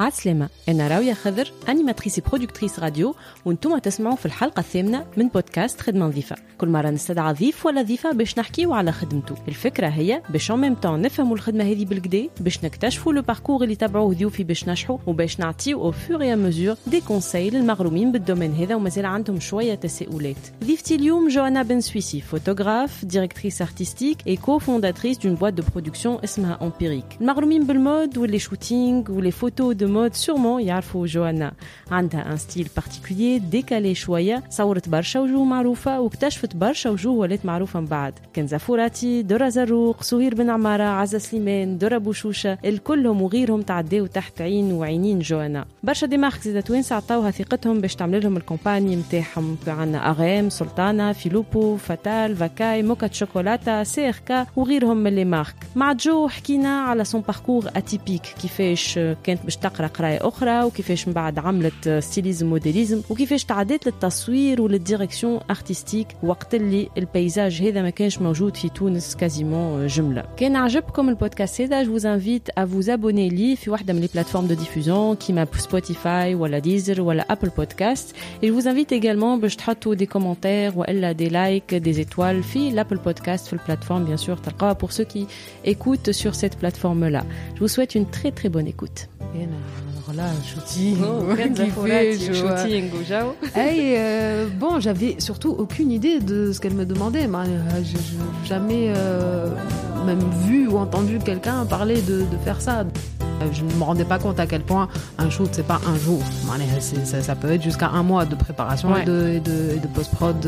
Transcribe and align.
عسلامة. 0.00 0.48
أنا 0.68 0.88
راوية 0.88 1.12
خضر 1.14 1.52
أنيماتريس 1.68 2.20
برودكتريس 2.20 2.78
راديو 2.78 3.14
وأنتم 3.44 3.78
تسمعوا 3.78 4.16
في 4.16 4.26
الحلقة 4.26 4.60
الثامنة 4.60 5.06
من 5.16 5.28
بودكاست 5.28 5.80
خدمة 5.80 6.06
نظيفة. 6.06 6.36
كل 6.58 6.68
مرة 6.68 6.90
نستدعى 6.90 7.32
ضيف 7.34 7.66
ولا 7.66 7.82
ضيفة 7.82 8.12
باش 8.12 8.38
نحكيو 8.38 8.72
على 8.74 8.92
خدمته. 8.92 9.34
الفكرة 9.48 9.86
هي 9.86 10.22
باش 10.30 10.50
ان 10.50 10.56
ميم 10.56 10.74
طون 10.74 11.02
نفهموا 11.02 11.34
الخدمة 11.36 11.64
هذه 11.64 11.84
بالكدا 11.84 12.28
باش 12.40 12.64
نكتشفوا 12.64 13.12
لو 13.12 13.22
باركور 13.22 13.62
اللي 13.62 13.74
تبعوه 13.74 14.14
ضيوفي 14.14 14.44
باش 14.44 14.68
نجحوا 14.68 14.98
وباش 15.06 15.40
نعطيو 15.40 15.80
أو 15.82 15.90
فور 15.92 16.36
مزور 16.36 16.76
دي 16.86 17.00
كونساي 17.00 17.50
للمغرومين 17.50 18.12
بالدومين 18.12 18.52
هذا 18.52 18.74
ومازال 18.74 19.06
عندهم 19.06 19.40
شوية 19.40 19.74
تساؤلات. 19.74 20.36
ضيفتي 20.64 20.94
اليوم 20.94 21.28
جوانا 21.28 21.62
بن 21.62 21.80
سويسي 21.80 22.20
فوتوغراف 22.20 23.04
ديريكتريس 23.04 23.62
ارتستيك 23.62 24.18
اي 24.26 24.36
كو 24.36 24.58
فونداتريس 24.58 25.18
دون 25.18 25.34
بوات 25.34 25.52
دو 25.52 25.62
برودكسيون 25.72 26.18
اسمها 26.24 26.58
امبيريك 26.62 27.04
المغرومين 27.20 27.66
بالمود 27.66 28.18
واللي 28.18 28.38
شوتينغ 28.38 29.10
واللي 29.10 29.30
فوتو 29.30 29.72
دو 29.72 29.87
مود 29.88 30.14
سورمون 30.14 30.62
يعرفوا 30.62 31.06
جوانا 31.06 31.52
عندها 31.90 32.32
ان 32.32 32.36
ستيل 32.36 32.68
بارتيكولير 32.76 33.40
ديكالي 33.40 33.94
شوية. 33.94 34.42
صورت 34.50 34.88
برشا 34.88 35.20
وجوه 35.20 35.44
معروفة 35.44 36.00
واكتشفت 36.00 36.56
برشا 36.56 36.90
وجوه 36.90 37.14
ولات 37.14 37.46
معروفة 37.46 37.80
من 37.80 37.86
بعد. 37.86 38.14
كنزة 38.36 38.58
فوراتي 38.58 39.22
درة 39.22 39.48
زروق 39.48 40.02
سهير 40.02 40.34
بن 40.34 40.50
عمارة 40.50 40.82
عزة 40.82 41.18
سليمان 41.18 41.78
درة 41.78 41.98
بوشوشة. 41.98 42.58
الكلهم 42.64 43.22
وغيرهم 43.22 43.62
تعداو 43.62 44.06
تحت 44.06 44.40
عين 44.40 44.72
وعينين 44.72 45.18
جوانا. 45.18 45.64
برشا 45.82 46.06
دي 46.06 46.16
مارك 46.16 46.40
زيدا 46.40 46.60
توانسه 46.60 46.96
عطاوها 46.96 47.30
ثقتهم 47.30 47.80
باش 47.80 47.94
تعمل 47.94 48.22
لهم 48.22 48.36
الكومباني 48.36 48.96
نتاعهم 48.96 49.56
عندنا 49.66 50.10
أغام 50.10 50.48
سلطانة 50.48 51.12
فيلوبو 51.12 51.76
فتال 51.76 52.36
فاكاي 52.36 52.82
موكا 52.82 53.12
شوكولاتة 53.12 53.82
سي 53.82 54.08
ار 54.08 54.16
كا 54.26 54.46
وغيرهم 54.56 54.96
من 54.96 55.14
لي 55.14 55.24
مارك. 55.24 55.54
مع 55.76 55.92
جو 55.92 56.28
حكينا 56.28 56.80
على 56.80 57.04
سون 57.04 57.20
باركور 57.20 57.64
اتيبيك 57.76 58.22
كيفاش 58.22 58.98
كانت 59.24 59.44
باش 59.44 59.56
تقرأ 59.56 59.77
قرايه 59.77 60.27
اخرى 60.27 60.63
وكيفاش 60.63 61.07
من 61.07 61.13
بعد 61.13 61.39
عملت 61.39 61.89
ستيليزم 61.89 62.47
موديليزم 62.47 63.01
وكيفاش 63.09 63.43
تعديت 63.43 63.85
للتصوير 63.85 64.61
وللديريكسيون 64.61 65.39
ارتستيك 65.49 66.07
وقت 66.23 66.55
اللي 66.55 66.89
البيزاج 66.97 67.61
هذا 67.61 67.81
ما 67.81 67.89
كانش 67.89 68.19
موجود 68.19 68.57
في 68.57 68.69
تونس 68.69 69.15
كازيمون 69.15 69.87
جمله 69.87 70.23
كان 70.37 70.55
عجبكم 70.55 71.09
البودكاست 71.09 71.61
هذا 71.61 71.83
جو 71.83 71.97
انفيت 71.97 72.49
ا 72.57 72.65
فوز 72.65 72.89
ابوني 72.89 73.29
لي 73.29 73.55
في 73.55 73.69
واحده 73.69 73.93
من 73.93 73.99
لي 73.99 74.09
بلاتفورم 74.13 74.47
دو 74.47 74.53
ديفوزيون 74.53 75.15
كيما 75.15 75.47
سبوتيفاي 75.57 76.35
ولا 76.35 76.59
ديزر 76.59 77.01
ولا 77.01 77.25
ابل 77.29 77.49
بودكاست 77.49 78.15
et 78.43 78.45
je 78.47 78.51
vous 78.51 78.67
invite 78.67 78.91
également 78.91 79.39
باش 79.41 79.55
تحطوا 79.55 79.95
des 79.95 80.07
commentaires 80.07 80.77
والا 80.77 81.13
des 81.13 81.29
likes 81.29 81.83
des 81.83 81.99
étoiles 81.99 82.43
في 82.43 82.71
l'Apple 82.71 82.97
Podcast 82.97 83.47
في 83.47 83.53
البلاتفورم 83.53 84.15
bien 84.15 84.19
sûr 84.19 84.41
تلقاها 84.41 84.73
pour 84.73 84.91
ceux 84.91 85.05
qui 85.05 85.25
écoutent 85.65 86.11
sur 86.11 86.35
cette 86.35 86.57
plateforme 86.57 87.07
là 87.07 87.23
je 87.55 87.59
vous 87.59 87.67
souhaite 87.67 87.95
une 87.95 88.05
très 88.05 88.31
très 88.31 88.49
bonne 88.49 88.67
écoute 88.67 89.07
alors 89.35 89.66
là, 90.14 90.24
shooting, 90.44 90.96
Oh, 91.02 91.24
kiffé, 91.54 92.18
shooting. 92.34 92.90
Hey, 93.54 93.94
euh, 93.96 94.46
bon, 94.58 94.80
j'avais 94.80 95.16
surtout 95.18 95.50
aucune 95.58 95.90
idée 95.90 96.20
de 96.20 96.52
ce 96.52 96.60
qu'elle 96.60 96.74
me 96.74 96.84
demandait. 96.84 97.26
Mais, 97.26 97.38
euh, 97.38 97.82
je 97.84 97.94
n'ai 97.94 98.46
jamais 98.48 98.92
euh, 98.96 99.48
même 100.06 100.20
vu 100.46 100.68
ou 100.68 100.78
entendu 100.78 101.18
quelqu'un 101.18 101.64
parler 101.66 102.00
de, 102.02 102.20
de 102.20 102.36
faire 102.44 102.60
ça. 102.60 102.80
Euh, 102.80 103.46
Je 103.52 103.62
ne 103.62 103.72
me 103.74 103.82
rendais 103.84 104.04
pas 104.04 104.18
compte 104.18 104.40
à 104.40 104.46
quel 104.46 104.62
point 104.62 104.88
un 105.18 105.30
shoot, 105.30 105.48
c'est 105.52 105.66
pas 105.66 105.80
un 105.86 105.96
jour. 105.96 106.20
Ça, 107.04 107.22
ça 107.22 107.34
peut 107.36 107.52
être 107.52 107.62
jusqu'à 107.62 107.88
un 107.88 108.02
mois 108.02 108.24
de 108.24 108.34
préparation 108.34 108.92
Ouais. 108.92 109.02
et 109.02 109.04
de, 109.40 109.40
de- 109.80 109.86
post-prod. 109.94 110.44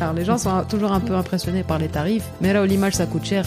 Alors, 0.00 0.14
les 0.14 0.24
gens 0.24 0.36
sont 0.36 0.64
toujours 0.68 0.92
un 0.92 1.00
peu 1.00 1.14
impressionnés 1.14 1.62
par 1.62 1.78
les 1.78 1.88
tarifs. 1.88 2.24
Mais 2.40 2.52
là, 2.52 2.66
l'image, 2.66 2.94
ça 2.94 3.06
coûte 3.06 3.24
cher 3.24 3.44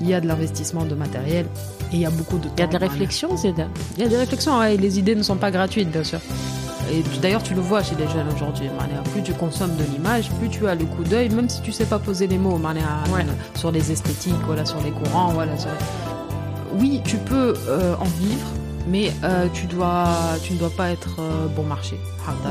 il 0.00 0.08
y 0.08 0.14
a 0.14 0.20
de 0.20 0.26
l'investissement 0.26 0.84
de 0.84 0.94
matériel 0.94 1.46
et 1.92 1.96
il 1.96 2.00
y 2.00 2.06
a 2.06 2.10
beaucoup 2.10 2.38
de 2.38 2.44
temps. 2.44 2.54
Il 2.56 2.60
y 2.60 2.64
a 2.64 2.66
des 2.66 2.76
réflexions 2.76 3.28
réflexion, 3.28 3.56
c'est 3.56 3.62
de... 3.62 3.68
il 3.96 4.02
y 4.02 4.06
a 4.06 4.08
des 4.08 4.16
réflexions, 4.16 4.62
et 4.62 4.76
les 4.76 4.98
idées 4.98 5.14
ne 5.14 5.22
sont 5.22 5.36
pas 5.36 5.50
gratuites, 5.50 5.90
bien 5.90 6.04
sûr. 6.04 6.20
D'ailleurs, 7.20 7.42
tu 7.42 7.54
le 7.54 7.60
vois 7.60 7.82
chez 7.82 7.96
les 7.96 8.08
jeunes 8.08 8.28
aujourd'hui. 8.34 8.68
Plus 9.12 9.22
tu 9.22 9.32
consommes 9.34 9.76
de 9.76 9.84
l'image, 9.84 10.30
plus 10.32 10.48
tu 10.48 10.66
as 10.66 10.74
le 10.74 10.84
coup 10.84 11.04
d'œil, 11.04 11.28
même 11.30 11.48
si 11.48 11.60
tu 11.60 11.70
ne 11.70 11.74
sais 11.74 11.84
pas 11.84 11.98
poser 11.98 12.26
les 12.26 12.38
mots 12.38 12.58
ouais. 12.58 13.26
sur 13.54 13.70
les 13.70 13.92
esthétiques, 13.92 14.34
voilà, 14.46 14.64
sur 14.64 14.80
les 14.82 14.90
courants. 14.90 15.28
Voilà. 15.28 15.52
Oui, 16.78 17.02
tu 17.04 17.16
peux 17.16 17.54
euh, 17.68 17.94
en 17.96 18.04
vivre, 18.04 18.46
mais 18.88 19.12
euh, 19.24 19.48
tu, 19.52 19.66
dois, 19.66 20.08
tu 20.42 20.54
ne 20.54 20.58
dois 20.58 20.70
pas 20.70 20.90
être 20.90 21.16
euh, 21.20 21.46
bon 21.48 21.64
marché. 21.64 21.98
Ah, 22.26 22.32
bah 22.42 22.50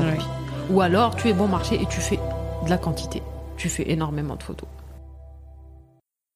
Ou 0.70 0.80
alors, 0.80 1.16
tu 1.16 1.28
es 1.28 1.32
bon 1.32 1.48
marché 1.48 1.76
et 1.80 1.86
tu 1.86 2.00
fais 2.00 2.18
de 2.64 2.70
la 2.70 2.78
quantité. 2.78 3.22
Tu 3.56 3.68
fais 3.68 3.90
énormément 3.90 4.36
de 4.36 4.42
photos. 4.42 4.68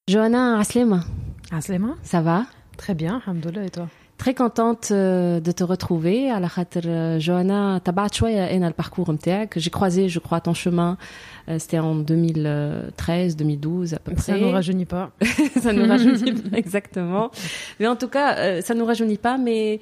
Johanna 0.09 0.59
Aslema. 0.59 1.05
Aslema 1.49 1.95
Ça 2.03 2.19
va? 2.19 2.45
Très 2.75 2.93
bien, 2.93 3.21
alhamdoulilah, 3.25 3.63
et 3.63 3.69
toi? 3.69 3.87
Très 4.17 4.33
contente 4.33 4.89
euh, 4.91 5.39
de 5.39 5.51
te 5.53 5.63
retrouver. 5.63 6.29
À 6.29 6.41
la 6.41 6.49
khater, 6.49 6.81
euh, 6.85 7.19
Johanna, 7.21 7.79
le 7.85 8.71
parcours 8.73 9.09
J'ai 9.55 9.69
croisé, 9.69 10.09
je 10.09 10.19
crois, 10.19 10.41
ton 10.41 10.53
chemin. 10.53 10.97
Euh, 11.47 11.57
c'était 11.57 11.79
en 11.79 11.95
2013, 11.95 13.37
2012 13.37 13.93
à 13.93 13.99
peu 13.99 14.11
près. 14.11 14.21
Ça 14.33 14.37
nous 14.37 14.51
rajeunit 14.51 14.85
pas. 14.85 15.11
ça 15.61 15.71
nous 15.71 15.85
rajeunit 15.87 16.33
pas, 16.33 16.57
exactement. 16.57 17.31
Mais 17.79 17.87
en 17.87 17.95
tout 17.95 18.09
cas, 18.09 18.61
ça 18.61 18.73
nous 18.73 18.85
rajeunit 18.85 19.17
pas, 19.17 19.37
mais 19.37 19.79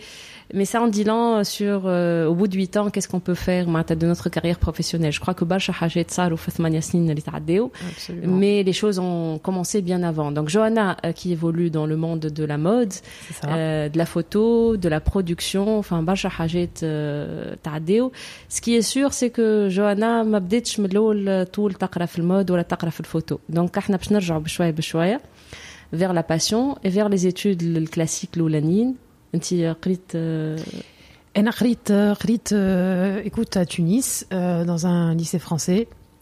mais 0.54 0.64
ça 0.72 0.80
en 0.80 0.88
dit 0.88 1.04
long 1.04 1.42
sur 1.44 1.82
euh, 1.86 2.26
au 2.30 2.34
bout 2.34 2.48
de 2.48 2.56
huit 2.56 2.76
ans, 2.76 2.88
qu'est-ce 2.90 3.08
qu'on 3.08 3.20
peut 3.28 3.34
faire 3.48 3.66
معناتها, 3.68 3.94
de 3.94 4.06
notre 4.06 4.28
carrière 4.28 4.58
professionnelle. 4.58 5.12
Je 5.12 5.20
crois 5.20 5.34
que 5.34 5.44
برشا 5.44 5.72
حاجات 5.72 6.10
صاروا 6.10 6.36
في 6.36 6.50
ثمانية 6.50 6.80
سنين 6.80 7.10
اللي 7.10 7.20
تعداو, 7.20 7.70
Absolument. 7.70 8.26
mais 8.40 8.62
les 8.62 8.72
choses 8.72 8.98
ont 8.98 9.38
commencé 9.42 9.82
bien 9.82 10.02
avant. 10.02 10.30
Donc 10.32 10.48
Johanna 10.48 10.96
euh, 11.04 11.12
qui 11.12 11.32
évolue 11.32 11.70
dans 11.70 11.86
le 11.86 11.96
monde 11.96 12.20
de 12.20 12.44
la 12.44 12.58
mode, 12.58 12.92
C'est 12.92 13.34
ça. 13.42 13.48
euh, 13.48 13.88
de 13.88 13.98
la 13.98 14.06
photo, 14.06 14.76
de 14.76 14.88
la 14.88 15.00
production, 15.00 15.78
enfin 15.78 16.02
برشا 16.02 16.28
حاجات 16.28 16.78
euh, 16.82 17.56
تعداو. 17.62 18.12
Ce 18.48 18.60
qui 18.60 18.74
est 18.76 18.82
sûr 18.94 19.12
c'est 19.12 19.30
que 19.30 19.68
Johanna 19.70 20.22
ما 20.24 20.38
بداتش 20.38 20.80
من 20.80 20.86
الاول 20.86 21.44
طول 21.46 21.74
تقرا 21.74 22.06
في 22.06 22.18
المود 22.18 22.50
ولا 22.50 22.62
تقرا 22.62 22.90
في 22.90 23.00
الفوتو. 23.00 23.38
Donc 23.52 23.78
احنا 23.78 23.96
باش 23.96 24.12
نرجعوا 24.12 24.40
بشويه 24.40 24.70
بشويه 24.70 25.20
vers 25.94 26.12
la 26.12 26.22
passion 26.22 26.74
et 26.84 26.88
vers 26.90 27.08
les 27.08 27.26
études 27.32 27.62
الكلاسيك 27.62 28.30
الاولانيين. 28.36 28.94
انت 29.34 29.54
قريت 29.82 30.12
آه، 30.14 30.58
أنا 31.36 31.50
قريت 31.50 31.92
قريت 31.92 32.48
euh, 32.52 33.22
écoute 33.24 33.56
à 33.56 33.66
Tunis 33.66 34.26
euh, 34.32 34.64
dans 34.64 34.86
un 34.86 35.14
lycée 35.14 35.38
français 35.38 35.88
euh, 35.90 35.99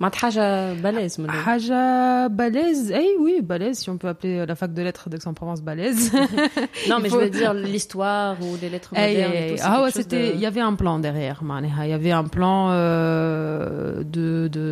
معناتها 0.00 0.18
حاجه 0.18 0.72
بلاز 0.74 1.20
من 1.20 1.26
الأول. 1.30 1.44
Haja 1.44 2.28
balèze, 2.28 2.90
eh 2.92 3.16
oui, 3.18 3.40
balèze, 3.42 3.78
si 3.78 3.88
on 3.88 3.96
peut 3.96 4.08
appeler 4.08 4.44
la 4.44 4.54
fac 4.54 4.70
de 4.74 4.82
lettres 4.82 5.08
d'Aix-en-Provence 5.08 5.62
balèze. 5.62 6.12
Non, 6.90 6.96
Il 6.98 7.02
mais 7.02 7.08
faut- 7.08 7.18
je 7.20 7.24
veux 7.24 7.30
dire 7.30 7.54
l'histoire 7.54 8.36
ou 8.44 8.48
les 8.62 8.68
lettres 8.74 8.92
Eh, 8.94 9.00
modernes. 9.00 9.32
eh, 9.34 9.46
et 9.46 9.50
tout, 9.50 9.56
c'est 9.56 9.62
ah 9.62 9.68
quelque 9.70 9.82
ouais, 9.84 9.90
chose 9.92 10.02
c'était, 10.02 10.26
de- 10.30 10.34
il 10.34 10.40
y 10.40 10.46
avait 10.52 10.60
un 10.60 10.74
plan 10.74 10.98
derrière, 10.98 11.38
معناها. 11.42 11.86
il 11.86 11.90
y 11.90 11.94
avait 11.94 12.12
un 12.22 12.24
plan 12.36 12.58
euh, 12.70 14.02
de, 14.16 14.48
de, 14.56 14.66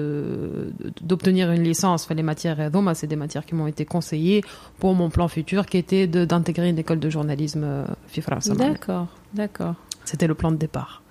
d'obtenir 1.10 1.50
une 1.56 1.62
licence. 1.62 2.00
Enfin, 2.04 2.14
les 2.14 2.22
matières, 2.32 2.58
euh, 2.60 2.70
donc, 2.70 2.84
c'est 2.94 3.06
des 3.14 3.20
matières 3.24 3.44
qui 3.48 3.54
m'ont 3.54 3.66
été 3.74 3.84
conseillées 3.94 4.40
pour 4.80 4.92
mon 5.00 5.08
plan 5.16 5.28
futur, 5.28 5.60
qui 5.70 5.78
était 5.78 6.06
de, 6.06 6.20
d'intégrer 6.30 6.68
une 6.68 6.78
école 6.84 7.00
de 7.00 7.08
journalisme 7.16 7.64
euh, 7.64 7.86
في 8.08 8.20
فرنسا, 8.20 8.54
معناها. 8.54 8.72
D'accord, 8.74 9.06
d'accord. 9.34 9.74
C'était 10.04 10.26
le 10.26 10.34
plan 10.34 10.50
de 10.52 10.56
départ. 10.66 11.02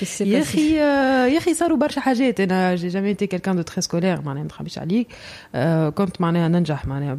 يا 0.00 0.02
اخي 0.02 0.06
qu'est-ce 0.06 0.18
qui 0.18 0.18
s'est 0.18 0.26
يا 0.26 0.40
passé 0.40 0.42
اخي 0.42 0.80
آه، 0.80 1.26
يا 1.26 1.38
اخي 1.38 1.54
صاروا 1.54 1.78
برشا 1.78 2.00
حاجات 2.00 2.40
انا 2.40 2.76
j'ai 2.76 2.90
jamais 2.90 3.12
été 3.18 3.28
quelqu'un 3.28 3.54
de 3.54 3.62
très 3.62 3.82
scolaire 3.82 4.20
معناها 4.24 4.42
ما 4.42 4.44
نخبيش 4.44 4.78
عليك 4.78 5.08
آه، 5.54 5.88
كنت 5.88 6.20
معناها 6.20 6.48
ننجح 6.48 6.86
معناها 6.86 7.18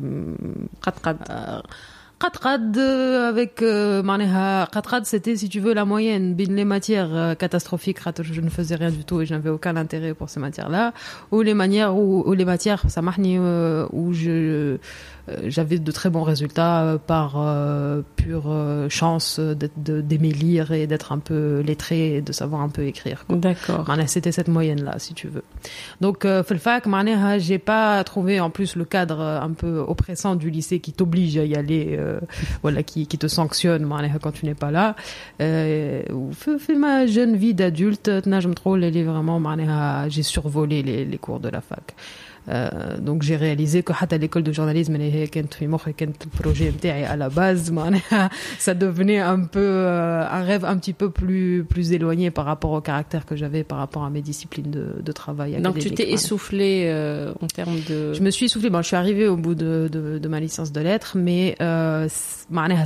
قد 0.82 0.94
قد 1.04 1.18
آه، 1.30 1.64
قد 2.20 2.36
قد 2.38 2.76
euh, 2.78 3.32
avec 3.34 3.62
euh, 3.62 4.06
معناها 4.06 4.64
قد 4.64 4.86
قد 4.88 5.06
c'était 5.06 5.36
si 5.36 5.50
tu 5.50 5.60
veux 5.60 5.74
la 5.74 5.86
moyenne 5.86 6.36
بين 6.36 6.56
les 6.56 6.66
matières 6.66 7.14
euh, 7.14 7.36
catastrophiques 7.36 8.00
خاطر 8.00 8.24
je 8.24 8.42
ne 8.42 8.50
faisais 8.50 8.76
rien 8.76 8.92
du 8.92 9.04
tout 9.04 9.22
et 9.22 9.26
je 9.26 9.34
n'avais 9.36 9.50
aucun 9.50 9.76
intérêt 9.76 10.14
pour 10.16 10.30
ces 10.30 10.40
matières 10.40 10.70
là 10.70 10.94
ou 11.32 11.42
les 11.42 11.54
manières 11.54 11.96
ou, 11.96 12.24
ou 12.28 12.34
les 12.34 12.46
matières 12.46 12.84
سامحني 12.90 13.40
euh, 13.40 13.88
où 13.92 14.14
je 14.14 14.30
euh, 14.32 14.78
euh, 15.29 15.37
j'avais 15.45 15.79
de 15.79 15.93
très 15.93 16.11
bons 16.11 16.25
résultats 16.25 16.83
euh, 16.83 16.99
par 16.99 17.35
euh, 17.37 18.03
pure 18.17 18.53
chance 18.89 19.39
d'aimer 19.39 20.33
lire 20.33 20.73
et 20.73 20.87
d'être 20.87 21.13
un 21.13 21.19
peu 21.19 21.61
lettré 21.61 22.17
et 22.17 22.21
de 22.21 22.33
savoir 22.33 22.63
un 22.63 22.69
peu 22.69 22.85
écrire. 22.85 23.25
D'accord. 23.29 23.87
C'était 24.07 24.33
cette 24.33 24.49
moyenne-là, 24.49 24.99
si 24.99 25.15
tu 25.15 25.29
veux. 25.29 25.45
Donc, 26.01 26.25
Felfac, 26.25 26.87
hein, 26.87 27.39
j'ai 27.39 27.59
pas 27.59 28.03
trouvé 28.05 28.41
en 28.41 28.51
plus 28.51 28.77
le 28.77 28.85
cadre 28.85 29.21
un 29.21 29.51
peu 29.53 29.79
oppressant 29.79 30.35
du 30.35 30.51
lycée 30.51 30.81
qui 30.81 30.93
t'oblige 30.93 31.39
à 31.39 31.45
y 31.45 31.55
aller, 31.55 31.99
voilà, 32.63 32.83
qui, 32.83 33.07
qui 33.07 33.19
te 33.19 33.27
sanctionne 33.29 33.91
hein, 33.91 34.09
quand 34.21 34.33
tu 34.33 34.47
n'es 34.47 34.55
pas 34.55 34.71
là. 34.71 34.97
Fais 35.39 36.75
ma 36.77 37.07
jeune 37.07 37.37
vie 37.37 37.55
d'adulte, 37.55 38.11
je 38.25 38.49
me 38.49 38.55
trouve, 38.55 38.81
j'ai 40.09 40.23
survolé 40.23 40.83
les 40.83 41.19
cours 41.19 41.41
de 41.41 41.49
la 41.49 41.61
fac 41.61 41.95
euh, 42.49 42.99
donc 42.99 43.23
j'ai 43.23 43.37
réalisé 43.37 43.83
que 43.83 43.93
à 43.93 44.19
l'école 44.19 44.43
de 44.43 44.53
journalisme 44.53 44.97
le 44.97 46.31
projet 46.43 46.73
à 46.91 47.17
la 47.17 47.29
base 47.29 47.73
ça 48.59 48.75
devenait 48.75 49.21
un 49.21 49.41
peu 49.41 49.61
euh, 49.61 50.27
un 50.29 50.43
rêve 50.43 50.65
un 50.65 50.77
petit 50.77 50.93
peu 50.93 51.11
plus 51.11 51.65
plus 51.69 51.93
éloigné 51.93 52.31
par 52.31 52.45
rapport 52.45 52.73
au 52.73 52.81
caractère 52.81 53.27
que 53.27 53.37
j'avais 53.37 53.63
par 53.65 53.79
rapport 53.79 54.05
à 54.05 54.11
mes 54.11 54.23
disciplines 54.23 54.71
de, 54.71 55.01
de 55.01 55.13
travail 55.13 55.61
donc 55.61 55.79
tu 55.79 55.91
t'es 55.93 56.11
essoufflé 56.11 56.87
euh, 56.87 57.33
en 57.41 57.47
termes 57.47 57.79
de 57.89 58.13
je 58.13 58.23
me 58.23 58.31
suis 58.31 58.47
essoufflé 58.47 58.71
bon 58.71 58.83
je 58.83 58.89
suis 58.89 58.97
arrivée 58.97 59.29
au 59.29 59.37
bout 59.37 59.55
de, 59.55 59.89
de, 59.91 60.19
de 60.19 60.29
ma 60.29 60.41
licence 60.41 60.73
de 60.73 60.81
lettres 60.81 61.17
mais 61.17 61.57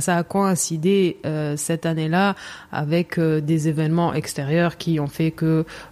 ça 0.01 0.17
a 0.17 0.23
coïncidé 0.23 1.17
cette 1.55 1.85
année-là 1.85 2.35
avec 2.71 3.17
euh, 3.17 3.41
des 3.41 3.67
événements 3.67 4.13
extérieurs 4.13 4.77
qui 4.77 4.99
ont 4.99 5.07
fait 5.07 5.31
que 5.31 5.65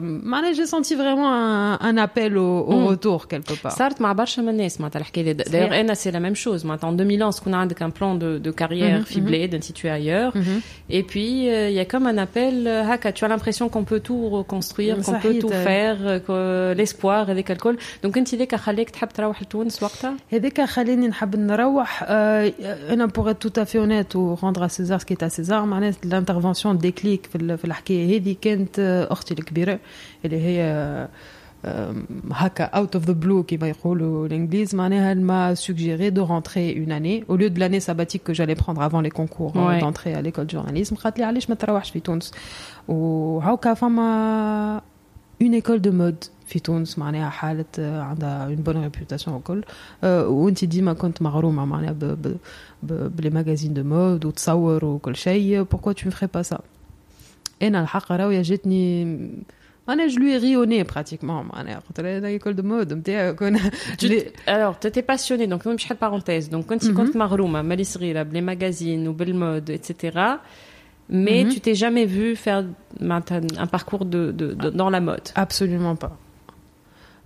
معناها 0.00 0.52
جي 0.52 0.66
سونتي 0.66 0.96
فريمون 0.96 1.32
ان 1.82 1.98
ابل 1.98 2.36
او 2.36 2.88
روتور 2.88 3.24
كيلكو 3.24 3.54
بار 3.64 3.72
صارت 3.72 4.00
مع 4.00 4.12
برشا 4.12 4.40
من 4.40 4.48
الناس 4.48 4.80
معناتها 4.80 5.00
الحكايه 5.00 5.32
دايوغ 5.32 5.80
انا 5.80 5.94
سي 5.94 6.10
لا 6.10 6.18
ميم 6.18 6.34
شوز 6.34 6.66
معناتها 6.66 6.90
ان 6.90 7.00
2011 7.00 7.42
كون 7.44 7.54
عندك 7.54 7.82
ان 7.82 7.92
بلان 8.00 8.18
دو 8.18 8.36
دو 8.36 8.52
كارير 8.52 9.02
في 9.02 9.20
بلاد 9.20 9.54
انت 9.54 9.72
تو 9.72 9.88
ايور 9.88 10.32
اي 10.90 11.02
بوي 11.02 11.44
يا 11.46 11.82
كوم 11.82 12.06
ان 12.06 12.18
ابل 12.18 12.68
هكا 12.68 13.10
tu 13.10 13.24
as 13.24 13.28
l'impression 13.28 13.68
qu'on 13.68 13.84
peut 13.84 14.00
tout 14.08 14.28
reconstruire 14.38 14.96
qu'on 15.04 15.20
peut 15.24 15.38
tout 15.42 15.52
faire 15.68 15.98
l'espoir 16.78 17.28
هذاك 17.30 17.50
الكل 17.50 17.76
دونك 18.02 18.18
انت 18.18 18.34
هذاك 18.34 18.54
خليك 18.54 18.90
تحب 18.90 19.08
تروح 19.08 19.42
لتونس 19.42 19.82
وقتها 19.82 20.16
هذاك 20.32 20.60
خليني 20.60 21.08
نحب 21.08 21.36
نروح 21.36 22.04
انا 22.08 23.08
pour 23.08 23.28
être 23.30 23.48
tout 23.48 23.60
à 23.60 23.64
fait 23.64 23.78
honnête 23.78 24.14
ou 24.14 24.34
rendre 24.34 24.62
à 24.62 24.68
César 24.68 25.00
ce 25.00 25.06
qui 25.06 25.12
est 25.12 25.22
à 25.22 25.30
César 25.30 25.52
معناها 25.52 25.92
l'intervention 25.92 26.74
déclic 26.74 27.28
في 27.32 27.64
الحكايه 27.64 28.16
هذه 28.16 28.36
كانت 28.40 29.06
اختي 29.10 29.34
الكبيره 29.34 29.55
اللي 30.24 30.40
هي 30.40 31.08
هكا 32.32 32.64
اوت 32.64 32.96
اوف 32.96 33.04
ذا 33.04 33.12
بلو 33.12 33.42
كما 33.42 33.68
يقولوا 33.68 34.26
الانجليز 34.26 34.74
معناها 34.74 35.14
elle 35.14 35.20
m'a 35.20 35.56
suggéré 35.56 36.10
de 36.10 36.20
rentrer 36.20 36.70
une 36.70 36.92
année 36.92 37.24
au 37.28 37.36
lieu 37.36 37.50
de 37.50 37.60
l'année 37.60 37.80
sabbatique 37.80 38.24
que 38.24 38.34
j'allais 38.34 38.56
prendre 38.64 38.82
avant 38.82 39.00
les 39.00 39.10
concours 39.10 39.56
ouais. 39.56 39.80
d'entrée 39.80 40.14
à 40.14 40.22
l'école 40.22 40.46
de 40.46 40.50
journalisme 40.50 40.94
قالت 40.94 41.18
لي 41.18 41.24
علاش 41.24 41.50
ما 41.50 41.54
تروحش 41.56 41.90
في 41.90 42.00
تونس 42.00 42.30
وهاكا 42.88 43.74
فما 43.74 44.80
une 45.42 45.54
école 45.54 45.80
de 45.80 45.90
mode 45.90 46.28
في 46.46 46.58
تونس 46.58 46.98
معناها 46.98 47.30
حالة 47.30 47.64
عندها 47.78 48.56
une 48.56 48.68
bonne 48.68 48.90
réputation 48.90 49.28
وكل 49.28 49.64
وانت 50.04 50.64
ديما 50.64 50.92
كنت 50.92 51.22
مغرومة 51.22 51.64
معناها 51.64 51.96
بلي 52.82 53.30
ماغازين 53.30 53.74
دو 53.74 53.82
مود 53.82 54.24
وتصور 54.24 54.84
وكل 54.84 55.16
شيء 55.16 55.64
pourquoi 55.64 55.94
tu 55.94 56.06
ne 56.06 56.10
ferais 56.10 56.28
pas 56.28 56.42
ça 56.42 56.60
انا 57.62 57.80
الحق 57.80 58.12
راويه 58.12 58.42
جاتني 58.42 59.02
انا 59.88 60.08
je 60.08 60.12
lui 60.12 60.32
ai 60.32 60.38
ri 60.38 60.56
au 60.56 60.66
nez 60.66 60.84
pratiquement 60.84 61.24
معناها 61.24 61.82
قلت 61.88 62.00
لها 62.00 62.38
l'école 62.38 62.56
de 62.56 62.62
mode 62.62 62.92
نتاعك 62.92 63.42
alors 64.46 64.78
tu 64.80 64.86
étais 64.86 65.02
passionnée 65.02 65.46
donc 65.46 65.66
مش 65.66 65.84
حد 65.84 65.96
parenthèse 65.96 66.50
donc 66.50 66.66
كنت 66.66 66.90
كنت 66.90 67.16
مغرومه 67.16 67.62
مالي 67.62 67.84
صغيره 67.84 68.22
بلي 68.22 68.40
ماغازين 68.40 69.08
وبالمود 69.08 69.70
etc 69.70 70.18
mais 71.10 71.46
tu 71.52 71.60
t'es 71.60 71.74
jamais 71.74 72.06
vu 72.06 72.36
faire 72.36 72.64
un 73.00 73.66
parcours 73.66 74.04
de, 74.04 74.32
de, 74.32 74.54
de, 74.54 74.70
dans 74.70 74.90
la 74.90 75.00
mode 75.00 75.28
Absolument 75.34 75.96
pas. 75.96 76.16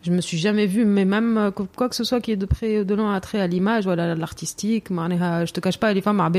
Je 0.03 0.11
me 0.13 0.21
suis 0.21 0.39
jamais 0.39 0.67
vue, 0.67 0.85
mais 0.85 1.05
même 1.05 1.51
quoi 1.75 1.89
que 1.89 1.97
ce 1.97 2.05
soit 2.05 2.21
qui 2.21 2.33
est 2.33 2.37
de 2.37 2.47
près 2.47 2.85
de 2.85 2.95
loin 2.95 3.15
attrait 3.15 3.41
à 3.41 3.47
l'image, 3.47 3.85
voilà, 3.85 4.15
l'artistique. 4.15 4.87
Je 4.91 5.53
te 5.53 5.61
cache 5.61 5.79
pas, 5.79 5.93
les 5.93 6.01
femmes 6.01 6.21
à 6.21 6.31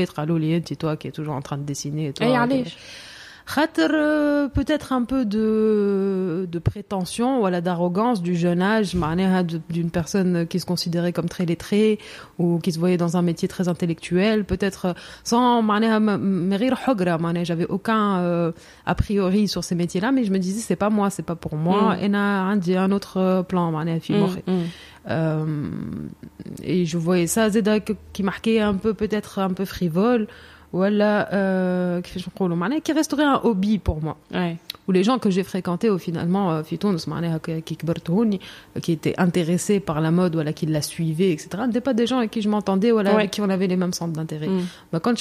c'est 0.66 0.76
toi 0.76 0.96
qui 0.96 1.08
es 1.08 1.10
toujours 1.10 1.34
en 1.34 1.42
train 1.42 1.58
de 1.58 1.64
dessiner. 1.64 2.08
Et 2.08 2.12
toi, 2.12 2.26
hey, 2.26 2.36
allez. 2.36 2.64
Khater, 3.45 3.87
euh, 3.91 4.47
peut-être 4.47 4.93
un 4.93 5.03
peu 5.03 5.25
de, 5.25 6.47
de 6.49 6.59
prétention, 6.59 7.39
voilà, 7.39 7.61
d'arrogance 7.61 8.21
du 8.21 8.35
jeune 8.35 8.61
âge, 8.61 8.95
d'une 9.69 9.91
personne 9.91 10.47
qui 10.47 10.59
se 10.59 10.65
considérait 10.65 11.11
comme 11.11 11.27
très 11.27 11.45
lettrée 11.45 11.99
ou 12.39 12.59
qui 12.59 12.71
se 12.71 12.79
voyait 12.79 12.97
dans 12.97 13.17
un 13.17 13.21
métier 13.21 13.47
très 13.47 13.67
intellectuel, 13.67 14.45
peut-être 14.45 14.95
sans, 15.23 15.61
j'avais 17.45 17.65
aucun 17.65 18.19
euh, 18.19 18.51
a 18.85 18.95
priori 18.95 19.47
sur 19.47 19.63
ces 19.63 19.75
métiers-là, 19.75 20.11
mais 20.11 20.23
je 20.23 20.31
me 20.31 20.39
disais 20.39 20.61
c'est 20.61 20.75
pas 20.75 20.89
moi, 20.89 21.09
c'est 21.09 21.23
pas 21.23 21.35
pour 21.35 21.55
moi, 21.55 21.97
et 22.01 22.09
mm. 22.09 22.15
a 22.15 22.19
un 22.77 22.91
autre 22.91 23.43
plan, 23.47 23.71
mm, 23.71 24.51
mm. 24.51 24.63
Euh, 25.09 25.45
et 26.63 26.85
je 26.85 26.97
voyais 26.97 27.27
ça, 27.27 27.49
Zeda, 27.49 27.79
qui 27.81 28.23
marquait 28.23 28.59
un 28.59 28.75
peu, 28.75 28.93
peut-être 28.93 29.39
un 29.39 29.49
peu 29.49 29.65
frivole 29.65 30.27
voilà 30.73 31.31
euh, 31.33 32.01
qui 32.81 32.91
resterait 32.91 33.23
un 33.23 33.39
hobby 33.43 33.77
pour 33.77 34.01
moi 34.01 34.17
ouais. 34.33 34.57
ou 34.87 34.91
les 34.91 35.03
gens 35.03 35.19
que 35.19 35.29
j'ai 35.29 35.43
fréquentés 35.43 35.89
au 35.89 35.99
finalement 35.99 36.51
euh, 36.51 36.63
qui 38.81 38.91
étaient 38.91 39.13
intéressés 39.19 39.79
par 39.79 40.01
la 40.01 40.09
mode 40.09 40.33
voilà 40.33 40.51
qui 40.51 40.65
la 40.65 40.81
suivaient 40.81 41.31
etc 41.31 41.63
n'étaient 41.67 41.79
pas 41.79 41.93
des 41.93 42.07
gens 42.07 42.17
avec 42.17 42.31
qui 42.31 42.41
je 42.41 42.49
m'entendais 42.49 42.91
voilà 42.91 43.11
ouais. 43.11 43.17
avec 43.17 43.31
qui 43.31 43.41
on 43.41 43.49
avait 43.49 43.67
les 43.67 43.77
mêmes 43.77 43.93
centres 43.93 44.13
d'intérêt 44.13 44.47
mm. 44.47 44.61
bah, 44.91 44.99
quand 44.99 45.15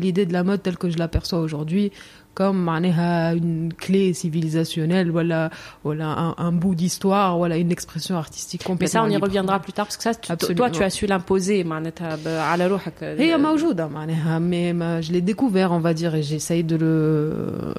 l'idée 0.00 0.26
de 0.26 0.32
la 0.32 0.42
mode 0.42 0.60
telle 0.60 0.76
que 0.76 0.90
je 0.90 0.98
l'aperçois 0.98 1.38
aujourd'hui 1.38 1.92
comme 2.39 2.57
معناها 2.63 3.33
une 3.33 3.73
clé 3.73 4.13
civilisationnelle 4.13 5.09
voilà 5.11 5.49
voilà 5.83 6.07
un, 6.07 6.35
un 6.37 6.51
bout 6.51 6.75
d'histoire 6.75 7.37
voilà 7.37 7.57
une 7.57 7.71
expression 7.71 8.15
artistique 8.17 8.63
complètement 8.63 9.03
mais 9.03 9.09
ça 9.09 9.17
on 9.17 9.19
y 9.19 9.21
reviendra 9.27 9.59
plus 9.59 9.73
tard 9.73 9.85
parce 9.87 9.97
que 9.97 10.03
ça 10.03 10.15
tu, 10.15 10.55
toi 10.55 10.69
tu 10.69 10.83
as 10.83 10.89
su 10.89 11.05
l'imposer 11.05 11.63
معناتها 11.63 12.41
على 12.41 12.67
روحك 12.67 13.03
هي 13.03 13.37
موجودة 13.37 13.87
معناها 13.87 14.39
mais 14.39 15.01
je 15.01 15.11
l'ai 15.11 15.21
découvert 15.21 15.71
on 15.71 15.79
va 15.79 15.93
dire 15.93 16.15
et 16.15 16.23
j'essaye 16.23 16.63
de 16.63 16.75
le 16.75 17.73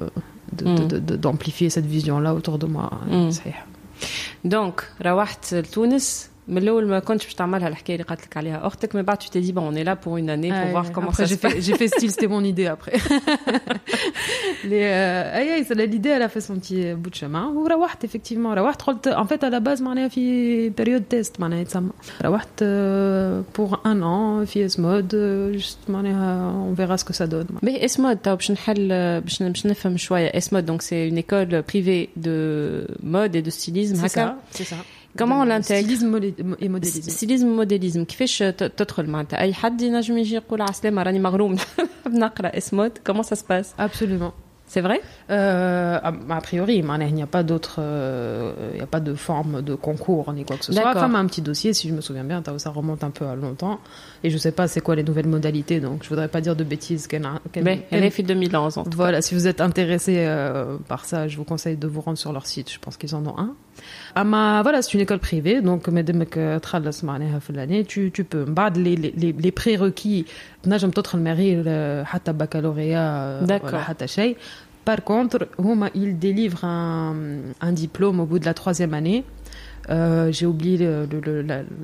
d'amplifier 1.25 1.69
cette 1.69 1.85
vision 1.85 2.19
là 2.19 2.33
autour 2.33 2.57
de 2.57 2.67
moi 2.67 2.89
صحيح 3.29 3.65
donc 4.45 4.83
روحت 5.05 5.53
لتونس 5.53 6.29
من 6.47 6.57
الاول 6.57 6.87
ما 6.87 6.99
كنتش 6.99 7.25
باش 7.25 7.33
تعملها 7.33 7.67
الحكايه 7.67 7.95
اللي 7.95 8.07
قالت 8.07 8.21
لك 8.21 8.37
عليها 8.37 8.67
اختك 8.67 8.95
من 8.95 9.01
بعد 9.01 9.23
tu 9.23 9.25
t'es 9.25 9.41
dit 9.45 9.53
bon 9.53 9.61
on 9.71 9.75
est 9.75 9.83
là 9.83 9.95
pour 9.95 10.17
une 10.17 10.29
année 10.29 10.49
pour 10.49 10.69
voir 10.71 10.91
comment 10.91 11.09
après, 11.09 11.27
ça 11.27 11.33
se 11.33 11.35
fait 11.35 11.61
j'ai 11.61 11.75
fait 11.75 11.87
style 11.87 12.11
c'était 12.11 12.27
mon 12.27 12.43
idée 12.43 12.67
après 12.75 12.95
les 14.71 14.83
euh, 14.83 15.37
اي 15.37 15.55
اي 15.55 15.87
l'idée 15.87 16.09
elle 16.09 16.21
a 16.21 16.29
fait 16.29 16.41
son 16.41 16.55
petit 16.55 16.93
bout 16.93 17.09
de 17.09 17.15
chemin 17.15 17.45
وروحت 17.55 18.05
effectivement 18.05 18.53
روحت 18.53 18.81
قلت 18.81 19.07
en 19.07 19.25
fait 19.25 19.43
à 19.43 19.49
la 19.49 19.59
base 19.59 19.81
معناها 19.81 20.07
في 20.07 20.71
période 20.81 21.15
test 21.15 21.39
معناها 21.39 21.59
يتسمى 21.59 21.91
روحت 22.25 22.63
pour 23.57 23.73
un 23.85 24.01
an 24.01 24.45
في 24.45 24.65
اسمود 24.65 25.11
juste 25.57 25.89
معناها 25.89 26.53
on 26.71 26.79
verra 26.79 26.97
ce 26.97 27.05
que 27.05 27.13
ça 27.13 27.27
donne 27.27 27.65
mais 27.65 27.83
اسمود 27.83 28.17
تو 28.17 28.35
باش 28.35 28.51
نحل 28.51 28.87
باش 29.21 29.43
باش 29.43 29.65
نفهم 29.65 29.97
شويه 29.97 30.27
اسمود 30.27 30.71
donc 30.71 30.81
c'est 30.81 31.07
une 31.11 31.17
école 31.17 31.63
privée 31.63 32.09
de 32.17 32.87
mode 33.03 33.35
et 33.35 33.41
de 33.41 33.49
stylisme 33.49 34.05
هكا 34.05 34.35
c'est 34.53 34.63
ça 34.63 34.94
كمان 35.17 35.39
ولا 35.39 35.55
انت 35.55 35.65
ستيليزم 35.65 36.15
اي 36.61 36.69
موديليزم 36.69 37.01
ستيليزم 37.01 37.47
موديليزم 37.47 38.05
كيفاش 38.05 38.39
تدخل 38.57 39.09
معناتها 39.09 39.39
اي 39.39 39.53
حد 39.53 39.81
ينجم 39.81 40.17
يجي 40.17 40.35
يقول 40.35 40.61
عسلامه 40.61 41.03
راني 41.03 41.19
مغروم 41.19 41.53
نحب 41.53 41.87
نقرا 42.07 42.57
اسمود 42.57 42.97
كومون 42.97 43.23
سا 43.23 43.35
سباس 43.35 43.73
ابسولومون 43.79 44.31
C'est 44.71 44.79
vrai 44.79 45.01
euh, 45.29 45.99
a, 46.01 46.13
a 46.29 46.41
priori, 46.41 46.75
il 46.77 47.13
n'y 47.13 47.21
a 47.21 47.27
pas 47.27 47.43
d'autre, 47.43 47.79
euh, 47.79 48.53
il 48.71 48.77
n'y 48.77 48.81
a 48.81 48.87
pas 48.87 49.01
de 49.01 49.15
forme 49.15 49.61
de 49.61 49.75
concours 49.75 50.31
ni 50.31 50.45
quoi 50.45 50.55
que 50.55 50.63
ce 50.63 50.71
soit. 50.71 50.95
Enfin, 50.95 51.13
un 51.13 51.25
petit 51.25 51.41
dossier, 51.41 51.73
si 51.73 51.89
je 51.89 51.93
me 51.93 51.99
souviens 51.99 52.23
bien, 52.23 52.41
ça 52.55 52.69
remonte 52.69 53.03
un 53.03 53.09
peu 53.09 53.25
à 53.25 53.35
longtemps. 53.35 53.81
Et 54.23 54.29
je 54.29 54.37
sais 54.37 54.53
pas 54.53 54.69
c'est 54.69 54.79
quoi 54.79 54.95
les 54.95 55.03
nouvelles 55.03 55.27
modalités, 55.27 55.81
donc 55.81 56.03
je 56.03 56.09
voudrais 56.09 56.29
pas 56.29 56.39
dire 56.39 56.55
de 56.55 56.63
bêtises. 56.63 57.07
Qu'elle, 57.07 57.27
qu 57.51 57.59
Mais 57.61 57.85
elle 57.91 58.05
est 58.05 58.11
fait 58.11 58.23
2011 58.23 58.77
en 58.77 58.83
tout 58.85 58.91
Voilà, 58.95 59.21
si 59.21 59.35
vous 59.35 59.45
êtes 59.45 59.59
intéressé 59.59 60.19
euh, 60.19 60.77
par 60.87 61.03
ça, 61.03 61.27
je 61.27 61.35
vous 61.35 61.43
conseille 61.43 61.75
de 61.75 61.87
vous 61.87 61.99
rendre 61.99 62.17
sur 62.17 62.31
leur 62.31 62.45
site. 62.47 62.71
Je 62.71 62.79
pense 62.79 62.95
qu'ils 62.95 63.13
en 63.13 63.25
ont 63.25 63.37
un. 63.37 63.53
Ah, 64.15 64.59
voilà, 64.63 64.81
c'est 64.81 64.93
une 64.93 65.01
école 65.01 65.19
privée, 65.19 65.61
donc 65.61 65.87
l'année, 65.87 67.85
tu, 67.85 68.11
tu 68.11 68.23
peux. 68.23 68.45
Les, 68.75 68.95
les, 68.95 69.31
les 69.33 69.51
prérequis, 69.51 70.25
نجم 70.67 70.89
تدخل 70.89 71.19
مغير 71.19 71.63
حتى 72.05 72.33
baccalauréat 72.33 73.45
D'accord. 73.45 73.75
حتى 73.75 74.07
شيء 74.07 74.35
par 74.83 75.03
contre, 75.03 75.47
il 75.93 76.17
délivre 76.17 76.65
un, 76.65 77.15
un, 77.61 77.71
diplôme 77.71 78.19
au 78.19 78.25
bout 78.25 78.39
de 78.39 78.45
la 78.45 78.55
troisième 78.55 78.95
année 78.95 79.23
Euh, 79.88 80.32
j'ai 80.32 80.46
oublié 80.46 80.88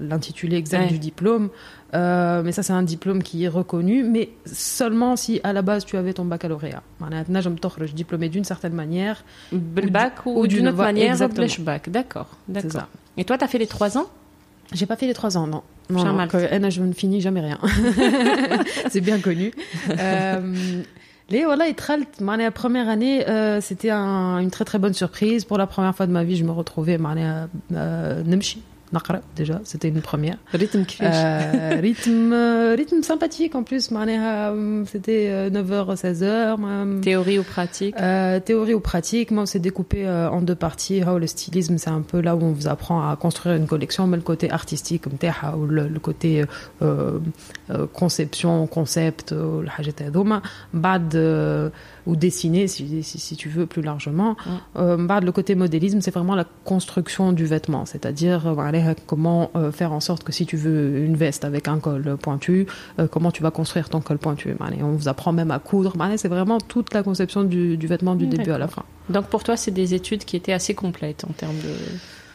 l'intitulé 0.00 0.56
exact 0.56 0.88
du 0.88 0.99
diplôme. 0.99 1.50
Euh, 1.94 2.42
mais 2.42 2.52
ça, 2.52 2.62
c'est 2.62 2.73
un 2.73 2.82
diplôme 2.82 3.23
qui 3.23 3.44
est 3.44 3.49
reconnu, 3.49 4.02
mais 4.02 4.30
seulement 4.47 5.14
si 5.16 5.40
à 5.44 5.52
la 5.52 5.62
base 5.62 5.85
tu 5.85 5.97
avais 5.97 6.14
ton 6.14 6.25
baccalauréat. 6.25 6.82
Maintenant, 7.00 7.40
je 7.40 7.49
me 7.50 7.56
suis 7.87 7.94
diplômé 7.94 8.28
d'une 8.28 8.44
certaine 8.44 8.73
manière. 8.73 9.25
Le 9.52 9.59
bac 9.90 10.25
ou, 10.25 10.40
ou 10.40 10.47
d'une 10.47 10.68
autre 10.68 10.78
manière, 10.78 11.18
le 11.18 11.62
bac. 11.62 11.90
D'accord. 11.90 12.28
Et 13.16 13.25
toi, 13.25 13.37
tu 13.37 13.44
as 13.44 13.49
fait 13.49 13.59
les 13.59 13.66
trois 13.66 13.99
ans? 13.99 14.06
J'ai 14.73 14.87
pas 14.87 14.97
fait 14.97 15.06
les 15.06 15.14
trois 15.14 15.37
ans, 15.37 15.47
non. 15.47 15.62
Non, 15.90 16.04
non 16.04 16.28
que, 16.28 16.38
je 16.38 16.80
ne 16.80 16.92
finis 16.92 17.21
jamais 17.21 17.40
rien. 17.40 17.59
c'est 18.88 19.02
bien 19.02 19.18
connu. 19.18 19.52
euh, 19.90 20.82
et 21.34 21.44
voilà, 21.44 21.66
Itralt, 21.66 22.20
la 22.20 22.50
première 22.50 22.88
année, 22.88 23.26
euh, 23.26 23.60
c'était 23.62 23.90
une 23.90 24.50
très 24.50 24.64
très 24.64 24.78
bonne 24.78 24.92
surprise. 24.92 25.44
Pour 25.44 25.56
la 25.56 25.66
première 25.66 25.94
fois 25.94 26.06
de 26.06 26.12
ma 26.12 26.24
vie, 26.24 26.36
je 26.36 26.44
me 26.44 26.50
retrouvais, 26.50 26.98
Marley, 26.98 27.24
euh, 27.72 28.22
Nemchi. 28.24 28.62
نقرا 28.93 29.19
déjà, 29.36 29.60
c'était 29.65 29.89
une 29.89 30.01
première. 30.01 30.38
rythme 30.53 30.86
كيفاش 30.86 31.15
Euh, 31.15 31.81
rythme 31.81 32.31
euh, 32.34 32.75
rythme 32.77 33.01
sympathique 33.03 33.53
en 33.55 33.63
plus 33.63 33.91
معناها, 33.91 34.51
euh, 34.53 34.86
c'était 34.86 35.27
euh, 35.29 35.50
9h 35.50 35.96
16h. 35.96 36.24
euh, 36.24 37.01
théorie 37.01 37.38
ou 37.38 37.43
pratique 37.43 37.96
euh, 38.00 38.39
théorie 38.39 38.74
ou 38.74 38.79
pratique, 38.79 39.31
moi, 39.31 39.46
c'est 39.46 39.60
découpé 39.60 40.07
euh, 40.07 40.29
en 40.29 40.41
deux 40.41 40.55
parties. 40.55 41.01
Oh, 41.05 41.17
le 41.19 41.27
stylisme, 41.27 41.77
c'est 41.77 41.89
un 41.89 42.01
peu 42.12 42.22
là 42.22 42.36
où 42.38 42.41
on 42.43 42.53
vous 42.53 42.67
apprend 42.69 43.00
à 43.10 43.13
construire 43.17 43.55
une 43.57 43.67
collection, 43.67 44.07
mais 44.07 44.15
le 44.15 44.24
côté 44.24 44.50
artistique, 44.60 45.01
comme 45.03 45.17
Teha, 45.24 45.57
ou 45.57 45.65
le, 45.65 45.84
le 45.89 46.00
côté 46.00 46.29
euh, 46.41 47.19
euh, 47.72 47.86
conception, 48.01 48.67
concept, 48.67 49.27
ou 49.34 49.62
le 49.65 49.69
حاجات 49.69 50.01
هذوما. 50.01 50.41
بعد, 50.74 51.15
euh, 51.15 51.69
ou 52.06 52.16
dessiner, 52.16 52.66
si, 52.68 53.02
si, 53.02 53.37
tu 53.37 53.49
veux, 53.49 53.66
plus 53.66 53.82
largement. 53.82 54.32
Mm. 54.32 54.50
Euh, 54.76 54.97
bah, 55.06 55.21
le 55.21 55.32
côté 55.32 55.54
modélisme, 55.54 56.00
c'est 56.00 56.11
vraiment 56.11 56.35
la 56.35 56.44
construction 56.64 57.32
du 57.32 57.44
vêtement, 57.44 57.87
c'est-à-dire 57.87 58.47
euh, 58.47 58.54
euh, 58.56 58.94
comment 59.06 59.50
euh, 59.56 59.73
faire 59.73 59.92
en 59.92 60.00
sorte 60.00 60.25
que 60.25 60.32
si 60.32 60.47
tu 60.47 60.56
veux 60.56 60.99
une 60.99 61.16
veste 61.16 61.44
avec 61.44 61.68
un 61.68 61.78
col 61.78 62.16
pointu, 62.21 62.66
comment 63.11 63.30
tu 63.30 63.42
vas 63.42 63.50
construire 63.50 63.88
ton 63.88 64.00
col 64.00 64.18
pointu. 64.18 64.54
Bah, 64.59 64.66
allez, 64.68 64.82
on 64.82 64.92
vous 64.92 65.09
apprend 65.09 65.32
même 65.32 65.50
à 65.50 65.59
coudre. 65.59 65.97
Bah, 65.97 66.09
c'est 66.16 66.28
vraiment 66.28 66.59
toute 66.59 66.94
la 66.94 67.02
conception 67.02 67.44
du, 67.44 67.76
du 67.76 67.87
vêtement 67.87 68.14
du 68.14 68.26
mm, 68.26 68.30
début 68.30 68.50
à 68.50 68.59
la 68.59 68.68
fin. 68.68 68.85
Donc 69.09 69.26
pour 69.26 69.42
toi, 69.42 69.56
c'est 69.56 69.71
des 69.71 69.94
études 69.94 70.25
qui 70.25 70.37
étaient 70.37 70.52
assez 70.52 70.75
complètes 70.75 71.25
en 71.28 71.32
termes 71.32 71.56
de... 71.56 71.75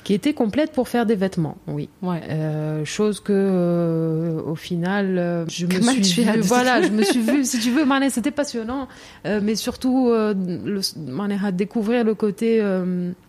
Qui 0.08 0.14
était 0.14 0.34
complète 0.34 0.72
pour 0.72 0.88
faire 0.88 1.06
des 1.06 1.16
vêtements, 1.16 1.58
oui. 1.68 1.90
ouais. 2.02 2.22
Euh, 2.30 2.86
chose 2.86 3.20
que 3.20 3.34
euh, 3.36 4.42
au 4.42 4.56
final 4.56 5.18
euh, 5.18 5.46
je 5.50 5.66
me 5.66 5.82
suis 6.02 6.24
vue- 6.24 6.40
voilà 6.40 6.82
je 6.82 6.88
me 6.94 7.04
suis 7.04 7.20
vue 7.20 7.44
si 7.52 7.60
tu 7.60 7.72
veux 7.72 7.84
Mané, 7.84 8.10
c'était 8.10 8.32
passionnant. 8.32 8.88
Mais 9.26 9.56
surtout 9.56 10.10
le, 10.14 10.80
Mané, 11.12 11.38
à 11.44 11.52
découvrir 11.52 12.06
le 12.06 12.16
côté 12.16 12.62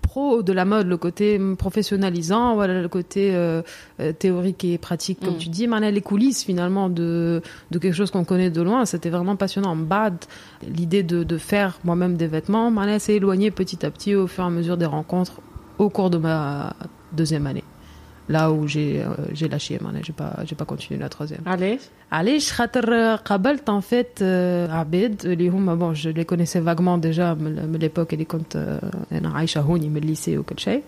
pro 0.02 0.42
de 0.44 0.52
la 0.52 0.64
mode 0.64 0.86
le 0.86 0.96
côté 0.96 1.40
professionnalisant 1.58 2.54
voilà 2.54 2.80
le 2.80 2.88
côté 2.88 3.34
théorique 4.20 4.64
et 4.64 4.78
pratique 4.78 5.18
comme 5.20 5.34
Mm. 5.34 5.38
tu 5.38 5.48
dis. 5.48 5.66
Mané, 5.66 5.90
les 5.90 6.00
coulisses 6.00 6.44
finalement 6.44 6.88
de 6.88 7.42
de 7.72 7.78
quelque 7.80 7.94
chose 7.94 8.12
qu'on 8.12 8.24
connaît 8.24 8.50
de 8.50 8.62
loin 8.62 8.84
c'était 8.86 9.10
vraiment 9.10 9.34
passionnant. 9.34 9.74
Bad 9.74 10.14
l'idée 10.62 11.02
de, 11.02 11.24
de 11.24 11.38
faire 11.38 11.80
moi-même 11.82 12.16
des 12.16 12.28
vêtements 12.28 12.70
Mané 12.70 13.00
s'est 13.00 13.16
éloigné 13.16 13.50
petit 13.50 13.84
à 13.84 13.90
petit 13.90 14.14
au 14.14 14.28
fur 14.28 14.44
et 14.44 14.46
à 14.46 14.50
mesure 14.50 14.76
des 14.76 14.86
rencontres 14.86 15.40
au 15.79 15.89
cours 15.89 16.09
de 16.09 16.17
ma 16.17 16.37
deuxième 17.19 17.45
année 17.51 17.63
là 18.35 18.43
où 18.55 18.67
j'ai 18.73 18.89
euh, 19.01 19.07
j'ai 19.37 19.47
lâché 19.49 19.79
معناها 19.81 20.01
j'ai 20.07 20.13
pas 20.13 20.31
j'ai 20.47 20.55
pas 20.55 20.65
continué 20.65 20.99
la 20.99 21.09
troisième 21.09 21.43
allez 21.45 21.79
علاش 22.11 22.51
خاطر 22.51 23.15
قابلت 23.15 23.69
en 23.69 23.81
fait 23.81 24.21
euh, 24.21 24.71
عباد 24.71 25.25
اللي 25.25 25.49
هما 25.49 25.75
bon 25.79 25.97
je 25.97 26.09
les 26.09 26.25
connaissais 26.25 26.59
vaguement 26.59 26.97
déjà 26.97 27.35
من 27.41 27.69
من 27.71 27.79
l'époque 27.81 28.13
اللي 28.13 28.25
كنت 28.25 28.53
euh, 28.81 29.13
انا 29.13 29.29
عايشه 29.29 29.61
هوني 29.61 29.89
من 29.89 30.15
lycée 30.15 30.29
وكل 30.37 30.59
شيء 30.59 30.81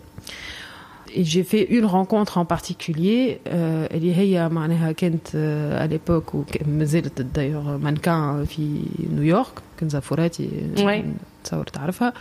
et 1.18 1.24
j'ai 1.24 1.44
fait 1.44 1.66
une 1.78 1.86
rencontre 1.86 2.38
en 2.38 2.46
particulier 2.46 3.40
euh, 3.48 3.50
اللي 3.94 4.16
هي 4.16 4.50
معناها 4.50 4.92
كانت 4.92 5.28
euh, 5.28 5.84
à 5.84 5.88
l'époque 5.94 6.36
وما 6.36 6.84
زالت 6.84 7.22
d'ailleurs 7.22 7.86
mannequin 7.86 8.46
في 8.48 8.82
نيويورك 9.14 9.62
كنزة 9.80 10.00
فراتي 10.00 10.50
Ouais. 10.78 11.04
تصور 11.44 11.64
تعرفها 11.68 12.14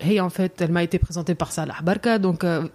hey, 0.00 0.20
en 0.20 0.30
fait, 0.30 0.60
elle 0.60 0.70
m'a 0.70 0.82
été 0.82 0.98
présentée 0.98 1.34
par 1.34 1.52
Salah 1.52 1.76
Barka, 1.82 2.18
donc 2.18 2.44
euh, 2.44 2.68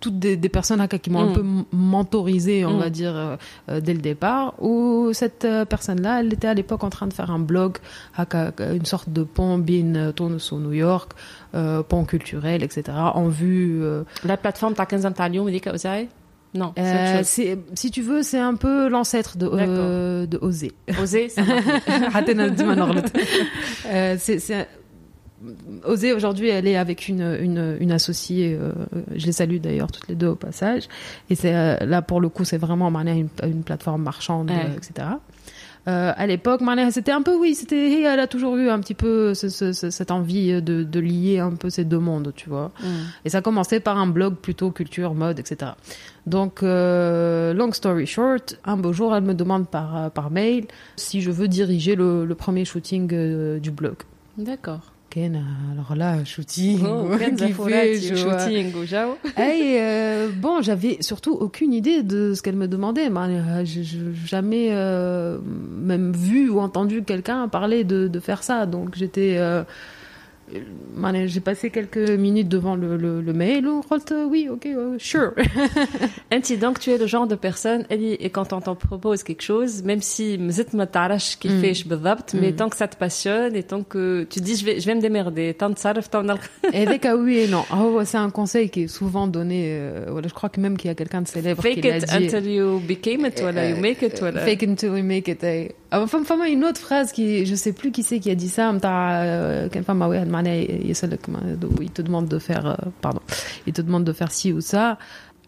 toutes 0.00 0.18
des, 0.18 0.36
des 0.36 0.48
personnes 0.48 0.80
hein, 0.80 0.88
qui 0.88 1.10
m'ont 1.10 1.20
un 1.20 1.30
mm. 1.30 1.34
peu 1.34 1.44
mentorisé, 1.72 2.64
on 2.64 2.76
mm. 2.76 2.80
va 2.80 2.90
dire, 2.90 3.16
euh, 3.16 3.36
euh, 3.68 3.80
dès 3.80 3.94
le 3.94 4.00
départ, 4.00 4.54
où 4.62 5.10
cette 5.12 5.46
personne-là, 5.68 6.20
elle 6.20 6.32
était 6.32 6.48
à 6.48 6.54
l'époque 6.54 6.84
en 6.84 6.90
train 6.90 7.06
de 7.06 7.12
faire 7.12 7.30
un 7.30 7.38
blog, 7.38 7.78
une 8.18 8.84
sorte 8.84 9.10
de 9.10 9.22
pont 9.22 9.58
bin 9.58 10.12
tourne 10.12 10.38
sur 10.38 10.58
New 10.58 10.72
York, 10.72 11.12
pont 11.52 12.04
culturel, 12.04 12.62
etc., 12.62 12.84
en 13.14 13.28
vue... 13.28 13.82
La 14.24 14.36
plateforme 14.36 14.74
Taken 14.74 15.00
Zantalium, 15.00 15.48
il 15.48 15.52
dit 15.52 15.60
non. 16.54 16.72
Si 17.24 17.90
tu 17.90 18.02
veux, 18.02 18.22
c'est 18.22 18.38
un 18.38 18.54
peu 18.54 18.88
l'ancêtre 18.88 19.36
de, 19.36 19.50
euh, 19.52 20.26
de 20.26 20.38
Oser. 20.38 20.70
Oser, 21.00 21.28
c'est 24.18 24.38
c'est 24.38 24.68
osé 25.84 26.12
aujourd'hui 26.12 26.50
aller 26.50 26.76
avec 26.76 27.08
une, 27.08 27.38
une, 27.40 27.92
associée. 27.92 28.58
Euh, 28.60 28.72
je 29.14 29.26
les 29.26 29.32
salue 29.32 29.58
d'ailleurs 29.58 29.90
toutes 29.90 30.08
les 30.08 30.14
deux 30.14 30.28
au 30.28 30.36
passage. 30.36 30.88
Et 31.30 31.34
c'est 31.34 31.54
euh, 31.54 31.76
là 31.84 32.02
pour 32.02 32.20
le 32.20 32.28
coup, 32.28 32.44
c'est 32.44 32.58
vraiment 32.58 32.88
une, 32.88 33.28
une 33.42 33.62
plateforme 33.62 34.02
marchande, 34.02 34.50
euh, 34.50 34.76
etc. 34.76 35.08
à 35.86 36.26
l'époque, 36.26 36.62
c'était 36.90 37.12
un 37.12 37.22
peu, 37.22 37.36
oui, 37.36 37.54
c'était, 37.54 38.02
elle 38.02 38.20
a 38.20 38.26
toujours 38.26 38.56
eu 38.56 38.68
un 38.70 38.80
petit 38.80 38.94
peu 38.94 39.34
cette 39.34 40.10
envie 40.10 40.62
de, 40.62 41.00
lier 41.00 41.40
un 41.40 41.52
peu 41.52 41.70
ces 41.70 41.84
deux 41.84 41.98
mondes, 41.98 42.32
tu 42.34 42.48
vois. 42.48 42.72
Mm. 42.80 42.86
Et 43.26 43.28
ça 43.28 43.42
commençait 43.42 43.80
par 43.80 43.98
un 43.98 44.06
blog 44.06 44.36
plutôt 44.36 44.70
culture, 44.70 45.14
mode, 45.14 45.38
etc. 45.38 45.72
Donc, 46.26 46.62
long 46.62 47.72
story 47.72 48.06
short, 48.06 48.58
un 48.64 48.76
beau 48.76 48.92
jour, 48.92 49.14
elle 49.14 49.24
me 49.24 49.34
demande 49.34 49.68
par, 49.68 50.10
par 50.10 50.30
mail 50.30 50.66
si 50.96 51.20
je 51.20 51.30
veux 51.30 51.48
diriger 51.48 51.96
le 51.96 52.34
premier 52.34 52.64
shooting 52.64 53.58
du 53.58 53.70
blog. 53.70 53.96
D'accord. 54.38 54.93
Hein. 55.16 55.44
alors 55.72 55.94
là, 55.94 56.24
shooting, 56.24 56.84
oh, 56.84 57.08
shooting, 57.18 58.72
Et 59.38 59.78
euh, 59.80 60.28
bon, 60.34 60.60
j'avais 60.60 60.98
surtout 61.00 61.32
aucune 61.32 61.72
idée 61.72 62.02
de 62.02 62.34
ce 62.34 62.42
qu'elle 62.42 62.56
me 62.56 62.66
demandait. 62.66 63.10
J'ai 63.64 63.80
euh, 63.80 64.12
jamais 64.24 64.68
euh, 64.72 65.38
même 65.44 66.12
vu 66.12 66.50
ou 66.50 66.58
entendu 66.58 67.04
quelqu'un 67.04 67.46
parler 67.48 67.84
de, 67.84 68.20
faire 68.20 68.42
ça. 68.42 68.66
Donc 68.66 68.96
j'étais. 68.96 69.36
Euh, 69.38 69.62
j'ai 71.26 71.40
passé 71.40 71.70
quelques 71.70 72.10
minutes 72.10 72.48
devant 72.48 72.76
le, 72.76 72.96
le, 72.96 73.20
le 73.20 73.32
mail. 73.32 73.66
Euh, 73.66 74.24
oui, 74.28 74.48
ok, 74.50 74.66
euh, 74.66 74.96
sure. 74.98 75.32
Anti, 76.32 76.56
donc 76.56 76.80
tu 76.80 76.90
es 76.90 76.98
le 76.98 77.06
genre 77.06 77.26
de 77.26 77.34
personne, 77.34 77.86
et 77.90 78.30
quand 78.30 78.52
on 78.52 78.60
t'en 78.60 78.74
propose 78.74 79.22
quelque 79.22 79.42
chose, 79.42 79.82
même 79.82 80.00
si 80.00 80.38
qui 81.38 81.48
mm. 81.48 81.60
fait 81.60 81.74
mais 82.34 82.50
mm. 82.50 82.56
tant 82.56 82.68
que 82.68 82.76
ça 82.76 82.88
te 82.88 82.96
passionne 82.96 83.56
et 83.56 83.62
tant 83.62 83.82
que 83.82 84.26
tu 84.28 84.40
dis 84.40 84.56
je 84.56 84.64
vais, 84.64 84.80
je 84.80 84.86
vais 84.86 84.94
me 84.94 85.00
démerder, 85.00 85.54
tant 85.54 85.70
de 85.70 85.76
Et 86.72 86.86
dès 86.86 87.00
ah 87.04 87.16
oui 87.16 87.38
et 87.38 87.48
non. 87.48 87.64
Oh, 87.72 88.00
c'est 88.04 88.18
un 88.18 88.30
conseil 88.30 88.70
qui 88.70 88.82
est 88.82 88.88
souvent 88.88 89.26
donné. 89.26 89.68
Euh, 89.68 90.22
je 90.22 90.32
crois 90.32 90.48
que 90.48 90.60
même 90.60 90.76
qu'il 90.76 90.88
y 90.88 90.90
a 90.90 90.94
quelqu'un 90.94 91.22
de 91.22 91.28
célèbre 91.28 91.62
fake 91.62 91.80
qui 91.80 91.82
l'a 91.82 92.00
dit. 92.00 92.06
Fake 92.06 92.22
it 92.22 92.34
until 92.34 92.50
you 92.50 92.80
became 92.80 93.26
it, 93.26 93.40
voilà, 93.40 93.68
you 93.68 93.76
euh, 93.76 93.80
make 93.80 94.02
it, 94.02 94.18
voilà. 94.20 94.40
Fake 94.40 94.62
it 94.62 94.68
until 94.68 94.96
you 94.96 95.04
make 95.04 95.28
it. 95.28 95.42
Eh. 95.44 95.72
Ah, 95.90 96.02
enfin, 96.02 96.22
une 96.46 96.64
autre 96.64 96.80
phrase 96.80 97.12
qui, 97.12 97.46
je 97.46 97.54
sais 97.54 97.72
plus 97.72 97.92
qui 97.92 98.02
c'est 98.02 98.18
qui 98.18 98.30
a 98.30 98.34
dit 98.34 98.48
ça 98.48 98.72
il 100.46 101.90
te 101.90 102.02
demande 102.02 102.28
de 102.28 102.38
faire, 102.38 102.66
euh, 102.66 102.74
pardon, 103.00 103.20
il 103.66 103.72
te 103.72 103.82
demande 103.82 104.04
de 104.04 104.12
faire 104.12 104.30
ci 104.30 104.52
ou 104.52 104.60
ça, 104.60 104.98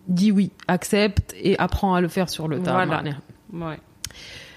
dis 0.09 0.33
oui, 0.33 0.51
accepte 0.69 1.35
et 1.41 1.59
apprends 1.59 1.95
à 1.95 2.01
le 2.01 2.09
faire 2.09 2.29
sur 2.29 2.49
le 2.49 2.61
tas. 2.61 2.73
Ouais. 3.53 3.79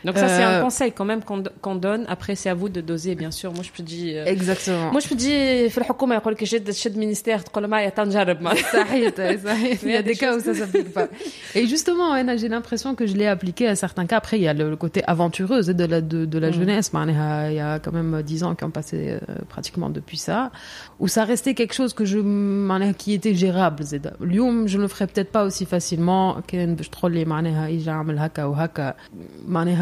Donc 0.06 0.16
ça 0.22 0.28
c'est 0.28 0.42
un 0.42 0.56
Euh, 0.58 0.66
conseil 0.66 0.90
quand 0.98 1.08
même 1.12 1.22
qu'on 1.28 1.42
qu'on 1.64 1.76
donne. 1.86 2.02
Après 2.16 2.34
c'est 2.40 2.50
à 2.54 2.56
vous 2.60 2.68
de 2.76 2.80
doser 2.90 3.12
bien 3.22 3.32
sûr. 3.40 3.50
Moi 3.56 3.64
je 3.68 3.72
peux 3.76 3.82
dire 3.94 4.12
euh, 4.22 4.34
Exactement. 4.36 4.88
moi 4.94 5.00
je 5.04 5.08
peux 5.10 5.14
dire 5.26 5.70
في 5.70 5.78
الحكومة 5.78 6.14
يقول 6.14 6.32
لك 6.32 6.44
جد 6.44 6.70
شد 6.70 6.96
ministère 7.04 7.42
تقول 7.42 7.66
معايا 7.66 7.88
تنجرب 7.88 8.40
معايا. 8.42 8.62
صحيح 8.72 9.14
صحيح. 9.44 9.82
Il 9.82 9.90
y 9.90 9.96
a 9.96 10.02
des 10.02 10.14
cas 10.22 10.36
où 10.36 10.40
ça 10.40 10.52
s'applique 10.54 10.92
pas. 10.92 11.08
Et 11.54 11.66
justement, 11.66 12.08
Anna, 12.12 12.36
j'ai 12.36 12.48
l'impression 12.48 12.94
que 12.98 13.04
je 13.10 13.14
l'ai 13.18 13.26
appliqué 13.36 13.64
à 13.68 13.76
certains 13.84 14.06
cas. 14.10 14.16
Après, 14.22 14.36
il 14.40 14.42
y 14.42 14.48
a 14.48 14.54
le, 14.60 14.64
le 14.74 14.76
côté 14.84 15.00
aventureuse 15.14 15.66
de 15.80 15.84
la, 15.92 16.00
de, 16.12 16.20
de 16.34 16.38
la 16.44 16.50
Mm. 16.50 16.52
jeunesse. 16.58 16.92
معناها, 16.94 17.50
Il 17.50 17.56
y 17.56 17.60
a 17.60 17.78
quand 17.84 17.92
même 18.00 18.22
dix 18.30 18.40
ans 18.44 18.54
qui 18.54 18.64
ont 18.64 18.74
passé 18.80 18.96
euh, 19.10 19.18
pratiquement 19.54 19.88
depuis 19.98 20.18
ça. 20.28 20.50
Où 21.00 21.06
ça 21.08 21.22
restait 21.32 21.54
quelque 21.54 21.74
chose 21.80 21.92
que 21.94 22.04
je, 22.04 22.18
معناها, 22.18 22.92
qui 22.92 23.14
était 23.18 23.34
gérable. 23.34 23.82
زيدا. 23.82 24.12
اليوم, 24.20 24.66
je 24.68 24.76
ne 24.78 24.82
le 24.82 24.88
ferais 24.88 25.06
peut-être 25.06 25.32
pas 25.32 25.44
aussi 25.44 25.64
facilement. 25.66 26.40
كان 26.48 26.74
باش 26.74 26.88
تقول 26.88 27.12
لي 27.14 27.24
معناها 27.24 27.68
يجي 27.68 27.90
عمل 27.90 28.18
هكا 28.18 28.44
وهكا. 28.44 28.94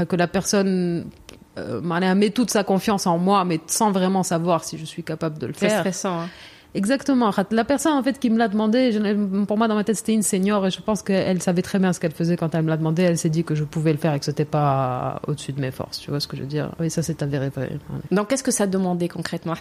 que 0.07 0.15
la 0.15 0.27
personne 0.27 1.05
euh, 1.57 1.81
met 2.15 2.29
toute 2.29 2.49
sa 2.49 2.63
confiance 2.63 3.07
en 3.07 3.17
moi, 3.17 3.45
mais 3.45 3.59
sans 3.67 3.91
vraiment 3.91 4.23
savoir 4.23 4.63
si 4.63 4.77
je 4.77 4.85
suis 4.85 5.03
capable 5.03 5.37
de 5.37 5.47
le 5.47 5.53
faire. 5.53 5.69
C'est 5.69 5.79
stressant. 5.79 6.21
Hein. 6.21 6.29
Exactement. 6.77 7.31
La 7.51 7.63
personne 7.63 7.93
en 7.93 8.03
fait 8.03 8.19
qui 8.19 8.29
me 8.29 8.37
l'a 8.37 8.47
demandé, 8.47 8.99
pour 9.47 9.57
moi 9.57 9.67
dans 9.67 9.75
ma 9.75 9.83
tête 9.83 9.95
c'était 9.95 10.13
une 10.13 10.21
senior 10.21 10.67
et 10.67 10.69
je 10.69 10.79
pense 10.81 11.01
qu'elle 11.01 11.41
savait 11.41 11.63
très 11.63 11.79
bien 11.79 11.91
ce 11.91 11.99
qu'elle 11.99 12.11
faisait 12.11 12.37
quand 12.37 12.53
elle 12.53 12.63
me 12.63 12.69
l'a 12.69 12.77
demandé. 12.77 13.03
Elle 13.03 13.17
s'est 13.17 13.29
dit 13.29 13.43
que 13.43 13.55
je 13.55 13.63
pouvais 13.63 13.91
le 13.91 13.97
faire 13.97 14.13
et 14.13 14.19
que 14.19 14.25
c'était 14.25 14.45
pas 14.45 15.21
au-dessus 15.27 15.53
de 15.53 15.61
mes 15.61 15.71
forces. 15.71 15.99
Tu 15.99 16.11
vois 16.11 16.19
ce 16.19 16.27
que 16.27 16.37
je 16.37 16.41
veux 16.41 16.47
dire? 16.47 16.69
Oui, 16.79 16.91
ça 16.91 17.01
c'est 17.01 17.23
avéré. 17.23 17.49
Vrai. 17.49 17.71
Donc 18.11 18.27
qu'est-ce 18.27 18.43
que 18.43 18.51
ça 18.51 18.67
demandait 18.67 19.07
concrètement? 19.07 19.53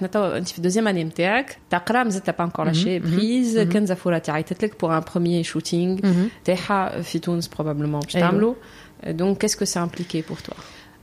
Deuxième 0.59 0.87
année 0.87 1.05
MTAC, 1.05 1.59
ta 1.71 1.81
t'as 1.81 2.33
pas 2.33 2.45
encore 2.45 2.65
lâché 2.65 3.01
mhm, 3.01 3.11
prise. 3.11 3.57
Mhm, 3.57 3.65
mhm. 3.65 3.69
Kenza 3.71 3.97
Fola, 3.97 4.21
t'as 4.21 4.43
pour 4.79 4.93
un 4.93 5.01
premier 5.01 5.43
shooting. 5.43 6.01
T'es 6.45 6.57
à 6.69 6.93
euh, 6.93 7.03
Fitouns 7.03 7.49
probablement. 7.51 8.01
Eh 8.15 8.19
je 8.19 8.55
donc 9.13 9.39
qu'est-ce 9.39 9.57
que 9.57 9.65
ça 9.65 9.83
impliquait 9.83 10.23
pour 10.23 10.43
toi? 10.43 10.57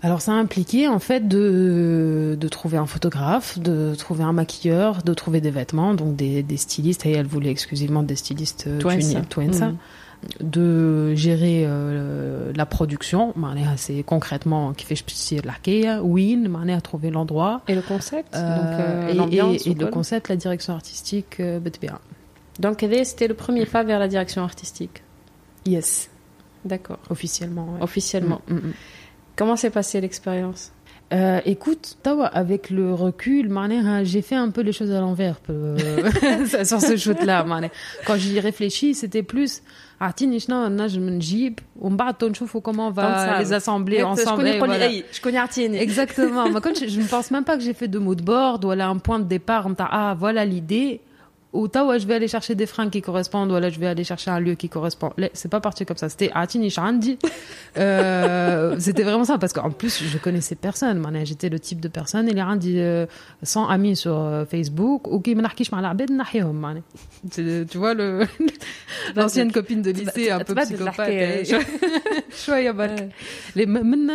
Alors 0.03 0.21
ça 0.21 0.33
a 0.33 0.35
impliqué 0.35 0.89
en 0.89 0.99
fait 0.99 1.29
de, 1.29 2.37
de 2.37 2.47
trouver 2.49 2.77
un 2.77 2.85
photographe, 2.85 3.57
de 3.57 3.95
trouver 3.95 4.25
un 4.25 4.33
maquilleur, 4.33 5.01
de 5.01 5.13
trouver 5.13 5.39
des 5.39 5.49
vêtements, 5.49 5.93
donc 5.93 6.17
des, 6.17 6.43
des 6.43 6.57
stylistes, 6.57 7.05
et 7.05 7.11
elle 7.11 7.25
voulait 7.25 7.51
exclusivement 7.51 8.03
des 8.03 8.17
stylistes 8.17 8.65
euh, 8.67 8.79
twins, 9.29 9.47
mm. 9.47 9.77
de 10.41 11.15
gérer 11.15 11.63
euh, 11.65 12.51
la 12.53 12.65
production, 12.65 13.33
c'est 13.77 14.03
concrètement 14.03 14.73
qui 14.73 14.85
fait 14.85 14.97
la 15.45 15.53
Win, 16.03 16.49
à 16.73 16.81
trouver 16.81 17.09
l'endroit. 17.09 17.61
Et 17.69 17.75
le 17.75 17.81
concept 17.81 18.35
euh, 18.35 19.13
donc, 19.13 19.31
et, 19.31 19.69
et, 19.69 19.73
le 19.73 19.87
concept, 19.87 20.27
la 20.27 20.35
direction 20.35 20.73
artistique, 20.73 21.41
bien. 21.79 21.97
Donc 22.59 22.85
c'était 23.05 23.29
le 23.29 23.35
premier 23.35 23.65
pas 23.65 23.83
vers 23.83 23.99
la 23.99 24.09
direction 24.09 24.43
artistique? 24.43 25.01
Yes. 25.65 26.09
D'accord. 26.65 26.99
Officiellement. 27.09 27.77
Officiellement. 27.81 28.41
Mm, 28.47 28.55
mm, 28.55 28.73
Comment 29.35 29.55
s'est 29.55 29.71
passée 29.71 29.99
l'expérience 30.01 30.71
euh, 31.13 31.41
écoute, 31.45 31.97
avec 32.33 32.71
le 32.71 32.91
recul, 32.91 33.55
j'ai 34.03 34.23
fait 34.23 34.35
un 34.35 34.49
peu 34.49 34.61
les 34.61 34.71
choses 34.71 34.89
à 34.91 34.99
l'envers 34.99 35.39
euh, 35.51 35.77
sur 36.63 36.81
ce 36.81 36.97
shoot-là. 36.97 37.45
Quand 38.07 38.15
j'y 38.15 38.39
réfléchis, 38.39 38.95
c'était 38.95 39.21
plus 39.21 39.61
comment 42.61 42.87
on 42.87 42.91
va 42.91 43.39
les 43.39 43.53
assembler 43.53 44.01
ensemble. 44.01 44.47
Je 44.47 45.21
connais, 45.21 45.37
Artine. 45.37 45.75
Exactement. 45.75 46.45
je 46.45 46.99
ne 46.99 47.07
pense 47.07 47.29
même 47.29 47.43
pas 47.43 47.57
que 47.57 47.63
j'ai 47.63 47.73
fait 47.73 47.87
de 47.87 47.99
mood 47.99 48.21
board, 48.23 48.65
voilà 48.65 48.87
un 48.87 48.97
point 48.97 49.19
de 49.19 49.25
départ. 49.25 49.67
Ah, 49.77 50.15
voilà 50.17 50.45
l'idée 50.45 51.01
ou 51.52 51.66
tawa 51.66 51.98
je 51.98 52.06
vais 52.06 52.14
aller 52.14 52.28
chercher 52.28 52.54
des 52.54 52.66
fringues 52.66 52.90
qui 52.90 53.00
correspondent 53.00 53.50
ou 53.50 53.58
là 53.58 53.70
je 53.70 53.80
vais 53.80 53.86
aller 53.86 54.04
chercher 54.04 54.30
un 54.30 54.38
lieu 54.38 54.54
qui 54.54 54.68
correspond 54.68 55.12
c'est 55.32 55.50
pas 55.50 55.60
parti 55.60 55.86
comme 55.86 55.96
ça 55.96 56.08
c'était 56.08 56.30
atini 56.34 56.68
shandi 56.68 57.18
euh, 57.78 58.76
c'était 58.78 59.02
vraiment 59.02 59.24
ça 59.24 59.38
parce 59.38 59.54
qu'en 59.54 59.70
plus 59.70 60.02
je 60.04 60.18
connaissais 60.18 60.56
personne 60.56 61.02
j'étais 61.24 61.48
le 61.48 61.58
type 61.58 61.80
de 61.80 61.88
personne 61.88 62.28
il 62.28 62.36
y 62.36 62.40
a 62.40 62.56
dit 62.56 62.78
euh, 62.78 63.06
sans 63.42 63.66
amis 63.66 63.96
sur 63.96 64.18
euh, 64.18 64.44
Facebook 64.44 65.08
ou 65.08 65.20
qui 65.20 65.34
m'nahkish 65.34 65.72
ma 65.72 65.80
l'abed 65.80 66.10
nahihom 66.10 66.82
tu 67.30 67.78
vois 67.78 67.94
le 67.94 68.26
l'ancienne 69.16 69.50
copine 69.50 69.80
de 69.80 69.90
lycée 69.90 70.30
un 70.30 70.40
peu 70.40 70.54
psychopathe 70.54 71.56
شويه 72.44 72.70
برك 72.70 73.08
من 73.56 74.06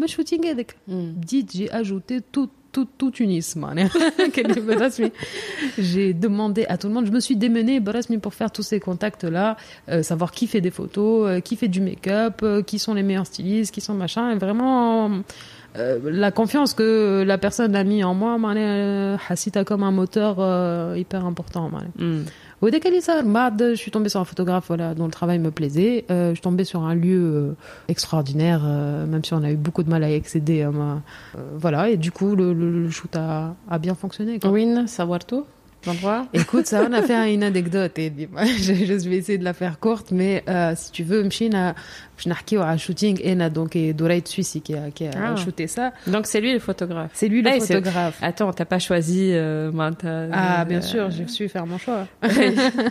من 0.00 0.06
shooting 0.06 0.46
هذاك 0.46 0.76
بديت 0.88 1.50
j'ai 1.56 1.70
ajouté 1.70 2.20
tout 2.32 2.50
tout, 2.77 2.87
tout 2.97 3.09
Tunis. 3.09 3.57
J'ai 5.79 6.13
demandé 6.13 6.65
à 6.69 6.77
tout 6.77 6.87
le 6.87 6.93
monde, 6.93 7.07
je 7.07 7.11
me 7.11 7.19
suis 7.19 7.35
démenée 7.35 7.81
pour 8.21 8.35
faire 8.35 8.51
tous 8.51 8.61
ces 8.61 8.79
contacts-là, 8.79 9.57
euh, 9.89 10.03
savoir 10.03 10.31
qui 10.31 10.45
fait 10.45 10.61
des 10.61 10.69
photos, 10.69 11.27
euh, 11.27 11.39
qui 11.39 11.55
fait 11.55 11.69
du 11.69 11.81
make-up, 11.81 12.41
euh, 12.43 12.61
qui 12.61 12.77
sont 12.77 12.93
les 12.93 13.01
meilleurs 13.01 13.25
stylistes, 13.25 13.73
qui 13.73 13.81
sont 13.81 13.95
machin, 13.95 14.35
vraiment 14.35 15.09
la 15.75 16.31
confiance 16.31 16.73
que 16.73 17.23
la 17.25 17.37
personne 17.37 17.75
a 17.75 17.83
mis 17.83 18.03
en 18.03 18.15
moi, 18.15 18.39
Hassita 19.29 19.63
comme 19.63 19.83
un 19.83 19.91
moteur 19.91 20.37
hyper 20.95 21.25
important. 21.25 21.71
Mm. 21.97 22.21
Au 22.61 22.69
je 22.69 23.75
suis 23.75 23.91
tombée 23.91 24.09
sur 24.09 24.19
un 24.19 24.25
photographe 24.25 24.65
voilà, 24.67 24.95
dont 24.95 25.05
le 25.05 25.11
travail 25.11 25.37
me 25.37 25.51
plaisait. 25.51 26.05
Euh, 26.09 26.29
je 26.29 26.35
suis 26.35 26.41
tombée 26.41 26.63
sur 26.63 26.81
un 26.81 26.95
lieu 26.95 27.19
euh, 27.19 27.55
extraordinaire, 27.87 28.61
euh, 28.65 29.05
même 29.05 29.23
si 29.23 29.33
on 29.35 29.43
a 29.43 29.51
eu 29.51 29.55
beaucoup 29.55 29.83
de 29.83 29.89
mal 29.89 30.03
à 30.03 30.09
y 30.09 30.15
accéder. 30.15 30.67
voilà, 31.55 31.89
et 31.89 31.97
du 31.97 32.11
coup, 32.11 32.35
le, 32.35 32.89
shoot 32.89 33.15
a, 33.15 33.55
a, 33.69 33.77
bien 33.77 33.93
fonctionné. 33.93 34.39
Quoi. 34.39 34.49
Win, 34.49 34.87
savoir 34.87 35.23
tout 35.25 35.45
Écoute, 36.33 36.65
ça, 36.65 36.85
on 36.89 36.93
a 36.93 37.01
fait 37.01 37.33
une 37.33 37.43
anecdote. 37.43 37.97
Et 37.99 38.11
je, 38.57 38.73
je 38.73 39.09
vais 39.09 39.17
essayer 39.17 39.37
de 39.37 39.43
la 39.43 39.53
faire 39.53 39.79
courte, 39.79 40.11
mais 40.11 40.43
si 40.75 40.91
tu 40.91 41.03
veux, 41.03 41.23
Mchina, 41.23 41.75
je 42.16 42.28
n'ai 42.28 42.62
un 42.62 42.76
shooting 42.76 43.18
et 43.22 43.34
donc 43.50 43.74
et 43.74 43.92
Doraïd 43.92 44.28
Suisse 44.28 44.58
qui 44.62 44.74
a, 44.74 44.90
qui 44.90 45.06
a 45.06 45.10
ah. 45.16 45.36
shooté 45.36 45.66
ça. 45.66 45.92
Donc 46.06 46.26
c'est 46.26 46.40
lui 46.40 46.52
le 46.52 46.58
photographe. 46.58 47.10
C'est 47.14 47.28
lui 47.28 47.42
le 47.42 47.50
photographe. 47.50 48.18
Attends, 48.22 48.52
t'as 48.52 48.64
pas 48.64 48.78
choisi 48.78 49.30
euh, 49.32 49.70
Ah 50.32 50.64
bien 50.64 50.80
sûr, 50.80 51.10
j'ai 51.10 51.26
su 51.26 51.48
faire 51.48 51.66
mon 51.66 51.78
choix. 51.78 52.06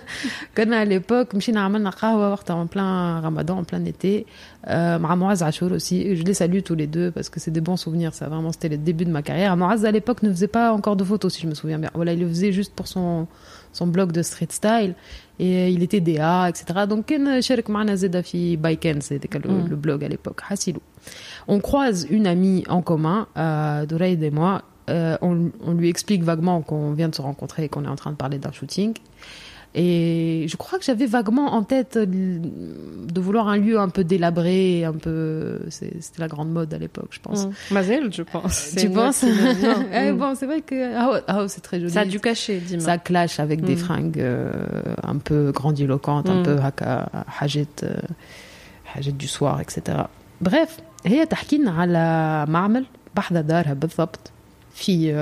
Quand 0.56 0.72
à 0.72 0.86
l'époque, 0.86 1.36
مشينا 1.36 1.62
عملنا 1.62 1.90
قهوة 1.90 2.40
en 2.50 2.68
plein 2.68 3.22
Ramadan, 3.22 3.60
en 3.60 3.64
plein 3.64 3.86
été. 3.86 4.26
Euh, 4.68 5.00
Moaz 5.00 5.44
Achour 5.44 5.72
aussi. 5.72 6.16
Je 6.16 6.24
les 6.24 6.34
salue 6.34 6.60
tous 6.64 6.76
les 6.76 6.88
deux 6.88 7.12
parce 7.12 7.30
que 7.30 7.40
c'est 7.40 7.52
des 7.52 7.62
bons 7.62 7.78
souvenirs. 7.78 8.14
Ça 8.14 8.28
vraiment 8.28 8.52
c'était 8.52 8.70
le 8.70 8.78
début 8.78 9.06
de 9.06 9.12
ma 9.12 9.22
carrière. 9.22 9.56
Moaz 9.56 9.86
à 9.86 9.92
l'époque 9.92 10.24
ne 10.24 10.30
faisait 10.30 10.48
pas 10.48 10.74
encore 10.74 10.96
de 10.96 11.04
photos 11.04 11.34
si 11.34 11.42
je 11.42 11.48
me 11.48 11.56
souviens 11.56 11.80
bien. 11.80 11.92
Voilà, 11.94 12.14
il 12.14 12.20
le 12.20 12.28
faisait 12.28 12.52
juste 12.52 12.74
pour 12.74 12.88
son 12.88 13.28
son 13.76 13.88
blog 13.88 14.12
de 14.12 14.22
street 14.22 14.48
style 14.50 14.96
et 15.40 15.70
il 15.70 15.82
était 15.84 16.02
DA 16.02 16.50
etc 16.50 16.86
donc 16.88 17.06
كان 17.08 17.42
شارك 17.42 17.70
معنا 17.70 17.96
زاده 17.96 18.22
في 18.22 18.56
بايكن 18.56 19.00
c'était 19.02 19.40
le, 19.40 19.70
le 19.70 19.76
blog 19.76 20.04
à 20.04 20.08
l'époque 20.08 20.42
Hassilou 20.50 20.82
on 21.48 21.60
croise 21.60 22.08
une 22.10 22.28
amie 22.28 22.64
en 22.70 22.82
commun 22.82 23.28
euh, 23.38 23.86
Douraïd 23.86 24.24
et 24.24 24.32
moi 24.32 24.62
euh, 24.90 25.18
on, 25.22 25.52
on 25.64 25.74
lui 25.74 25.90
explique 25.90 26.24
vaguement 26.24 26.62
qu'on 26.62 26.94
vient 26.94 27.10
de 27.10 27.16
se 27.16 27.22
rencontrer 27.22 27.66
et 27.66 27.70
qu'on 27.70 27.86
est 27.86 27.94
en 27.96 27.96
train 27.96 28.12
de 28.12 28.18
parler 28.18 28.40
d'un 28.40 28.52
shooting 28.52 28.94
et 29.76 30.48
je 30.50 30.58
crois 30.58 30.78
que 30.78 30.84
j'avais 30.84 31.06
vaguement 31.06 31.54
en 31.54 31.64
tête 31.64 31.98
de 31.98 33.22
vouloir 33.22 33.48
un 33.48 33.58
lieu 33.58 33.80
un 33.80 33.88
peu 33.88 34.04
délabré, 34.04 34.84
un 34.84 34.94
peu. 34.94 35.62
C'était 35.70 36.20
la 36.20 36.28
grande 36.28 36.52
mode 36.52 36.74
à 36.74 36.78
l'époque, 36.78 37.10
je 37.12 37.20
pense. 37.22 37.46
Mmh. 37.46 37.52
Mazel, 37.72 38.14
je 38.14 38.24
pense. 38.24 38.74
Tu 38.78 38.90
penses 38.90 39.24
eh, 39.94 40.12
Bon, 40.12 40.36
c'est 40.36 40.46
vrai 40.46 40.62
que. 40.62 40.96
Ah, 40.96 41.22
ah, 41.28 41.46
c'est 41.48 41.62
très 41.62 41.80
joli. 41.80 41.92
Ça 41.92 42.02
a 42.02 42.06
dû 42.06 42.20
cacher, 42.20 42.60
dis-moi. 42.60 42.86
Ça 42.86 42.98
clash 42.98 43.40
avec 43.40 43.62
des 43.62 43.76
mmh. 43.76 43.78
fringues 43.78 44.20
euh, 44.20 44.52
un 45.04 45.18
peu 45.18 45.52
grandiloquentes, 45.54 46.30
un 46.30 46.42
mmh. 46.42 46.44
peu 46.44 46.58
haka, 46.60 47.10
hajet, 47.40 47.68
euh, 47.84 49.12
du 49.12 49.28
soir, 49.28 49.62
etc. 49.62 50.00
bref 50.42 50.82
هي 51.06 51.26
تحكي 51.26 51.58
لنا 51.58 51.72
على 51.72 52.46
معمل 52.52 52.86
بحذا 53.16 53.42
دارها 53.42 53.74
بالضبط 53.74 54.32
في 54.74 55.14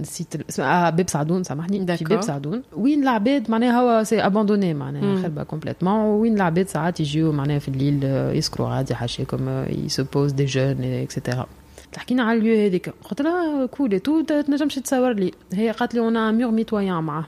نسيت 0.00 0.60
اه 0.60 0.90
باب 0.90 1.10
سعدون 1.10 1.44
سامحني 1.44 1.96
في 1.96 2.04
باب 2.04 2.20
سعدون 2.20 2.62
وين 2.76 3.02
العباد 3.02 3.50
معناها 3.50 3.80
هو 3.80 4.04
سي 4.04 4.26
اباندوني 4.26 4.74
معناها 4.74 5.22
خربه 5.22 5.42
كومبليتمون 5.42 5.94
وين 5.94 6.34
العباد 6.34 6.68
ساعات 6.68 7.00
يجيو 7.00 7.32
معناها 7.32 7.58
في 7.58 7.68
الليل 7.68 8.04
يسكروا 8.36 8.68
عادي 8.68 8.94
حاشاكم 8.94 9.64
يسوبوز 9.68 10.32
دي 10.32 10.44
جون 10.44 10.84
اكسيتيرا 10.84 11.46
تحكينا 11.92 12.22
على 12.22 12.38
اليو 12.38 12.66
هذيك 12.66 12.94
قلت 13.04 13.22
لها 13.22 13.66
كول 13.66 14.00
تو 14.00 14.20
تنجمش 14.20 14.74
تصور 14.74 15.12
لي 15.12 15.32
هي 15.52 15.70
قالت 15.70 15.94
لي 15.94 16.08
انا 16.08 16.32
ميغ 16.32 16.50
ميتويان 16.50 17.04
معاه 17.04 17.24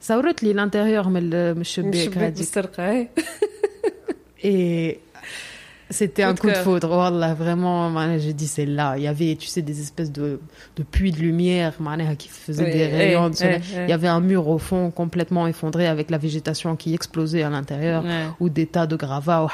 صورت 0.00 0.42
لي 0.42 0.50
الانتيريور 0.50 1.08
من 1.08 1.32
الشباك 1.60 2.18
هذيك 2.18 2.40
السرقه 2.40 3.08
اي 4.44 4.98
C'était 5.93 6.23
un 6.23 6.35
coup 6.35 6.47
de 6.47 6.55
foudre. 6.55 6.95
Wallah, 6.95 7.33
vraiment, 7.33 7.93
j'ai 8.17 8.33
dit 8.33 8.47
c'est 8.47 8.65
là. 8.65 8.95
Il 8.97 9.03
y 9.03 9.07
avait, 9.07 9.35
tu 9.35 9.47
sais, 9.47 9.61
des 9.61 9.81
espèces 9.81 10.11
de, 10.11 10.39
de 10.75 10.83
puits 10.83 11.11
de 11.11 11.19
lumière 11.19 11.73
qui 12.17 12.29
faisaient 12.29 12.71
des 12.71 12.87
rayons. 12.87 13.31
Il 13.31 13.89
y 13.89 13.93
avait 13.93 14.07
un 14.07 14.19
mur 14.19 14.47
au 14.47 14.57
fond 14.57 14.91
complètement 14.91 15.47
effondré 15.47 15.87
avec 15.87 16.09
la 16.09 16.17
végétation 16.17 16.75
qui 16.75 16.93
explosait 16.93 17.43
à 17.43 17.49
l'intérieur 17.49 18.03
ou 18.39 18.49
des 18.49 18.65
tas 18.65 18.87
de 18.87 18.95
gravats, 18.95 19.45
ou 19.45 19.49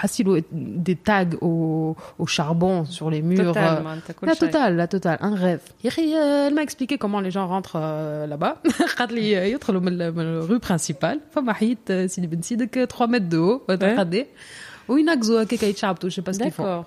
des 0.52 0.96
tags 0.96 1.26
au, 1.42 1.96
au 2.18 2.26
charbon 2.26 2.86
sur 2.86 3.10
les 3.10 3.22
murs. 3.22 3.54
Total, 3.54 3.84
la 4.24 4.36
totale, 4.36 4.76
la 4.76 4.88
totale, 4.88 5.18
un 5.22 5.36
rêve. 5.36 5.62
Euh, 5.86 6.48
elle 6.48 6.54
m'a 6.54 6.64
expliqué 6.64 6.98
comment 6.98 7.20
les 7.20 7.32
gens 7.32 7.48
rentrent 7.48 7.78
euh, 7.78 8.28
là-bas. 8.28 8.62
rue 10.40 10.60
principale. 10.60 11.20
Fama 11.32 11.56
c'est 11.86 12.22
de 12.56 12.86
3 12.86 13.08
mètres 13.08 13.30
de 13.30 13.38
haut 13.38 13.64
je 14.98 16.16
sais 16.16 16.22
pas 16.22 16.34
ce 16.34 16.40
qu'ils 16.40 16.52
font. 16.52 16.86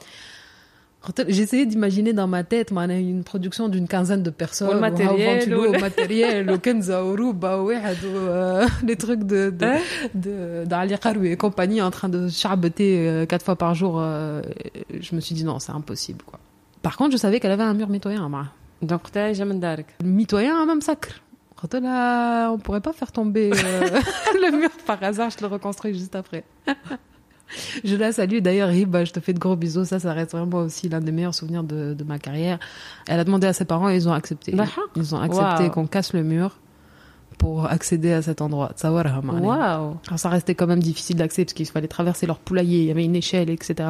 J'essayais 1.27 1.67
d'imaginer 1.67 2.12
dans 2.12 2.29
ma 2.29 2.45
tête 2.45 2.71
man, 2.71 2.91
une 2.91 3.25
production 3.25 3.69
d'une 3.69 3.88
quinzaine 3.88 4.23
de 4.23 4.31
personnes. 4.31 4.69
Ou 4.69 4.75
le 4.75 4.81
matériel. 4.81 5.55
Ou 5.55 5.73
le 5.73 5.79
matériel. 5.81 6.51
Ou 6.51 6.59
Kenza, 6.59 7.03
euh, 7.03 8.67
les 8.85 8.97
trucs 8.97 9.25
de, 9.25 9.53
hein 9.61 10.65
d'Ali 10.65 10.99
Karoui 10.99 11.33
et 11.33 11.37
compagnie 11.37 11.83
en 11.83 11.91
train 11.91 12.09
de 12.09 12.29
charbeter 12.29 13.09
euh, 13.09 13.27
quatre 13.27 13.45
fois 13.45 13.57
par 13.57 13.75
jour. 13.75 13.97
Euh, 13.99 14.43
je 15.01 15.15
me 15.17 15.21
suis 15.21 15.35
dit 15.35 15.45
non, 15.45 15.59
c'est 15.59 15.73
impossible. 15.73 16.25
Par 16.83 16.97
contre, 16.97 17.12
je 17.12 17.17
savais 17.17 17.41
qu'elle 17.41 17.51
avait 17.51 17.62
un 17.65 17.75
mur 17.75 17.88
mitoyen. 17.88 18.29
Ma. 18.29 18.53
Donc, 18.81 19.11
t'as 19.11 19.33
jamais 19.33 19.55
d'arc. 19.55 19.87
Mitoyen, 20.05 20.65
même 20.67 20.81
sacre. 20.81 21.21
On 21.65 22.59
pourrait 22.59 22.81
pas 22.81 22.93
faire 22.93 23.12
tomber 23.12 23.51
le 24.35 24.57
mur 24.57 24.71
par 24.85 25.03
hasard, 25.03 25.31
je 25.31 25.38
le 25.41 25.47
reconstruis 25.47 25.95
juste 25.95 26.15
après. 26.15 26.45
je 27.85 27.97
la 27.97 28.12
salue. 28.12 28.38
D'ailleurs, 28.38 28.69
Riba, 28.69 29.05
je 29.05 29.12
te 29.12 29.21
fais 29.21 29.33
de 29.33 29.38
gros 29.38 29.57
bisous. 29.57 29.85
Ça, 29.85 29.99
ça 29.99 30.12
reste 30.12 30.33
vraiment 30.33 30.59
aussi 30.59 30.88
l'un 30.88 31.01
des 31.01 31.12
meilleurs 31.12 31.35
souvenirs 31.35 31.65
de, 31.65 31.97
ma 32.07 32.19
carrière. 32.19 32.59
Elle 33.07 33.21
a 33.21 33.25
demandé 33.25 33.47
à 33.47 33.53
ses 33.53 33.65
parents 33.65 33.88
et 33.88 33.97
ils 33.97 34.09
ont 34.09 34.12
accepté. 34.12 34.53
Bah, 34.53 34.67
ah, 34.77 34.81
ils 34.97 35.15
ont 35.15 35.21
accepté 35.21 35.71
qu'on 35.71 35.87
casse 35.87 36.12
le 36.12 36.23
mur 36.23 36.59
pour 37.38 37.67
accéder 37.67 38.12
à 38.12 38.23
cet 38.23 38.41
endroit. 38.41 38.73
Wow. 38.83 39.97
ça 40.17 40.29
restait 40.29 40.55
quand 40.55 40.69
même 40.69 40.81
difficile 40.81 41.17
d'accès 41.17 41.45
parce 41.45 41.55
qu'il 41.55 41.67
fallait 41.67 41.88
traverser 41.88 42.27
leur 42.27 42.38
poulailler, 42.38 42.83
il 42.83 42.85
y 42.85 42.91
avait 42.93 43.05
une 43.05 43.17
échelle, 43.17 43.51
etc. 43.51 43.88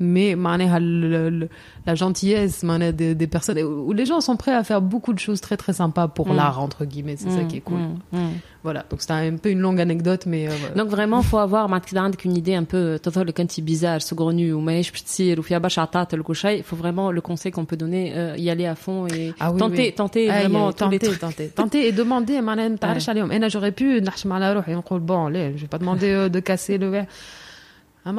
Mais 0.00 0.34
la 0.34 1.94
gentillesse 1.94 2.64
des, 2.64 3.14
des 3.14 3.26
personnes, 3.26 3.58
où 3.60 3.92
les 3.92 4.06
gens 4.06 4.22
sont 4.22 4.36
prêts 4.36 4.54
à 4.54 4.64
faire 4.64 4.80
beaucoup 4.80 5.12
de 5.12 5.18
choses 5.18 5.42
très 5.42 5.56
très 5.58 5.74
sympas 5.74 6.08
pour 6.08 6.32
mm. 6.32 6.36
l'art, 6.36 6.60
entre 6.60 6.84
guillemets, 6.86 7.16
c'est 7.16 7.30
ça 7.30 7.42
mm, 7.42 7.48
qui 7.48 7.56
est 7.58 7.60
cool. 7.60 7.80
Mm, 8.12 8.18
voilà, 8.66 8.84
donc 8.90 9.00
c'était 9.00 9.12
un 9.12 9.36
peu 9.36 9.50
une 9.50 9.60
longue 9.60 9.80
anecdote, 9.80 10.26
mais. 10.26 10.48
Euh, 10.48 10.50
donc 10.74 10.88
vraiment, 10.88 11.22
faut 11.22 11.38
avoir 11.38 11.68
maintenant 11.68 12.10
une 12.24 12.36
idée 12.36 12.56
un 12.56 12.64
peu, 12.64 12.98
euh, 13.06 13.24
le 13.24 13.30
kanti 13.30 13.62
bizarre, 13.62 14.02
saugrenu, 14.02 14.52
ou 14.52 14.60
maïch 14.60 14.90
p'tir, 14.90 15.38
ou 15.38 15.42
fiaba 15.44 15.68
chatat, 15.68 16.08
le 16.14 16.24
il 16.52 16.64
faut 16.64 16.74
vraiment 16.74 17.12
le 17.12 17.20
conseil 17.20 17.52
qu'on 17.52 17.64
peut 17.64 17.76
donner, 17.76 18.12
euh, 18.16 18.34
y 18.36 18.50
aller 18.50 18.66
à 18.66 18.74
fond 18.74 19.06
et 19.06 19.32
ah 19.38 19.52
oui, 19.52 19.60
tenter, 19.60 19.92
tenter, 19.92 20.28
ah, 20.28 20.40
vraiment, 20.40 20.72
tenter, 20.72 20.98
tenter, 20.98 21.16
tenter, 21.16 21.48
tenter 21.50 21.86
et 21.86 21.92
demander, 21.92 22.40
manan, 22.40 22.76
t'arriches 22.76 23.08
allez, 23.08 23.22
et 23.30 23.38
là 23.38 23.48
j'aurais 23.48 23.70
pu, 23.70 24.00
n'arriche 24.00 24.24
mal 24.24 24.42
à 24.42 24.52
l'eau, 24.52 24.62
et 24.66 24.74
bon, 24.98 25.26
allez, 25.26 25.52
je 25.54 25.62
vais 25.62 25.68
pas 25.68 25.78
demander 25.78 26.28
de 26.28 26.40
casser 26.40 26.76
le 26.76 26.88
verre. 26.88 27.06
Ah, 28.04 28.12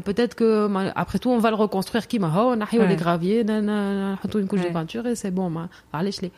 Peut-être 0.00 0.34
que, 0.34 0.70
après 0.94 1.18
tout, 1.18 1.28
on 1.28 1.38
va 1.38 1.50
le 1.50 1.56
reconstruire. 1.56 2.06
Qui 2.06 2.18
m'a 2.18 2.32
oh, 2.34 2.54
on 2.56 2.60
a 2.62 2.86
les 2.86 2.96
graviers, 2.96 3.44
on 3.46 3.68
a 3.68 4.18
une 4.38 4.46
couche 4.46 4.62
de 4.62 4.72
peinture 4.72 5.06
et 5.06 5.16
c'est 5.16 5.30
bon. 5.30 5.52
Allez, 5.92 6.12
je 6.12 6.28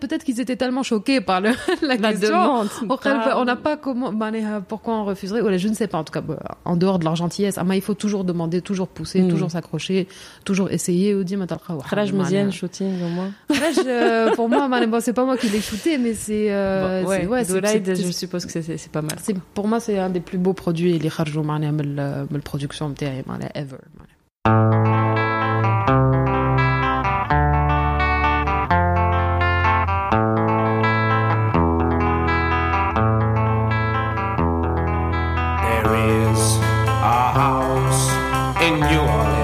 peut-être 0.00 0.24
qu'ils 0.24 0.40
étaient 0.40 0.56
tellement 0.56 0.82
choqués 0.82 1.20
par 1.20 1.40
la, 1.40 1.52
la 1.82 1.96
question. 1.96 2.28
Demande. 2.28 2.68
On 3.36 3.44
n'a 3.44 3.56
pas 3.56 3.76
comment, 3.76 4.12
euh, 4.12 4.60
pourquoi 4.66 4.94
on 4.94 5.04
refuserait? 5.04 5.58
Je 5.58 5.68
ne 5.68 5.74
sais 5.74 5.86
pas. 5.86 5.98
En 5.98 6.04
tout 6.04 6.12
cas, 6.12 6.20
bah, 6.20 6.38
en 6.64 6.76
dehors 6.76 6.98
de 6.98 7.04
leur 7.04 7.16
gentillesse, 7.16 7.58
ah, 7.58 7.64
il 7.74 7.80
faut 7.82 7.94
toujours 7.94 8.24
demander, 8.24 8.60
toujours 8.60 8.88
pousser, 8.88 9.22
mm. 9.22 9.28
toujours 9.28 9.50
s'accrocher, 9.50 10.08
toujours 10.44 10.70
essayer. 10.70 11.12
Ah, 11.12 11.14
euh, 13.86 14.34
pour 14.34 14.48
moi, 14.48 14.68
c'est 15.00 15.12
pas 15.12 15.24
moi 15.24 15.36
qui 15.36 15.48
l'ai 15.48 15.60
shooté, 15.60 15.98
mais 15.98 16.14
c'est. 16.14 16.50
Euh, 16.50 17.04
ouais, 17.04 17.44
je 17.44 18.10
suppose 18.12 18.46
que 18.46 18.60
c'est 18.60 18.92
pas 18.92 19.02
mal. 19.02 19.16
Pour 19.54 19.68
moi, 19.68 19.80
c'est 19.80 19.98
un 19.98 20.10
des 20.10 20.20
plus 20.20 20.38
beaux 20.38 20.54
produits. 20.54 20.98
Les 20.98 21.10
charges, 21.10 21.36
euh, 21.36 22.26
la 22.32 22.38
production, 22.40 22.94
ever. 23.54 23.76
New 38.78 39.00
Orleans. 39.00 39.39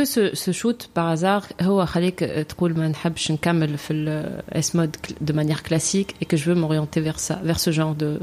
que 0.00 0.04
ce, 0.04 0.34
ce 0.34 0.50
shoot 0.52 0.88
par 0.94 1.06
hasard 1.08 1.44
هو 1.62 1.86
خليك 1.86 2.18
تقول 2.24 2.78
ما 2.78 2.88
نحبش 2.88 3.32
نكمل 3.32 3.78
في 3.78 3.92
الاس 3.92 4.76
مود 4.76 4.96
de 5.30 5.32
manière 5.32 5.62
classique 5.62 6.14
et 6.22 6.26
que 6.26 6.36
je 6.36 6.44
veux 6.50 6.54
m'orienter 6.54 7.00
vers 7.00 7.18
ça 7.18 7.34
vers 7.42 7.60
ce 7.60 7.70
genre 7.70 7.94
de 7.94 8.20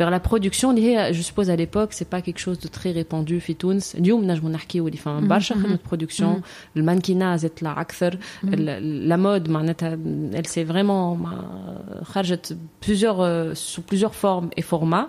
vers 0.00 0.10
la 0.10 0.20
production 0.20 0.64
اللي 0.70 0.82
هي 0.96 1.14
je 1.14 1.22
suppose 1.22 1.48
à 1.50 1.56
l'époque 1.56 1.92
c'est 1.92 2.08
pas 2.14 2.20
quelque 2.22 2.40
chose 2.40 2.58
de 2.58 2.68
très 2.68 2.92
répandu 2.92 3.38
في 3.40 3.54
تونس 3.54 3.94
اليوم 3.94 4.24
نجموا 4.30 4.50
نحكيو 4.50 4.86
اللي 4.86 4.98
فما 4.98 5.20
برشا 5.28 5.54
خدمة 5.54 5.78
برودكسيون 5.86 6.40
المانكينا 6.76 7.36
زادت 7.36 7.54
تطلع 7.58 7.80
اكثر 7.80 8.18
ال- 8.44 9.08
la 9.08 9.16
mode 9.16 9.50
معناتها 9.50 9.98
elle 10.32 10.46
s'est 10.48 10.64
vraiment 10.72 11.16
ما- 11.16 12.00
خرجت 12.04 12.56
plusieurs 12.86 13.20
euh, 13.20 13.54
sous 13.54 13.82
plusieurs 13.90 14.14
formes 14.24 14.48
et 14.56 14.62
formats 14.62 15.06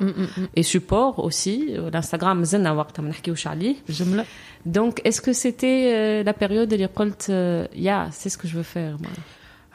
et 0.57 0.63
supports 0.63 1.19
aussi 1.19 1.57
l'Instagram 1.93 2.23
مازلنا 2.37 2.71
وقتها 2.71 3.03
ما 3.03 3.09
نحكيوش 3.09 3.47
عليه 3.47 3.75
جملة 3.89 4.25
donc, 4.66 5.00
est-ce 5.04 5.20
que 5.20 5.32
c'était 5.32 5.92
euh, 5.94 6.22
la 6.22 6.32
période 6.32 6.68
de 6.68 6.76
récolte 6.76 7.26
euh, 7.30 7.66
yeah, 7.74 8.08
c'est 8.12 8.28
ce 8.28 8.38
que 8.38 8.46
je 8.46 8.56
veux 8.56 8.62
faire. 8.62 8.96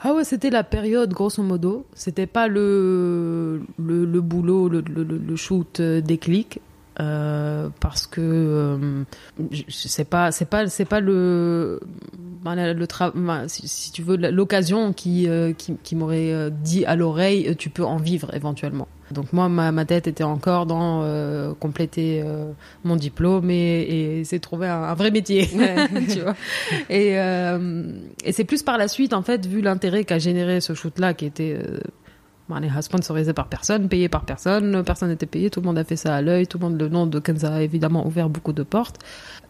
Ah 0.03 0.13
ouais, 0.13 0.23
c'était 0.23 0.49
la 0.49 0.63
période, 0.63 1.11
grosso 1.11 1.43
modo. 1.43 1.85
C'était 1.93 2.27
pas 2.27 2.47
le, 2.47 3.61
le, 3.77 4.21
boulot, 4.21 4.69
le, 4.69 4.81
le, 4.81 5.03
le 5.03 5.35
shoot 5.35 5.79
euh, 5.79 6.01
des 6.01 6.17
clics. 6.17 6.59
Euh, 6.99 7.69
parce 7.79 8.07
que 8.07 8.21
euh, 8.21 9.03
sais 9.87 10.03
pas, 10.03 10.31
c'est 10.31 10.45
pas, 10.49 10.67
c'est 10.67 10.85
pas 10.85 10.99
le, 10.99 11.79
voilà, 12.43 12.73
le 12.73 12.85
tra- 12.85 13.11
si, 13.47 13.67
si 13.67 13.91
tu 13.91 14.01
veux 14.01 14.17
l'occasion 14.17 14.93
qui, 14.93 15.29
euh, 15.29 15.53
qui, 15.53 15.75
qui 15.83 15.95
m'aurait 15.95 16.31
euh, 16.33 16.49
dit 16.49 16.85
à 16.85 16.95
l'oreille, 16.95 17.55
tu 17.55 17.69
peux 17.69 17.83
en 17.85 17.97
vivre 17.97 18.33
éventuellement. 18.33 18.87
Donc 19.11 19.31
moi, 19.31 19.47
ma, 19.47 19.71
ma 19.71 19.85
tête 19.85 20.07
était 20.07 20.23
encore 20.23 20.65
dans 20.65 21.03
compléter 21.59 22.23
mon 22.83 22.95
diplôme 22.95 23.49
et, 23.51 24.19
et 24.19 24.23
de 24.39 24.41
trouver 24.41 24.67
un, 24.67 24.81
un 24.83 24.93
vrai 24.95 25.11
métier, 25.11 25.47
tu 26.11 26.19
vois. 26.21 26.35
Et, 26.89 27.11
et 27.11 28.31
c'est 28.33 28.43
plus 28.43 28.63
par 28.63 28.77
la 28.77 28.87
suite, 28.89 29.13
en 29.13 29.21
fait, 29.21 29.45
vu 29.45 29.61
l'intérêt 29.61 30.03
qu'a 30.03 30.17
généré 30.19 30.59
ce 30.59 30.73
shoot-là, 30.73 31.13
qui 31.13 31.25
était 31.25 31.57
Maneha 32.49 32.81
sponsorisé 32.81 33.33
par 33.33 33.47
personne, 33.47 33.89
payé 33.89 34.09
par 34.09 34.25
personne, 34.25 34.83
personne 34.83 35.09
n'était 35.09 35.25
payé, 35.25 35.49
tout 35.49 35.59
le 35.59 35.65
monde 35.65 35.77
a 35.77 35.83
fait 35.83 35.95
ça 35.95 36.15
à 36.15 36.21
l'œil, 36.21 36.47
tout 36.47 36.57
le 36.57 36.65
monde, 36.65 36.79
le 36.79 36.87
nom 36.87 37.05
de 37.05 37.19
Kenza 37.19 37.55
a 37.55 37.61
évidemment 37.61 38.07
ouvert 38.07 38.29
beaucoup 38.29 38.53
de 38.53 38.63
portes. 38.63 38.99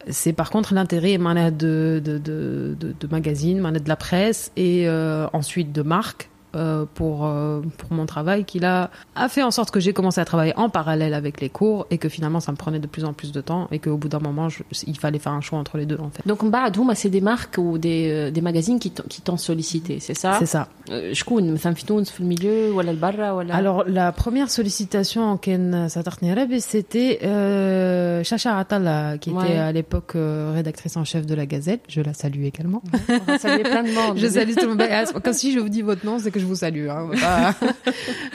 C'est 0.08 0.32
par 0.32 0.50
contre 0.50 0.74
l'intérêt 0.74 1.18
de, 1.18 2.00
de, 2.04 2.18
de, 2.18 2.76
de, 2.78 2.94
de 2.98 3.06
magazines, 3.08 3.60
de 3.60 3.88
la 3.88 3.96
presse 3.96 4.50
et 4.56 4.88
euh, 4.88 5.26
ensuite 5.32 5.72
de 5.72 5.82
marques 5.82 6.30
euh, 6.55 6.85
pour, 6.93 7.25
euh, 7.25 7.61
pour 7.79 7.91
mon 7.93 8.05
travail 8.05 8.45
qui 8.45 8.59
là 8.59 8.91
a 9.15 9.27
fait 9.27 9.41
en 9.41 9.49
sorte 9.49 9.71
que 9.71 9.79
j'ai 9.79 9.91
commencé 9.91 10.21
à 10.21 10.25
travailler 10.25 10.53
en 10.55 10.69
parallèle 10.69 11.15
avec 11.15 11.41
les 11.41 11.49
cours 11.49 11.87
et 11.89 11.97
que 11.97 12.09
finalement 12.09 12.39
ça 12.45 12.51
me 12.51 12.57
prenait 12.57 12.77
de 12.79 12.85
plus 12.85 13.05
en 13.05 13.13
plus 13.19 13.31
de 13.31 13.41
temps 13.41 13.67
et 13.71 13.79
qu'au 13.79 13.97
bout 13.97 14.07
d'un 14.13 14.19
moment 14.19 14.49
je- 14.49 14.61
il 14.85 14.97
fallait 14.99 15.17
faire 15.17 15.31
un 15.31 15.41
choix 15.41 15.57
entre 15.57 15.75
les 15.79 15.87
deux 15.87 15.97
en 16.07 16.11
fait. 16.11 16.21
Donc, 16.27 16.45
بعد 16.45 16.77
هما 16.77 16.93
c'est 16.93 17.09
des 17.09 17.21
marques 17.21 17.57
ou 17.57 17.79
des, 17.79 18.01
euh, 18.11 18.29
des 18.31 18.41
magazines 18.41 18.77
qui 18.83 18.91
t'ont- 18.91 19.07
qui 19.09 19.21
t'ont 19.23 19.37
sollicité, 19.37 19.99
c'est 19.99 20.13
ça 20.23 20.37
C'est 20.39 20.45
ça. 20.57 20.67
Euh, 20.91 21.13
شكون 21.13 21.53
مثلا 21.53 21.73
في 21.73 21.85
تونس 21.85 22.11
في 22.11 22.19
الميليو 22.19 22.77
ولا 22.77 22.91
البرا 22.91 23.31
ولا 23.31 23.55
Alors, 23.55 23.83
la 23.87 24.11
première 24.11 24.49
sollicitation 24.51 25.37
qu'En 25.37 25.89
Satartni 25.89 26.31
Arabi, 26.31 26.61
c'était 26.61 27.19
euh, 27.23 28.23
Chacha 28.23 28.51
Atala, 28.57 29.17
qui 29.17 29.29
Ouais. 29.31 29.43
était 29.45 29.57
à 29.57 29.71
l'époque 29.71 30.11
euh, 30.15 30.51
rédactrice 30.53 30.95
en 30.97 31.05
chef 31.11 31.25
de 31.25 31.35
la 31.35 31.45
Gazette. 31.45 31.81
Je 31.87 32.01
la 32.01 32.13
salue 32.13 32.43
également. 32.53 32.81
On 33.09 33.31
va 33.31 33.37
saluer 33.39 33.63
plein 33.63 33.83
de 33.83 33.91
monde. 33.99 34.15
Je 34.23 34.27
salue 34.27 34.53
tout 34.59 34.65
le 34.67 34.71
monde. 34.75 34.77
Bah, 34.77 35.19
Comme 35.25 35.33
si 35.41 35.47
je 35.53 35.59
vous 35.63 35.69
dis 35.77 35.81
votre 35.81 36.05
nom, 36.05 36.15
c'est 36.19 36.31
que 36.31 36.36
je 36.38 36.46
vous 36.46 36.56
salue. 36.56 36.88
Hein, 36.88 37.10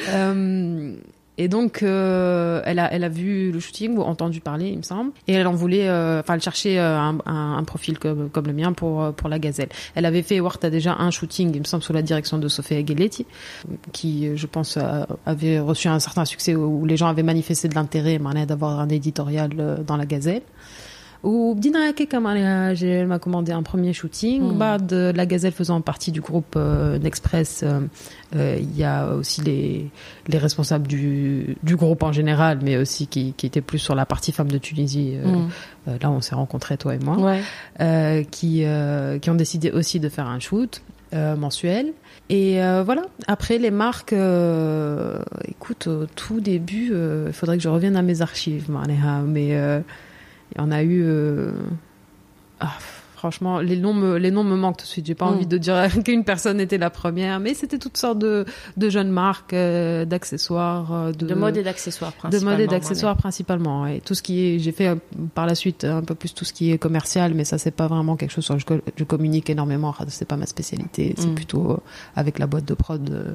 euh, 0.10 0.96
et 1.38 1.48
donc, 1.48 1.82
euh, 1.82 2.62
elle, 2.66 2.78
a, 2.78 2.94
elle 2.94 3.04
a 3.04 3.10
vu 3.10 3.52
le 3.52 3.60
shooting 3.60 3.98
ou 3.98 4.02
entendu 4.02 4.40
parler, 4.40 4.70
il 4.70 4.78
me 4.78 4.84
semble, 4.84 5.12
et 5.28 5.34
elle 5.34 5.48
en 5.48 5.54
voulait, 5.54 5.90
euh, 5.90 6.20
enfin, 6.20 6.36
elle 6.36 6.42
cherchait 6.42 6.78
un, 6.78 7.64
profil 7.66 7.98
comme, 7.98 8.30
comme 8.30 8.46
le 8.46 8.54
mien 8.54 8.72
pour, 8.72 9.14
pour 9.14 9.30
la 9.30 9.40
gazelle. 9.40 9.70
Elle 9.96 10.06
avait 10.06 10.22
fait 10.22 10.40
Warta 10.40 10.70
déjà 10.70 10.96
un 11.00 11.10
shooting, 11.10 11.52
il 11.56 11.60
me 11.60 11.66
semble, 11.66 11.82
sous 11.82 11.94
la 11.94 12.04
direction 12.04 12.38
de 12.38 12.48
Sofia 12.48 12.84
Ghelletti, 12.84 13.26
qui, 13.94 14.38
je 14.38 14.46
pense, 14.46 14.78
avait 15.26 15.60
reçu 15.60 15.88
un 15.88 16.00
certain 16.00 16.26
succès 16.26 16.56
où, 16.56 16.86
les 16.86 16.98
gens 16.98 17.08
avaient 17.08 17.24
manifesté 17.24 17.68
de 17.68 17.76
l'intérêt 17.76 18.20
d'avoir 18.46 18.80
un 18.80 18.90
éditorial 18.90 19.84
dans 19.88 19.98
la 19.98 20.06
gazelle. 20.06 20.44
وبدينا 21.23 21.91
هكاك 21.91 22.15
معناها 22.15 22.75
j'ai- 22.75 23.03
elle 23.03 23.07
m'a 23.09 23.19
commandé 23.19 23.51
un 23.53 23.63
premier 23.63 23.93
shooting 23.93 24.41
Mm. 24.43 24.59
بعد 24.59 25.13
la 25.17 25.27
gazelle 25.27 25.53
faisant 25.53 25.81
partie 25.81 26.13
du 26.13 26.21
groupe 26.21 26.55
euh, 26.57 26.99
Nexpress 26.99 27.63
euh, 27.65 27.81
euh, 28.37 28.57
il 28.61 28.77
y 28.79 28.85
a 28.85 28.97
aussi 29.19 29.41
les 29.43 29.91
les 30.29 30.39
responsables 30.39 30.87
du 30.87 31.57
du 31.69 31.75
groupe 31.83 32.03
en 32.05 32.13
général 32.13 32.55
mais 32.63 32.77
aussi 32.83 33.05
qui 33.13 33.23
qui 33.39 33.45
étaient 33.47 33.67
plus 33.71 33.81
sur 33.89 33.95
la 33.97 34.07
partie 34.07 34.33
femmes 34.37 34.53
de 34.57 34.59
Tunisie 34.69 35.11
euh, 35.17 35.27
Mm. 35.27 35.49
euh, 35.89 35.99
là 36.03 36.09
on 36.11 36.21
s'est 36.27 36.37
rencontrés 36.43 36.77
toi 36.83 36.93
et 36.95 37.01
moi 37.09 37.17
Ouais. 37.29 37.41
euh, 37.81 38.23
qui, 38.37 38.53
euh, 38.65 39.19
qui 39.21 39.29
ont 39.33 39.41
décidé 39.45 39.69
aussi 39.79 39.97
de 40.05 40.09
faire 40.17 40.29
un 40.37 40.41
shoot 40.47 40.73
euh, 41.15 41.37
mensuel. 41.45 41.87
Et 42.41 42.49
euh, 42.63 42.83
voilà, 42.89 43.05
après 43.37 43.57
les 43.65 43.71
marques, 43.85 44.13
euh, 44.13 45.19
écoute, 45.55 45.85
au 45.87 46.05
tout 46.21 46.41
début, 46.53 46.89
euh, 46.93 47.29
il 47.29 47.33
faudrait 47.39 47.57
que 47.57 47.63
je 47.69 47.73
revienne 47.77 47.97
à 47.97 48.03
mes 48.03 48.19
archives, 48.29 48.67
معناها, 48.71 49.23
mais 49.35 49.49
euh, 49.53 49.81
il 50.56 50.62
y 50.62 50.62
en 50.64 50.72
a 50.72 50.84
eu... 50.84 51.04
euh, 51.04 51.52
ah, 52.60 52.72
franchement, 53.16 53.60
les 53.62 53.78
noms, 53.78 53.94
me, 53.94 54.18
les 54.18 54.32
noms 54.32 54.44
me 54.44 54.56
manquent 54.58 54.78
tout 54.78 54.84
de 54.84 54.90
suite. 54.90 55.06
J'ai 55.06 55.16
pas 55.16 55.26
Mm. 55.30 55.34
envie 55.34 55.48
de 55.48 55.58
dire 55.58 55.88
qu'une 56.06 56.24
personne 56.26 56.60
était 56.60 56.78
la 56.78 56.90
première, 56.90 57.40
mais 57.40 57.54
c'était 57.54 57.78
toutes 57.78 57.96
sortes 57.98 58.20
de, 58.20 58.46
de 58.76 58.90
jeunes 58.90 59.10
marques, 59.10 59.54
euh, 59.54 60.04
d'accessoires, 60.04 60.94
euh, 60.94 61.12
de, 61.14 61.26
De 61.28 61.34
mode 61.34 61.56
et 61.58 61.64
d'accessoires 61.64 62.12
de 62.12 62.18
principalement. 62.18 62.52
mode 62.52 62.60
et 62.60 62.68
d'accessoires 62.68 63.16
principalement. 63.18 63.88
Tout 64.06 64.14
ce 64.14 64.22
qui 64.22 64.42
est, 64.46 64.60
j'ai 64.60 64.72
fait 64.74 64.98
par 65.36 65.46
la 65.46 65.56
suite 65.56 65.86
un 65.86 66.02
peu 66.04 66.16
plus 66.16 66.34
tout 66.34 66.44
ce 66.46 66.52
qui 66.54 66.72
est 66.72 66.78
commercial, 66.78 67.34
mais 67.34 67.46
ça 67.46 67.58
c'est 67.58 67.72
pas 67.72 67.88
vraiment 67.88 68.18
quelque 68.18 68.32
chose 68.32 68.44
sur 68.46 68.56
lequel 68.56 68.82
je, 68.88 68.92
je 68.98 69.04
communique 69.06 69.50
énormément. 69.50 69.96
C'est 70.10 70.28
pas 70.28 70.38
ma 70.38 70.46
spécialité. 70.46 71.16
C'est 71.18 71.28
Mm. 71.28 71.36
plutôt 71.36 71.80
avec 72.18 72.40
la 72.40 72.48
boîte 72.48 72.66
de 72.66 72.74
prod 72.74 73.10
euh, 73.10 73.34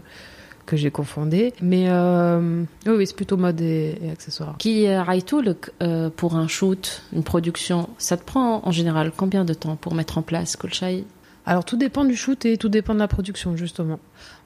que 0.69 0.77
j'ai 0.77 0.91
confondé. 0.91 1.55
Mais 1.63 1.87
euh, 1.89 2.63
oui, 2.87 3.07
c'est 3.07 3.17
plutôt 3.17 3.39
mode 3.39 3.61
et, 3.61 3.97
accessoires. 4.13 4.57
Qui 4.59 4.95
Raïtoulek, 4.95 5.71
euh, 5.83 6.11
pour 6.15 6.37
un 6.37 6.47
shoot, 6.47 7.03
une 7.15 7.25
production, 7.25 7.89
ça 7.97 8.17
te 8.17 8.25
prend 8.25 8.61
en 8.65 8.71
général 8.71 9.11
combien 9.17 9.45
de 9.45 9.55
temps 9.55 9.77
pour 9.77 9.95
mettre 9.95 10.19
en 10.19 10.23
place 10.23 10.57
Kolchai? 10.57 11.05
Alors 11.49 11.65
tout 11.65 11.79
dépend 11.79 12.05
du 12.05 12.15
shoot 12.15 12.45
et 12.45 12.59
tout 12.59 12.69
dépend 12.69 12.93
de 12.93 12.99
la 12.99 13.09
production 13.09 13.57
justement. 13.57 14.01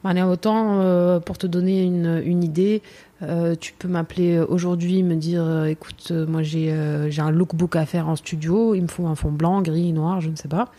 Mané 0.04 0.22
autant 0.22 0.78
euh, 0.78 1.18
pour 1.18 1.36
te 1.36 1.48
donner 1.48 1.82
une, 1.82 2.22
une 2.24 2.44
idée, 2.44 2.80
euh, 3.22 3.56
tu 3.58 3.72
peux 3.76 3.88
m'appeler 3.88 4.38
aujourd'hui, 4.38 5.02
me 5.02 5.16
dire 5.16 5.42
euh, 5.42 5.64
écoute, 5.64 6.12
moi 6.12 6.44
j'ai 6.44 6.72
j'ai 7.08 7.20
un 7.20 7.32
lookbook 7.32 7.74
à 7.74 7.86
faire 7.86 8.08
en 8.08 8.14
studio, 8.14 8.76
il 8.76 8.82
me 8.82 8.86
faut 8.86 9.08
un 9.08 9.16
fond 9.16 9.32
blanc, 9.32 9.62
gris, 9.62 9.92
noir, 9.92 10.20
je 10.20 10.30
ne 10.30 10.36
sais 10.36 10.46
pas. 10.46 10.70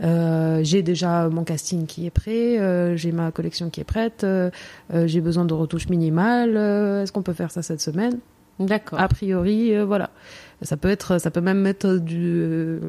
J'ai 0.00 0.82
déjà 0.82 1.28
mon 1.28 1.42
casting 1.42 1.86
qui 1.86 2.06
est 2.06 2.10
prêt, 2.10 2.96
j'ai 2.96 3.10
ma 3.10 3.32
collection 3.32 3.68
qui 3.68 3.80
est 3.80 3.84
prête, 3.84 4.24
j'ai 4.92 5.20
besoin 5.20 5.44
de 5.44 5.54
retouches 5.54 5.88
minimales. 5.88 6.56
Est-ce 7.02 7.10
qu'on 7.10 7.22
peut 7.22 7.32
faire 7.32 7.50
ça 7.50 7.62
cette 7.62 7.80
semaine? 7.80 8.20
D'accord. 8.60 9.00
A 9.00 9.08
priori, 9.08 9.76
voilà. 9.82 10.10
Ça 10.62 10.76
peut 10.76 10.88
être, 10.88 11.18
ça 11.20 11.30
peut 11.30 11.40
même 11.40 11.58
mettre 11.60 11.96
du, 11.96 12.20
euh, 12.40 12.80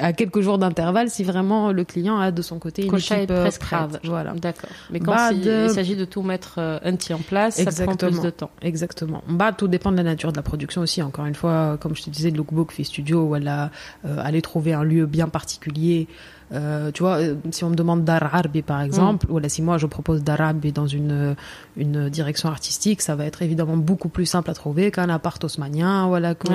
à 0.00 0.12
quelques 0.12 0.40
jours 0.40 0.58
d'intervalle 0.58 1.08
si 1.08 1.24
vraiment 1.24 1.72
le 1.72 1.84
client 1.84 2.18
a 2.18 2.30
de 2.30 2.42
son 2.42 2.58
côté 2.58 2.84
une 2.84 2.94
équipe 2.94 3.12
est 3.12 3.30
euh, 3.30 3.48
grave. 3.60 4.00
Voilà. 4.04 4.32
D'accord. 4.34 4.70
Mais 4.90 4.98
quand 5.00 5.14
Bah, 5.14 5.30
il, 5.32 5.40
de- 5.40 5.66
il 5.68 5.70
s'agit 5.70 5.96
de 5.96 6.04
tout 6.04 6.22
mettre 6.22 6.56
euh, 6.58 6.78
un 6.84 6.94
petit 6.96 7.14
en 7.14 7.18
place, 7.18 7.62
ça 7.62 7.84
prend 7.84 7.96
plus 7.96 8.20
de 8.20 8.30
temps. 8.30 8.50
Exactement. 8.60 9.22
Bah, 9.28 9.52
tout 9.52 9.68
dépend 9.68 9.92
de 9.92 9.96
la 9.96 10.02
nature 10.02 10.32
de 10.32 10.36
la 10.36 10.42
production 10.42 10.82
aussi. 10.82 11.00
Encore 11.02 11.26
une 11.26 11.34
fois, 11.34 11.78
comme 11.80 11.94
je 11.96 12.02
te 12.02 12.10
disais, 12.10 12.30
le 12.30 12.36
lookbook 12.38 12.72
fait 12.72 12.84
studio, 12.84 13.22
où 13.24 13.36
elle 13.36 13.48
a 13.48 13.70
euh, 14.04 14.16
aller 14.22 14.42
trouver 14.42 14.72
un 14.74 14.84
lieu 14.84 15.06
bien 15.06 15.28
particulier. 15.28 16.08
Euh, 16.52 16.90
tu 16.92 17.02
vois, 17.02 17.18
euh, 17.18 17.34
si 17.50 17.64
on 17.64 17.70
me 17.70 17.74
demande 17.74 18.04
d'art 18.04 18.22
arabi 18.22 18.62
par 18.62 18.80
mm. 18.80 18.84
exemple, 18.84 19.26
ou 19.30 19.38
là, 19.38 19.48
si 19.48 19.62
moi 19.62 19.78
je 19.78 19.86
propose 19.86 20.22
d'art 20.22 20.40
arabi 20.40 20.72
dans 20.72 20.86
une, 20.86 21.34
une 21.76 22.08
direction 22.08 22.48
artistique, 22.48 23.02
ça 23.02 23.14
va 23.14 23.24
être 23.24 23.42
évidemment 23.42 23.76
beaucoup 23.76 24.08
plus 24.08 24.26
simple 24.26 24.50
à 24.50 24.54
trouver 24.54 24.90
qu'un 24.90 25.08
appart 25.08 25.42
haussmanien, 25.42 26.06
voilà, 26.08 26.34
que, 26.34 26.48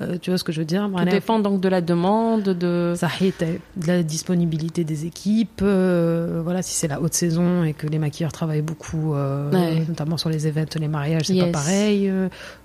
euh, 0.00 0.18
tu 0.20 0.30
vois 0.30 0.38
ce 0.38 0.44
que 0.44 0.52
je 0.52 0.60
veux 0.60 0.66
dire. 0.66 0.88
Tout 0.96 1.04
dépend 1.04 1.38
donc 1.38 1.60
de 1.60 1.68
la 1.68 1.80
demande, 1.80 2.42
de. 2.42 2.94
Ça 2.96 3.08
de 3.20 3.86
la 3.86 4.02
disponibilité 4.02 4.84
des 4.84 5.06
équipes, 5.06 5.62
voilà, 5.62 6.62
si 6.62 6.74
c'est 6.74 6.88
la 6.88 7.00
haute 7.00 7.14
saison 7.14 7.64
et 7.64 7.72
que 7.72 7.86
les 7.86 7.98
maquilleurs 7.98 8.32
travaillent 8.32 8.62
beaucoup, 8.62 9.14
notamment 9.14 10.16
sur 10.16 10.28
les 10.28 10.46
événements, 10.46 10.62
les 10.76 10.88
mariages, 10.88 11.26
c'est 11.26 11.38
pas 11.38 11.46
pareil. 11.46 12.10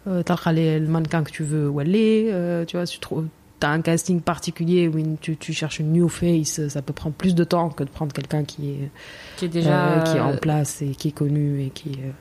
Euh, 0.08 0.23
t'as 0.23 0.51
le 0.51 0.88
mannequin 0.88 1.23
que 1.23 1.32
tu 1.32 1.43
veux 1.43 1.69
où 1.69 1.80
aller, 1.80 2.32
tu 2.67 2.77
vois, 2.77 2.86
tu 2.86 2.99
trouves 2.99 3.25
t'as 3.60 3.70
un 3.70 3.82
casting 3.82 4.22
particulier 4.22 4.88
où 4.88 4.98
une- 4.98 5.17
tu, 5.17 5.36
tu 5.38 5.54
cherches 5.54 5.80
une 5.80 5.91
new 5.93 6.08
face, 6.10 6.67
ça 6.67 6.82
peut 6.82 6.93
prendre 6.93 7.15
plus 7.15 7.34
de 7.36 7.43
temps 7.43 7.70
que 7.70 7.84
de 7.84 7.89
prendre 7.89 8.13
quelqu'un 8.13 8.43
qui 8.43 8.70
est, 8.72 8.89
qui 9.38 9.46
est 9.46 9.50
déjà... 9.50 9.70
euh, 9.88 10.02
qui 10.02 10.17
est 10.17 10.22
en 10.22 10.34
euh, 10.34 10.38
place 10.38 10.82
et 10.82 10.89
qui 10.89 11.08
est 11.10 11.12
connu 11.12 11.62
et 11.63 11.70
qui. 11.70 11.91
euh, 11.91 12.12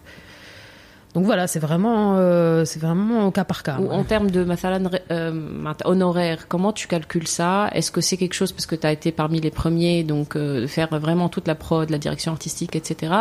Donc 1.14 1.25
voilà, 1.25 1.46
c'est 1.46 1.59
vraiment, 1.61 2.16
euh, 2.18 2.64
c'est 2.66 2.79
vraiment 2.81 3.27
au 3.27 3.31
cas 3.31 3.44
par 3.44 3.62
cas. 3.62 3.79
Ou 3.81 3.85
ouais. 3.88 3.94
en 3.94 4.05
termes 4.05 4.31
de 4.31 4.44
mathalan, 4.44 4.90
euh, 5.11 5.72
honoraire, 5.85 6.46
comment 6.49 6.72
tu 6.72 6.88
calcules 6.88 7.27
ça? 7.29 7.68
Est-ce 7.72 7.90
que 7.90 8.01
c'est 8.03 8.16
quelque 8.18 8.35
chose, 8.35 8.53
parce 8.53 8.66
que 8.66 8.75
tu 8.77 8.87
as 8.87 8.92
été 8.92 9.12
parmi 9.12 9.40
les 9.40 9.51
premiers, 9.51 10.05
donc 10.05 10.37
euh, 10.37 10.66
faire 10.66 10.88
vraiment 10.99 11.29
toute 11.31 11.49
la 11.49 11.55
prod, 11.55 11.88
la 11.90 11.99
direction 11.99 12.33
artistique, 12.33 12.77
etc. 12.77 13.12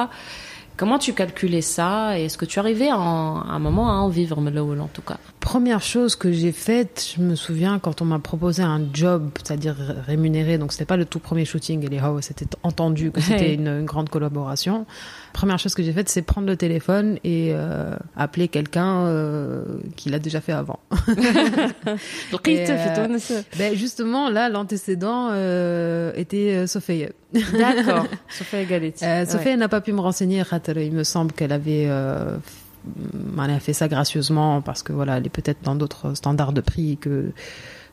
Comment 0.78 1.00
tu 1.00 1.14
calculais 1.14 1.62
ça? 1.62 2.20
Et 2.20 2.26
est-ce 2.26 2.38
que 2.38 2.44
tu 2.44 2.60
arrivais 2.60 2.92
en, 2.92 3.40
à 3.40 3.54
un 3.54 3.60
moment 3.60 3.90
à 3.90 3.96
en 3.96 4.10
vivre, 4.10 4.42
Melowell, 4.42 4.82
en 4.82 4.88
tout 4.90 5.02
cas? 5.02 5.18
première 5.46 5.84
chose 5.84 6.16
que 6.16 6.32
j'ai 6.32 6.52
faite, 6.52 7.14
je 7.16 7.22
me 7.22 7.36
souviens 7.36 7.78
quand 7.78 8.02
on 8.02 8.06
m'a 8.06 8.18
proposé 8.18 8.64
un 8.64 8.82
job, 8.92 9.30
c'est-à-dire 9.44 9.76
rémunéré, 10.08 10.58
donc 10.58 10.72
c'était 10.72 10.86
pas 10.86 10.98
le 10.98 11.06
tout 11.06 11.20
premier 11.20 11.46
shooting, 11.46 11.86
et 11.86 11.88
les 11.88 12.02
oh, 12.02 12.20
c'était 12.20 12.48
entendu 12.64 13.12
que 13.12 13.22
c'était 13.22 13.54
une, 13.54 13.86
grande 13.86 14.10
collaboration. 14.10 14.88
Première 15.34 15.60
chose 15.60 15.76
que 15.76 15.84
j'ai 15.84 15.94
faite, 15.94 16.10
c'est 16.10 16.24
prendre 16.24 16.48
le 16.48 16.58
téléphone 16.58 17.20
et 17.24 17.52
euh, 17.54 17.96
appeler 18.18 18.48
quelqu'un 18.48 19.06
euh, 19.06 19.64
qui 19.96 20.10
l'a 20.10 20.18
déjà 20.18 20.42
fait 20.42 20.52
avant. 20.52 20.80
donc, 22.32 22.48
et, 22.48 22.66
euh, 22.68 23.20
ben 23.60 23.76
justement, 23.76 24.32
là, 24.32 24.50
l'antécédent 24.50 25.30
euh, 25.32 26.12
était 26.16 26.66
Sophie. 26.66 27.06
D'accord, 27.34 28.08
Sophie 28.30 28.66
Galetti. 28.66 29.06
Sophie 29.28 29.56
n'a 29.56 29.70
pas 29.70 29.82
pu 29.82 29.94
me 29.94 30.02
renseigner, 30.02 30.42
il 30.78 30.92
me 30.92 31.04
semble 31.04 31.34
qu'elle 31.34 31.52
avait 31.52 31.86
fait 31.86 32.65
Manet 33.14 33.54
a 33.54 33.60
fait 33.60 33.74
ça 33.74 33.88
gracieusement 33.88 34.62
parce 34.62 34.84
que 34.84 34.94
voilà, 34.94 35.18
elle 35.18 35.26
est 35.26 35.30
peut-être 35.30 35.64
dans 35.64 35.76
d'autres 35.76 36.14
standards 36.16 36.54
de 36.54 36.62
prix 36.62 36.98
que 36.98 37.32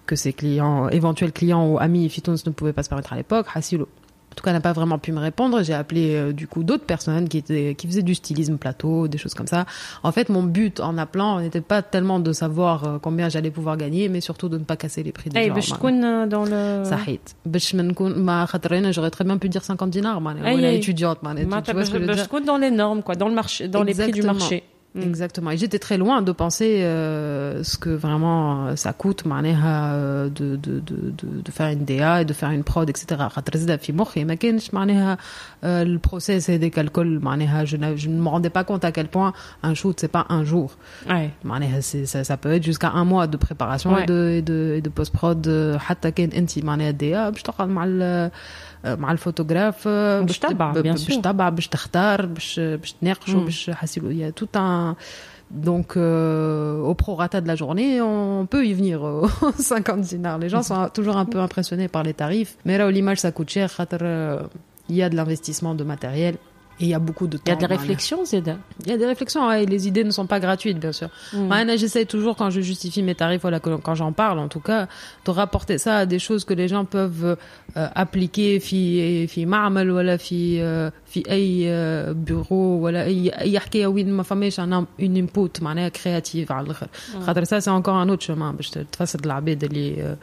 que 0.06 0.16
ses 0.16 0.32
clients, 0.32 0.88
éventuels 0.88 1.32
clients 1.32 1.66
ou 1.68 1.78
amis 1.78 2.08
Fitons 2.08 2.34
ne 2.44 2.50
pouvaient 2.50 2.72
pas 2.72 2.82
se 2.82 2.88
permettre 2.88 3.12
à 3.12 3.16
l'époque. 3.16 3.46
Hassilo, 3.54 3.88
en 4.32 4.34
tout 4.34 4.44
cas, 4.44 4.52
n'a 4.52 4.60
pas 4.60 4.72
vraiment 4.72 4.98
pu 4.98 5.12
me 5.12 5.20
répondre. 5.20 5.62
J'ai 5.62 5.74
appelé 5.74 6.14
euh, 6.14 6.32
du 6.32 6.46
coup 6.46 6.64
d'autres 6.64 6.86
personnes 6.86 7.28
qui 7.28 7.36
étaient 7.36 7.74
qui 7.76 7.86
faisaient 7.86 8.02
du 8.02 8.14
stylisme 8.14 8.56
plateau, 8.56 9.06
des 9.06 9.18
choses 9.18 9.34
comme 9.34 9.46
ça. 9.46 9.66
En 10.02 10.10
fait, 10.10 10.30
mon 10.30 10.42
but 10.42 10.80
en 10.80 10.96
appelant 10.96 11.40
n'était 11.40 11.60
pas 11.60 11.82
tellement 11.82 12.18
de 12.18 12.32
savoir 12.32 12.84
euh, 12.84 12.98
combien 12.98 13.28
j'allais 13.28 13.50
pouvoir 13.50 13.76
gagner, 13.76 14.08
mais 14.08 14.22
surtout 14.22 14.48
de 14.48 14.56
ne 14.56 14.64
pas 14.64 14.76
casser 14.76 15.02
les 15.02 15.12
prix 15.12 15.28
des 15.28 15.38
hey, 15.38 15.48
gens. 15.48 15.54
Bah, 15.54 16.26
dans 16.26 16.44
le 16.44 16.82
Sahit. 16.84 17.36
j'aurais 18.92 19.10
très 19.10 19.24
bien 19.24 19.36
pu 19.36 19.50
dire 19.50 19.64
50 19.64 19.90
dinars, 19.90 20.20
man. 20.22 20.38
Hey, 20.42 20.64
hey. 20.64 20.76
étudiante, 20.76 21.22
man. 21.22 21.36
Tu, 21.36 21.42
tu 21.44 21.72
vois 21.72 21.84
ce 21.84 21.92
je 21.92 21.98
veux 21.98 22.40
dans 22.44 22.56
les 22.56 22.70
normes 22.70 23.02
quoi, 23.02 23.16
dans 23.16 23.28
le 23.28 23.34
marché, 23.34 23.68
dans 23.68 23.82
les 23.82 23.94
prix 23.94 24.12
du 24.12 24.22
marché. 24.22 24.64
Mm. 24.95 25.01
Exactement. 25.01 25.51
Et 25.51 25.57
j'étais 25.57 25.77
très 25.87 25.97
loin 25.97 26.17
de 26.23 26.31
penser 26.31 26.71
euh, 26.81 27.61
ce 27.61 27.77
que 27.77 27.89
vraiment 28.05 28.67
euh, 28.67 28.75
ça 28.75 28.93
coûte 28.93 29.25
معناها 29.25 29.91
euh, 29.93 30.29
de, 30.29 30.55
de, 30.55 30.79
de, 30.79 30.95
de, 31.19 31.27
de 31.47 31.51
faire 31.51 31.69
une 31.75 31.85
DA 31.85 32.21
et 32.21 32.25
de 32.25 32.33
faire 32.33 32.49
une 32.51 32.63
prod, 32.63 32.89
etc. 32.89 33.27
خاطر 33.29 33.57
زاد 33.57 33.79
في 33.79 33.93
مخي 33.93 34.23
ما 34.23 34.33
كانش 34.33 34.73
معناها 34.73 35.17
euh, 35.63 35.83
le 35.85 35.99
process 36.09 36.49
هذاك 36.49 36.79
الكل 36.79 37.19
معناها 37.19 37.65
je, 37.65 37.75
n'a- 37.77 37.95
je 37.95 38.07
ne 38.09 38.21
me 38.21 38.29
rendais 38.29 38.49
pas 38.49 38.63
compte 38.63 38.85
à 38.85 38.91
quel 38.91 39.07
point 39.07 39.33
un 39.63 39.73
shoot 39.73 39.99
c'est 39.99 40.11
pas 40.17 40.25
un 40.29 40.43
jour. 40.43 40.71
Ouais. 41.09 41.29
معناها 41.43 41.81
c'est- 41.81 42.05
ça, 42.05 42.23
ça 42.23 42.37
peut 42.37 42.53
être 42.55 42.63
jusqu'à 42.63 42.89
un 42.89 43.05
mois 43.05 43.27
de 43.27 43.37
préparation 43.37 43.93
Ouais. 43.93 44.03
et 44.03 44.05
de, 44.05 44.19
et 44.37 44.41
de, 44.41 44.73
et 44.77 44.81
de 44.81 44.89
post-prod 44.89 45.47
euh, 45.47 45.77
حتى 45.77 46.11
كان 46.11 46.29
انت 46.31 46.59
معناها 46.59 46.91
DA 46.91 47.29
باش 47.31 47.41
تقعد 47.43 47.69
مع 47.69 47.85
ال 47.87 48.31
مع 48.85 49.11
الفوتوغراف 49.11 49.87
باش 49.87 50.39
تتبع، 50.39 50.73
bien 50.73 50.77
باش 50.77 51.05
sûr. 51.09 51.21
تتبع 51.21 51.49
باش 51.49 51.67
تختار 51.67 52.25
باش 52.25 52.59
باش 52.59 52.91
تناقشوا 52.93 53.41
Mm. 53.41 53.43
باش 53.45 53.69
حاسيلو 53.69 54.09
il 54.11 54.17
y 54.17 54.23
a 54.23 54.31
tout 54.41 54.57
un 54.59 54.95
donc 55.67 55.89
euh, 55.95 56.91
au 56.91 56.93
prorata 57.03 57.37
de 57.43 57.47
la 57.51 57.55
journée 57.61 57.91
on 58.01 58.45
peut 58.53 58.65
y 58.71 58.73
venir 58.73 58.97
aux 59.01 59.27
50 59.57 60.01
dinars 60.01 60.37
les 60.43 60.49
gens 60.49 60.63
sont 60.69 60.89
toujours 60.97 61.17
un 61.17 61.25
peu 61.33 61.39
impressionnés 61.39 61.87
par 61.87 62.03
les 62.03 62.13
tarifs 62.13 62.53
mais 62.65 62.77
là 62.77 62.83
où 62.87 62.91
l'image 62.97 63.19
ça 63.25 63.31
coûte 63.31 63.49
cher 63.49 63.67
خاطر, 63.77 63.99
euh, 64.01 64.41
il 64.89 64.95
y 64.99 65.03
a 65.03 65.09
de 65.09 65.15
l'investissement 65.19 65.73
de 65.79 65.83
matériel 65.93 66.35
Et 66.79 66.83
il 66.83 66.89
y 66.89 66.93
a 66.93 66.99
beaucoup 66.99 67.25
de 67.33 67.37
temps. 67.37 67.43
Il 67.47 67.49
y 67.49 67.53
a 67.53 67.55
de 67.55 67.61
la 67.61 67.67
voilà. 67.69 67.81
réflexion, 67.81 68.17
Zeda. 68.23 68.55
Il 68.85 68.89
y 68.91 68.93
a 68.93 68.97
des 69.03 69.07
réflexions, 69.13 69.47
ouais, 69.47 69.63
et 69.63 69.65
les 69.65 69.87
idées 69.89 70.03
ne 70.03 70.11
sont 70.11 70.27
pas 70.27 70.39
gratuites, 70.45 70.79
bien 70.85 70.91
sûr. 70.99 71.09
Mm. 71.33 71.47
Moi, 71.51 71.75
j'essaie 71.81 72.05
toujours, 72.05 72.35
quand 72.39 72.51
je 72.51 72.61
justifie 72.61 73.01
mes 73.09 73.15
tarifs, 73.15 73.41
voilà, 73.41 73.59
que- 73.59 73.77
quand 73.85 73.95
j'en 74.01 74.11
parle, 74.23 74.37
en 74.37 74.47
tout 74.55 74.59
cas, 74.69 74.87
de 75.25 75.31
rapporter 75.31 75.77
ça 75.85 75.93
à 76.03 76.05
des 76.13 76.19
choses 76.27 76.43
que 76.45 76.53
les 76.61 76.67
gens 76.73 76.85
peuvent 76.97 77.25
euh, 77.77 77.87
appliquer, 78.03 78.59
fi, 78.59 79.25
fi 79.27 79.41
ma'amal, 79.47 79.89
voilà, 79.89 80.15
fi, 80.27 80.41
euh, 80.59 80.91
fi 81.11 81.19
ay 81.37 81.63
euh, 81.65 82.13
bureau, 82.13 82.77
voilà, 82.83 83.01
ay 83.09 83.31
ay 83.43 83.47
يحكي 83.57 83.85
وين 83.85 84.13
ما 84.13 84.23
فماش 84.23 84.59
un- 84.59 84.85
une 84.99 85.17
input 85.25 85.61
معناها 85.61 85.89
créative 85.89 86.51
على 86.51 86.65
الآخر. 86.65 86.87
خاطر 87.25 87.45
ça, 87.45 87.59
c'est 87.61 87.71
encore 87.71 87.95
un 87.95 88.09
autre 88.09 88.25
chemin, 88.27 88.55
باش 88.55 88.69
تفسد 88.69 89.25
العباد 89.25 89.63
اللي 89.63 89.95
euh, 89.95 90.17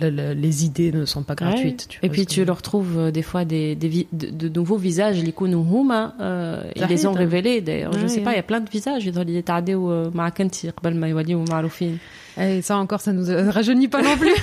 les 0.00 0.64
idées 0.64 0.92
ne 0.92 1.04
sont 1.04 1.22
pas 1.22 1.34
gratuites. 1.34 1.88
Ouais. 1.90 1.98
Tu 2.00 2.06
et 2.06 2.08
puis 2.08 2.26
tu 2.26 2.44
leur 2.44 2.62
trouves 2.62 2.98
euh, 2.98 3.10
des 3.10 3.22
fois 3.22 3.44
des, 3.44 3.74
des 3.74 4.06
de, 4.12 4.30
de, 4.30 4.48
nouveaux 4.48 4.76
visages. 4.76 5.22
Les 5.22 5.34
Huma, 5.38 6.14
euh, 6.20 6.62
ils 6.76 6.84
les 6.84 7.06
ont 7.06 7.12
révélés 7.12 7.60
d'ailleurs. 7.60 7.92
Je 7.92 8.00
ne 8.00 8.08
sais 8.08 8.20
pas, 8.20 8.32
il 8.32 8.36
y 8.36 8.40
a 8.40 8.42
plein 8.42 8.60
de 8.60 8.70
visages. 8.70 9.04
Et 12.41 12.61
ça 12.67 12.77
encore, 12.77 13.01
ça 13.01 13.11
nous 13.13 13.29
euh, 13.29 13.49
rajeunit 13.51 13.87
pas 13.87 14.01
non 14.01 14.15
plus. 14.17 14.33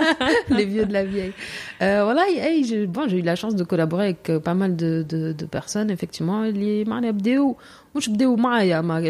Les 0.57 0.65
vieux 0.65 0.85
de 0.85 0.93
la 0.93 1.03
vieille. 1.03 1.33
Euh, 1.81 2.01
voilà, 2.03 2.23
hey, 2.29 2.63
j'ai 2.63 2.85
bon, 2.87 3.03
j'ai 3.09 3.17
eu 3.19 3.21
la 3.21 3.35
chance 3.35 3.55
de 3.55 3.63
collaborer 3.71 4.03
avec 4.09 4.29
euh, 4.29 4.39
pas 4.39 4.53
mal 4.53 4.71
de, 4.75 4.91
de, 5.09 5.33
de 5.33 5.45
personnes, 5.45 5.89
effectivement. 5.91 6.43
اللي 6.45 6.83
معنا 6.85 7.11
بداو 7.11 7.55
مش 7.95 8.09
بداو 8.09 8.35
معايا 8.35 8.81
ما 8.81 9.01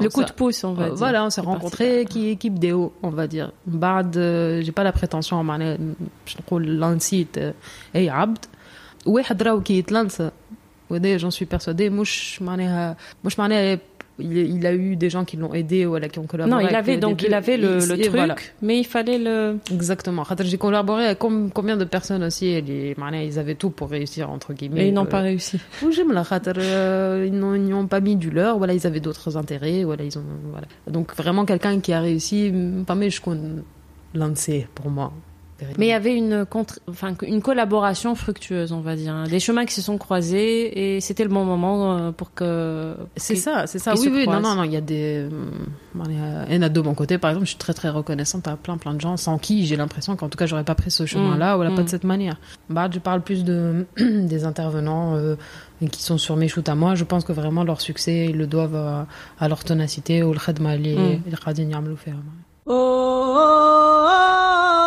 Le 0.00 0.08
coup 0.08 0.24
de 0.24 0.32
pouce, 0.40 0.64
on 0.64 0.72
va 0.74 0.84
Euh, 0.84 0.88
dire. 0.88 0.94
voilà, 0.96 1.24
on 1.26 1.30
s'est 1.30 1.40
C'est 1.40 1.46
rencontrés 1.52 2.04
qui 2.12 2.36
qui 2.36 2.50
بداو, 2.50 2.92
on 3.02 3.10
va 3.10 3.26
dire. 3.26 3.50
بعد 3.66 4.16
euh, 4.16 4.62
j'ai 4.62 4.72
pas 4.72 4.84
la 4.84 4.92
prétention 4.92 5.32
معناها 5.32 5.78
باش 6.26 6.36
نقول 6.40 6.80
لانسيت 6.80 7.38
آه، 7.38 7.54
اي 7.96 8.10
عبد 8.10 8.38
واحد 9.06 9.42
راهو 9.42 9.60
كي 9.62 9.78
يتلانسى 9.78 10.30
وهذا 10.90 11.18
j'en 11.18 11.30
suis 11.34 11.46
persuadée 11.56 11.80
مش 11.90 12.42
معناها 12.42 12.96
مش 13.24 13.38
معناها 13.38 13.78
il, 14.19 14.65
a 14.65 14.73
eu 14.73 14.95
des 14.95 15.09
gens 15.09 15.25
qui 15.25 15.37
l'ont 15.37 15.53
aidé 15.53 15.85
ou 15.85 15.95
à 15.95 16.01
qui 16.01 16.19
ont 16.19 16.25
collaboré. 16.25 16.63
Non, 16.63 16.67
il 16.67 16.75
avait 16.75 16.97
donc 16.97 17.21
il 17.23 17.33
avait 17.33 17.57
le, 17.57 17.79
truc, 17.79 18.53
mais 18.61 18.79
il 18.79 18.83
fallait 18.83 19.19
le. 19.19 19.57
Exactement. 19.71 20.23
J'ai 20.39 20.57
collaboré 20.57 21.05
avec 21.05 21.19
combien 21.19 21.77
de 21.77 21.85
personnes 21.85 22.23
aussi. 22.23 22.47
Et 22.47 22.61
les, 22.61 22.95
ils 23.23 23.39
avaient 23.39 23.55
tout 23.55 23.69
pour 23.69 23.89
réussir 23.89 24.29
entre 24.29 24.53
guillemets. 24.53 24.85
Et 24.85 24.87
ils 24.89 24.93
n'ont 24.93 25.03
euh, 25.03 25.05
pas 25.05 25.21
réussi. 25.21 25.59
J'aime 25.91 26.13
la 26.13 26.23
euh, 26.57 27.25
Ils 27.27 27.63
n'y 27.63 27.73
ont 27.73 27.87
pas 27.87 27.99
mis 27.99 28.15
du 28.15 28.29
leur. 28.29 28.57
Voilà, 28.57 28.73
ils 28.73 28.87
avaient 28.87 28.99
d'autres 28.99 29.37
intérêts. 29.37 29.83
Voilà, 29.83 30.03
ils 30.03 30.17
ont. 30.17 30.23
Voilà. 30.51 30.67
Donc 30.87 31.15
vraiment 31.15 31.45
quelqu'un 31.45 31.79
qui 31.79 31.93
a 31.93 32.01
réussi. 32.01 32.51
Pas 32.85 32.95
mais 32.95 33.09
je 33.09 33.21
lancé 34.13 34.67
pour 34.73 34.89
moi. 34.89 35.11
Mais 35.77 35.87
il 35.87 35.89
y 35.89 35.93
avait 35.93 36.15
une, 36.15 36.45
collaboration 37.41 38.15
fructueuse, 38.15 38.71
on 38.71 38.81
va 38.81 38.95
dire. 38.95 39.23
Des 39.27 39.39
chemins 39.39 39.65
qui 39.65 39.73
se 39.73 39.81
sont 39.81 39.97
croisés 39.97 40.95
et 40.95 41.01
c'était 41.01 41.23
le 41.23 41.29
bon 41.29 41.45
moment 41.45 42.11
pour 42.11 42.33
que. 42.33 42.95
C'est 43.15 43.35
ça, 43.35 43.67
c'est 43.67 43.79
ça. 43.79 43.93
Oui, 43.95 44.09
oui, 44.11 44.27
non, 44.27 44.39
non, 44.39 44.55
non. 44.55 44.63
Il 44.63 44.71
y 44.71 44.77
a 44.77 44.81
des. 44.81 45.27
Enna 46.49 46.69
de 46.69 46.81
mon 46.81 46.93
côté, 46.93 47.17
par 47.17 47.31
exemple, 47.31 47.45
je 47.45 47.51
suis 47.51 47.57
très, 47.57 47.73
très 47.73 47.89
reconnaissante 47.89 48.47
à 48.47 48.55
plein, 48.55 48.77
plein 48.77 48.93
de 48.93 49.01
gens 49.01 49.17
sans 49.17 49.37
qui 49.37 49.65
j'ai 49.65 49.75
l'impression 49.75 50.15
qu'en 50.15 50.29
tout 50.29 50.37
cas, 50.37 50.45
j'aurais 50.45 50.63
pas 50.63 50.75
pris 50.75 50.91
ce 50.91 51.05
chemin-là 51.05 51.57
ou 51.57 51.63
là, 51.63 51.71
pas 51.71 51.83
de 51.83 51.89
cette 51.89 52.03
manière. 52.03 52.37
Bah, 52.69 52.89
je 52.91 52.99
parle 52.99 53.21
plus 53.21 53.43
de... 53.43 53.85
des 53.97 54.45
intervenants. 54.45 55.17
Qui 55.91 56.01
sont 56.01 56.17
sur 56.17 56.37
mes 56.37 56.47
shoots 56.47 56.67
à 56.69 56.73
moi, 56.73 56.95
je 56.95 57.03
pense 57.03 57.23
que 57.23 57.31
vraiment 57.31 57.63
leur 57.63 57.81
succès, 57.81 58.25
ils 58.29 58.35
le 58.35 58.47
doivent 58.47 59.05
à, 59.39 59.47
leur 59.47 59.63
ténacité 59.63 60.23
ou 60.23 60.33
le 60.33 60.75
li 60.75 60.95
le 61.29 61.37
khadin. 61.37 61.69
Oh, 62.65 62.73
oh, 62.73 63.35
oh, 63.37 64.07
oh. 64.09 64.86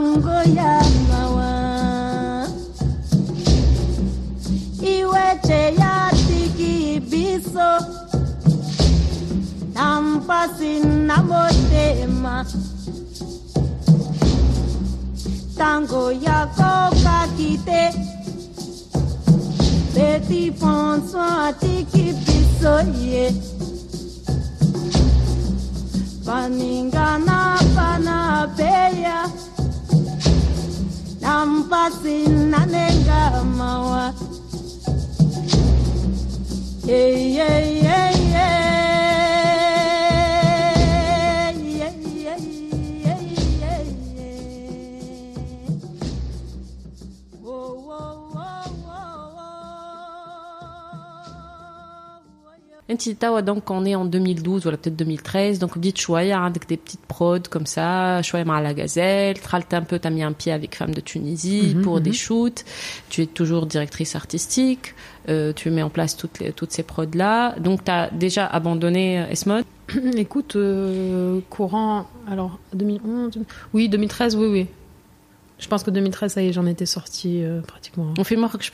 mango 0.00 0.42
ya 0.56 0.82
mawa 1.08 2.48
iweche 4.82 5.74
ya 5.80 6.10
tiki 6.26 7.00
biso, 7.00 7.70
nampasi 9.74 10.80
na 10.80 11.16
motema. 11.22 12.46
Tango 15.58 16.12
ya 16.12 16.46
koka 16.56 17.28
kite, 17.36 17.92
beti 19.94 20.50
ponso 20.50 21.20
atikibiso 21.20 22.74
ye. 23.04 23.34
Paningana 26.24 27.58
panapeya 27.74 28.96
yeah. 29.00 29.49
Nampasi 31.30 32.26
nanenga 32.50 33.44
mawa. 33.56 34.12
Yeah, 36.86 37.62
yeah, 37.86 38.19
donc 53.42 53.70
on 53.70 53.84
est 53.84 53.94
en 53.94 54.04
2012 54.04 54.66
ou 54.66 54.70
peut-être 54.70 54.96
2013 54.96 55.58
donc 55.58 55.78
dites 55.78 56.00
choya 56.00 56.42
avec 56.42 56.68
des 56.68 56.76
petites 56.76 57.04
prods 57.06 57.48
comme 57.48 57.66
ça. 57.66 58.22
Choya 58.22 58.44
à 58.52 58.60
la 58.60 58.74
gazelle. 58.74 59.38
Tralte 59.40 59.72
un 59.74 59.82
peu 59.82 59.98
t'as 59.98 60.10
mis 60.10 60.22
un 60.22 60.32
pied 60.32 60.52
avec 60.52 60.74
femme 60.74 60.94
de 60.94 61.00
Tunisie 61.00 61.74
mhm, 61.74 61.82
pour 61.82 61.96
mhm. 61.96 62.02
des 62.02 62.12
shoots. 62.12 62.64
Tu 63.08 63.22
es 63.22 63.26
toujours 63.26 63.66
directrice 63.66 64.16
artistique. 64.16 64.94
Euh, 65.28 65.52
tu 65.52 65.70
mets 65.70 65.82
en 65.82 65.90
place 65.90 66.16
toutes, 66.16 66.42
toutes 66.56 66.72
ces 66.72 66.82
prods 66.82 67.04
là. 67.14 67.54
Donc 67.58 67.84
tu 67.84 67.90
as 67.90 68.10
déjà 68.10 68.46
abandonné 68.46 69.20
euh, 69.20 69.30
Esmod 69.30 69.64
écoute 70.16 70.56
euh, 70.56 71.40
courant 71.50 72.06
alors 72.28 72.58
2011 72.74 73.38
oui 73.74 73.88
2013 73.88 74.36
oui 74.36 74.46
oui. 74.46 74.66
Je 75.58 75.68
pense 75.68 75.82
que 75.82 75.90
2013 75.90 76.32
ça 76.32 76.42
y 76.42 76.48
est 76.48 76.52
j'en 76.52 76.66
étais 76.66 76.86
sortie 76.86 77.42
pratiquement. 77.66 78.14
On 78.18 78.24
fait 78.24 78.36
moi 78.36 78.48
que 78.48 78.64
je 78.64 78.70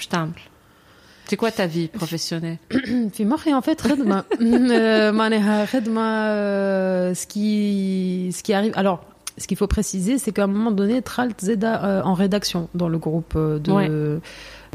c'est 1.28 1.38
quoi 1.38 1.52
ta 1.52 1.66
vie 1.68 1.88
professionnelle 1.88 2.58
في 3.14 3.26
مخي 3.26 3.54
en 3.54 3.62
fait 3.62 3.82
خدمة 3.82 4.24
Euh, 4.42 5.12
معناها 5.12 5.66
خدمة 5.66 6.02
euh, 6.02 7.14
ce 7.14 7.26
qui 7.28 8.32
ce 8.38 8.42
qui 8.44 8.54
arrive 8.54 8.74
alors 8.76 9.00
ce 9.38 9.48
qu'il 9.48 9.58
faut 9.58 9.68
préciser 9.78 10.18
c'est 10.18 10.32
qu'à 10.36 10.44
un 10.44 10.48
moment 10.58 10.72
donné 10.72 11.02
Tralt 11.02 11.38
Zeda 11.42 11.74
euh, 11.84 12.02
en 12.12 12.14
rédaction 12.14 12.62
dans 12.76 12.90
le 12.90 12.98
groupe 12.98 13.34
euh, 13.36 13.60
de 13.60 13.72
Ouais. 13.72 13.90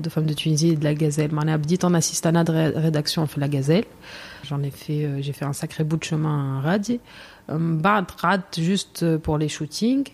de 0.04 0.08
femmes 0.14 0.26
de 0.26 0.34
Tunisie 0.42 0.70
et 0.74 0.76
de 0.76 0.84
la 0.84 0.94
Gazelle 0.94 1.32
معناها 1.34 1.56
بديت 1.56 1.84
en 1.84 1.92
assistana 1.94 2.44
de 2.44 2.52
ré- 2.52 2.76
rédaction 2.86 3.26
في 3.26 3.40
la 3.40 3.48
Gazelle 3.48 3.84
j'en 4.48 4.62
ai 4.62 4.70
fait 4.70 5.04
euh, 5.04 5.20
j'ai 5.22 5.32
fait 5.32 5.44
un 5.44 5.52
sacré 5.52 5.84
bout 5.84 5.96
de 5.98 6.04
chemin 6.04 6.58
à 6.58 6.60
Radi 6.60 7.00
Euh, 7.50 7.80
بعد 7.82 8.10
قعدت 8.10 8.60
juste 8.60 9.02
euh, 9.02 9.18
pour 9.18 9.38
les 9.38 9.48
shootings 9.48 10.06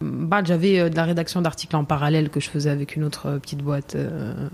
بعد 0.00 0.46
j'avais 0.46 0.78
euh, 0.80 0.88
de 0.88 0.96
la 0.96 1.04
rédaction 1.04 1.40
d'articles 1.42 1.76
en 1.76 1.84
parallèle 1.84 2.28
que 2.30 2.40
je 2.40 2.48
faisais 2.50 2.70
avec 2.70 2.96
une 2.96 3.04
autre 3.04 3.24
euh, 3.28 3.38
petite 3.38 3.62
boîte 3.68 3.94
euh, 3.94 4.48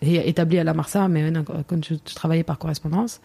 et 0.00 0.28
établi 0.28 0.58
à 0.58 0.64
la 0.64 0.74
Marsa, 0.74 1.08
mais 1.08 1.32
quand 1.66 1.84
je, 1.84 1.94
je 2.06 2.14
travaillais 2.14 2.44
par 2.44 2.58
correspondance. 2.58 3.20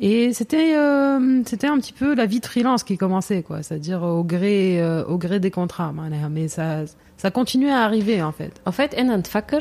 Et 0.00 0.32
c'était 0.32 0.76
euh, 0.76 1.42
c'était 1.46 1.68
un 1.68 1.78
petit 1.78 1.92
peu 1.92 2.14
la 2.14 2.26
vie 2.26 2.40
de 2.40 2.46
freelance 2.46 2.82
qui 2.82 2.96
commençait 2.96 3.42
quoi, 3.42 3.62
c'est-à-dire 3.62 4.02
euh, 4.02 4.10
au 4.10 4.24
gré 4.24 4.80
euh, 4.80 5.04
au 5.04 5.18
gré 5.18 5.38
des 5.38 5.50
contrats. 5.50 5.92
Mais 6.30 6.48
ça 6.48 6.84
ça 7.16 7.30
continuait 7.30 7.70
à 7.70 7.82
arriver 7.82 8.22
en 8.22 8.32
fait. 8.32 8.52
En 8.66 8.72
fait, 8.72 8.96
en 8.98 9.22
Fakr, 9.22 9.58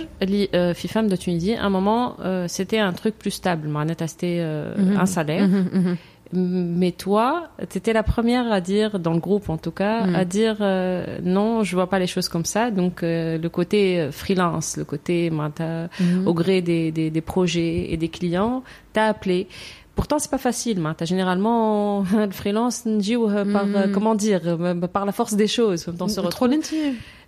fi 0.74 0.88
femme 0.88 1.10
de 1.10 1.16
Tunisie, 1.16 1.54
à 1.54 1.66
un 1.66 1.70
moment 1.70 2.18
c'était 2.48 2.80
un 2.80 2.94
truc 2.94 3.20
plus 3.20 3.32
stable. 3.32 3.70
C'était 4.08 4.44
mhm. 4.78 4.98
un 4.98 5.06
salaire. 5.06 5.48
Mhm, 5.48 5.70
mhm. 5.72 5.98
Mais 6.34 6.92
toi, 6.92 7.50
tu 7.70 7.78
étais 7.78 7.94
la 7.94 8.04
première 8.04 8.52
à 8.52 8.62
dire, 8.62 9.00
dans 9.00 9.14
le 9.14 9.20
groupe 9.20 9.50
en 9.50 9.58
tout 9.58 9.72
cas, 9.72 10.06
Mhm. 10.06 10.16
à 10.16 10.26
dire 10.26 10.58
euh, 10.62 11.20
non, 11.24 11.64
je 11.64 11.76
vois 11.76 11.90
pas 11.90 12.00
les 12.00 12.08
choses 12.08 12.30
comme 12.30 12.46
ça. 12.46 12.72
Donc 12.72 13.04
euh, 13.04 13.38
le 13.38 13.50
côté 13.50 14.00
euh, 14.00 14.12
freelance, 14.12 14.78
le 14.78 14.86
côté 14.86 15.30
ben, 15.30 15.52
t'as- 15.54 15.90
au 16.26 16.34
gré 16.34 16.62
des, 16.62 16.92
des, 16.92 17.10
des 17.12 17.22
projets 17.22 17.92
et 17.92 17.98
des 17.98 18.10
clients, 18.10 18.64
t'as 18.94 19.08
appelé. 19.08 19.48
Pourtant, 19.96 20.20
c'est 20.20 20.32
pas 20.32 20.38
facile. 20.38 20.84
Hein. 20.86 20.96
Généralement, 21.02 22.04
le 22.16 22.32
freelance, 22.32 22.84
euh, 22.86 23.52
par, 23.52 23.66
euh, 23.66 23.88
hmm. 23.88 23.92
comment 23.92 24.16
dire, 24.16 24.42
euh, 24.46 24.76
par 24.88 25.06
la 25.06 25.12
force 25.12 25.34
des 25.34 25.48
choses. 25.48 25.86
On 26.00 26.08
se 26.08 26.20
retrouve. 26.20 26.50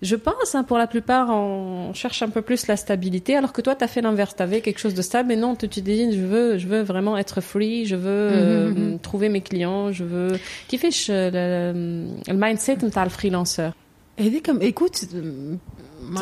Je 0.02 0.16
pense, 0.16 0.54
hein, 0.54 0.64
pour 0.64 0.78
la 0.78 0.88
plupart, 0.88 1.30
on 1.30 1.94
cherche 1.94 2.22
un 2.24 2.30
peu 2.30 2.42
plus 2.42 2.68
la 2.68 2.76
stabilité, 2.76 3.38
alors 3.38 3.54
que 3.54 3.62
toi, 3.62 3.76
tu 3.76 3.84
as 3.84 3.88
fait 3.88 4.02
l'inverse. 4.02 4.36
Tu 4.36 4.44
avais 4.44 4.62
quelque 4.62 4.80
chose 4.80 4.94
de 4.94 5.02
stable, 5.02 5.30
mais 5.30 5.36
non, 5.36 5.56
tu 5.56 5.70
te 5.70 5.80
dis, 5.80 6.12
je 6.12 6.22
veux, 6.22 6.58
je 6.58 6.68
veux 6.68 6.82
vraiment 6.82 7.18
être 7.18 7.42
free, 7.42 7.86
je 7.86 7.96
veux 7.96 8.30
hmm, 8.30 8.94
hmm, 8.94 9.00
trouver 9.00 9.30
mes 9.30 9.42
clients, 9.42 9.92
je 9.92 10.04
veux. 10.04 10.40
Qui 10.68 10.78
fait 10.78 10.90
le, 11.10 12.08
le 12.28 12.34
mindset 12.34 12.78
de 12.78 12.86
le 12.86 13.10
freelancer 13.10 13.72
Et 14.19 14.31
dès 14.31 14.41
comme, 14.41 14.61
écoute, 14.63 15.05
euh, 15.15 15.55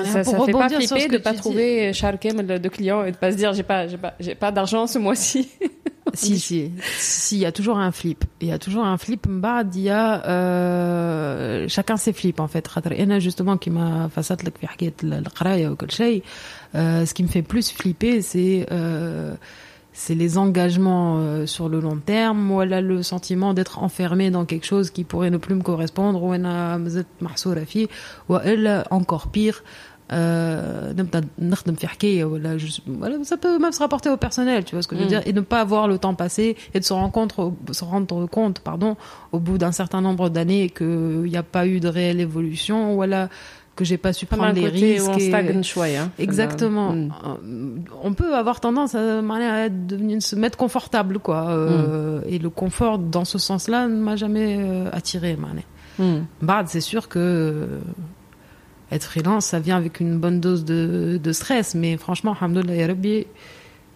Ça, 0.04 0.22
pour 0.22 0.32
ça 0.34 0.44
fait 0.44 0.52
pas 0.52 0.66
rebondir 0.68 0.82
sur 0.82 0.96
flipper 0.96 1.00
ce 1.00 1.09
de 1.09 1.16
que 1.16 1.22
pas 1.22 1.30
tu 1.30 1.36
dis- 1.36 1.42
trouver 1.42 1.92
Sharkem 1.92 2.42
de 2.42 2.68
clients 2.68 3.04
et 3.04 3.12
de 3.12 3.16
pas 3.16 3.32
se 3.32 3.36
dire, 3.36 3.52
j'ai 3.54 3.62
pas, 3.62 3.86
j'ai 3.88 3.96
pas, 3.96 4.14
j'ai 4.20 4.34
pas 4.34 4.52
d'argent 4.52 4.86
ce 4.86 4.98
mois-ci. 4.98 5.48
Si, 6.14 6.38
si, 6.38 6.70
si, 6.98 7.36
il 7.36 7.40
y 7.40 7.46
a 7.46 7.52
toujours 7.52 7.78
un 7.78 7.90
flip. 7.90 8.24
Il 8.40 8.48
y 8.48 8.52
a 8.52 8.59
toujours 8.59 8.84
un 8.84 8.96
flip. 8.96 9.26
Mbad, 9.26 9.74
il 9.74 9.82
y 9.82 9.90
a, 9.90 10.24
euh, 10.26 11.68
chacun 11.68 11.96
ses 11.96 12.12
flips, 12.12 12.40
en 12.40 12.48
fait. 12.48 12.66
خاطر 12.68 12.92
أنا, 12.98 13.18
justement, 13.18 13.57
qui 13.57 13.70
m'a 13.70 14.09
فصلت 14.09 14.44
لك 14.44 14.57
في 14.61 14.66
حكاية 14.66 14.94
القراية 15.04 15.68
وكل 15.68 15.90
شيء, 15.90 16.22
euh, 16.74 17.04
ce 17.07 17.12
qui 17.14 17.22
me 17.22 17.28
fait 17.28 17.42
plus 17.42 17.70
flipper, 17.72 18.22
c'est, 18.22 18.66
euh, 18.70 19.34
c'est 19.93 20.15
les 20.15 20.37
engagements 20.37 21.17
euh, 21.19 21.45
sur 21.45 21.69
le 21.69 21.79
long 21.79 21.97
terme. 21.97 22.51
Voilà 22.51 22.81
le 22.81 23.03
sentiment 23.03 23.53
d'être 23.53 23.79
enfermé 23.79 24.31
dans 24.31 24.45
quelque 24.45 24.65
chose 24.65 24.89
qui 24.89 25.03
pourrait 25.03 25.29
ne 25.29 25.37
plus 25.37 25.55
me 25.55 25.61
correspondre 25.61 26.23
ou 26.23 26.33
elle 26.33 26.47
ou 28.29 28.35
elle 28.37 28.83
encore 28.89 29.27
pire 29.27 29.63
euh, 30.13 30.93
ça 33.23 33.37
peut 33.37 33.59
même 33.59 33.71
se 33.71 33.79
rapporter 33.79 34.09
au 34.09 34.17
personnel 34.17 34.65
tu 34.65 34.75
vois 34.75 34.81
ce 34.81 34.87
que 34.89 34.95
je 34.95 35.01
veux 35.01 35.05
mm. 35.05 35.09
dire 35.09 35.21
et 35.25 35.31
ne 35.31 35.39
pas 35.39 35.61
avoir 35.61 35.87
le 35.87 35.97
temps 35.97 36.15
passé 36.15 36.57
et 36.73 36.79
de 36.79 36.83
se 36.83 36.91
rendre 36.91 37.11
compte 37.13 37.33
se 37.71 37.83
rendre 37.85 38.25
compte 38.27 38.59
pardon 38.59 38.97
au 39.31 39.39
bout 39.39 39.57
d'un 39.57 39.71
certain 39.71 40.01
nombre 40.01 40.27
d'années 40.29 40.69
qu'il 40.69 41.21
n'y 41.21 41.37
a 41.37 41.43
pas 41.43 41.65
eu 41.65 41.79
de 41.79 41.87
réelle 41.87 42.19
évolution 42.19 42.95
voilà 42.95 43.29
que 43.76 43.86
j'ai 43.86 43.97
pas 43.97 44.11
su 44.13 44.26
prendre 44.26 44.51
les 44.53 44.61
côté 44.63 44.99
où 45.01 45.05
risques 45.05 45.09
on 45.09 45.17
et- 45.17 45.28
stagne 45.30 45.63
chouette, 45.63 45.97
hein. 45.97 46.11
Exactement. 46.19 46.91
Mm. 46.91 47.13
Euh, 47.26 47.78
On 48.03 48.13
peut 48.13 48.36
avoir 48.36 48.59
tendance 48.59 48.95
à, 48.95 49.19
à 49.19 49.69
devenir, 49.69 50.22
se 50.22 50.36
mettre 50.36 50.57
confortable, 50.57 51.19
quoi. 51.19 51.49
Euh, 51.49 52.22
Et 52.28 52.38
le 52.38 52.49
confort, 52.49 52.99
dans 52.99 53.26
ce 53.26 53.38
sens-là, 53.38 53.88
ne 53.88 53.95
m'a 53.95 54.15
jamais 54.17 54.57
euh, 54.59 54.89
attiré. 54.91 55.38
Mm. 55.97 56.03
Bard, 56.41 56.65
c'est 56.67 56.82
sûr 56.82 57.07
que 57.07 57.19
euh, 57.19 57.80
être 58.91 59.05
freelance, 59.05 59.45
ça 59.45 59.59
vient 59.59 59.78
avec 59.78 60.01
une 60.01 60.19
bonne 60.19 60.41
dose 60.41 60.65
de, 60.65 61.19
de 61.24 61.32
stress. 61.32 61.74
Mais 61.74 61.95
franchement, 61.97 62.34
Rabbi, 62.34 63.26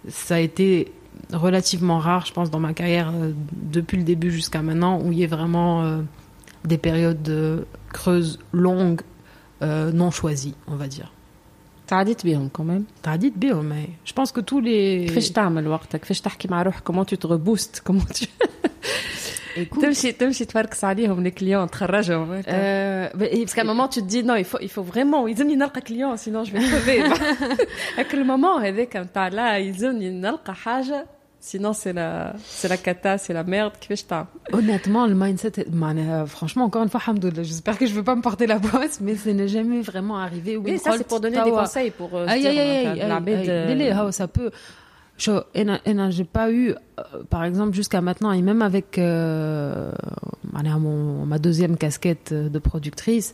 ça 0.07 0.35
a 0.35 0.39
été 0.39 0.91
relativement 1.33 1.99
rare, 1.99 2.25
je 2.25 2.31
pense, 2.33 2.49
dans 2.49 2.59
ma 2.59 2.73
carrière, 2.73 3.11
depuis 3.51 3.97
le 3.97 4.03
début 4.03 4.31
jusqu'à 4.31 4.61
maintenant, 4.61 5.01
où 5.01 5.11
il 5.11 5.19
y 5.19 5.23
ait 5.23 5.27
vraiment 5.27 5.99
des 6.63 6.77
périodes 6.77 7.65
creuses, 7.91 8.39
longues, 8.53 9.01
non 10.00 10.10
choisies, 10.10 10.54
on 10.68 10.76
va 10.76 10.86
dire. 10.88 11.08
تعديت 11.86 12.24
بيهم 12.24 12.50
quand 12.58 12.62
même. 12.64 12.82
تعديت 13.02 13.32
بيهم 13.38 13.72
هي. 13.72 13.86
Je 14.06 14.12
pense 14.12 14.30
que 14.32 14.40
tous 14.40 14.60
les 14.60 15.06
كيفاش 15.08 15.30
تعمل 15.30 15.68
وقتك 15.68 16.00
كيفاش 16.00 16.20
تحكي 16.20 16.48
مع 16.48 16.62
روحك 16.62 16.92
comment 16.92 17.04
tu 17.04 17.16
te 17.16 17.26
reboostes 17.26 17.80
comment 17.90 18.12
tu 18.20 18.26
تمشي 19.82 20.12
تمشي 20.12 20.44
تفركس 20.44 20.84
عليهم 20.84 21.28
les 21.28 21.32
clients 21.32 21.70
تخرجهم 21.70 22.42
Euh, 22.42 23.08
bah, 23.14 23.26
et- 23.26 23.44
parce 23.44 23.54
qu'à 23.54 23.62
un 23.62 23.64
moment 23.64 23.88
tu 23.88 24.00
te 24.02 24.06
dis 24.06 24.22
non 24.22 24.36
il 24.36 24.44
faut 24.44 24.60
il 24.60 24.68
faut 24.68 24.82
vraiment 24.92 25.26
يلزمني 25.28 25.56
نلقى 25.56 25.80
client 25.80 26.16
sinon 26.16 26.44
je 26.44 26.52
vais 26.52 26.60
crever 26.60 27.20
هاك 27.98 28.14
المومون 28.14 28.62
هذاك 28.64 28.96
نتاع 28.96 29.28
لا 29.28 29.58
يلزمني 29.58 30.10
نلقى 30.10 30.54
حاجه 30.54 31.06
Sinon, 31.45 31.73
c'est 31.73 31.93
la, 31.93 32.33
c'est 32.43 32.67
la 32.67 32.75
cata, 32.75 33.19
c'est 33.19 33.31
la 33.31 33.43
merde. 33.43 33.73
Honnêtement, 34.51 35.05
le 35.05 35.13
mindset, 35.13 35.67
man, 35.71 35.95
euh, 35.99 36.25
franchement, 36.25 36.63
encore 36.63 36.81
une 36.81 36.89
fois, 36.89 36.99
j'espère 37.43 37.77
que 37.77 37.85
je 37.85 37.91
ne 37.91 37.97
vais 37.97 38.03
pas 38.03 38.15
me 38.15 38.23
porter 38.23 38.47
la 38.47 38.57
bosse, 38.57 38.99
mais 38.99 39.15
ça 39.15 39.31
n'est 39.31 39.47
jamais 39.47 39.81
vraiment 39.81 40.17
arrivé. 40.17 40.57
Oui, 40.57 40.79
ça, 40.79 40.93
c'est 40.97 41.05
pour 41.05 41.19
donner 41.19 41.43
des 41.43 41.51
conseils, 41.51 41.91
pour 41.91 42.09
ça 44.11 44.27
peut. 44.27 44.49
Je 45.17 45.43
n'ai 46.17 46.23
pas 46.23 46.51
eu, 46.51 46.71
euh, 46.71 47.03
par 47.29 47.43
exemple, 47.43 47.75
jusqu'à 47.75 48.01
maintenant, 48.01 48.31
et 48.31 48.41
même 48.41 48.63
avec 48.63 48.97
euh, 48.97 49.91
mon, 50.51 51.27
ma 51.27 51.37
deuxième 51.37 51.77
casquette 51.77 52.33
de 52.33 52.59
productrice, 52.59 53.33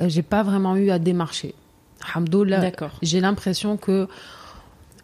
euh, 0.00 0.08
j'ai 0.08 0.22
pas 0.22 0.42
vraiment 0.42 0.74
eu 0.74 0.90
à 0.90 0.98
démarcher. 0.98 1.54
J'ai 3.02 3.20
l'impression 3.20 3.76
que 3.76 4.08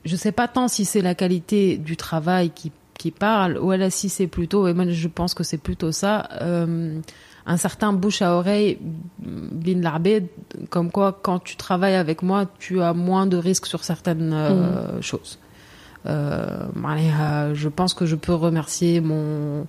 je 0.04 0.12
ne 0.12 0.18
sais 0.18 0.32
pas 0.32 0.48
tant 0.48 0.68
si 0.68 0.84
c'est 0.84 1.02
la 1.02 1.14
qualité 1.14 1.76
du 1.76 1.96
travail 1.96 2.50
qui, 2.50 2.72
qui 2.94 3.10
parle 3.10 3.58
ou 3.58 3.70
alors 3.70 3.92
si 3.92 4.08
c'est 4.08 4.26
plutôt 4.26 4.66
et 4.68 4.74
moi 4.74 4.84
je 4.88 5.08
pense 5.08 5.34
que 5.34 5.44
c'est 5.44 5.58
plutôt 5.58 5.92
ça 5.92 6.28
euh, 6.40 7.00
un 7.46 7.56
certain 7.56 7.92
bouche 7.92 8.22
à 8.22 8.34
oreille 8.34 8.78
mm, 8.80 9.48
bin 9.52 9.80
l'arbed 9.80 10.26
comme 10.70 10.90
quoi 10.90 11.18
quand 11.22 11.38
tu 11.40 11.56
travailles 11.56 11.96
avec 11.96 12.22
moi 12.22 12.46
tu 12.58 12.80
as 12.80 12.94
moins 12.94 13.26
de 13.26 13.36
risques 13.36 13.66
sur 13.66 13.84
certaines 13.84 14.32
euh, 14.32 14.98
mm. 14.98 15.02
choses. 15.02 15.38
Euh, 16.06 16.64
euh, 16.76 17.54
je 17.54 17.68
pense 17.68 17.94
que 17.94 18.06
je 18.06 18.16
peux 18.16 18.34
remercier 18.34 19.00
mon 19.00 19.66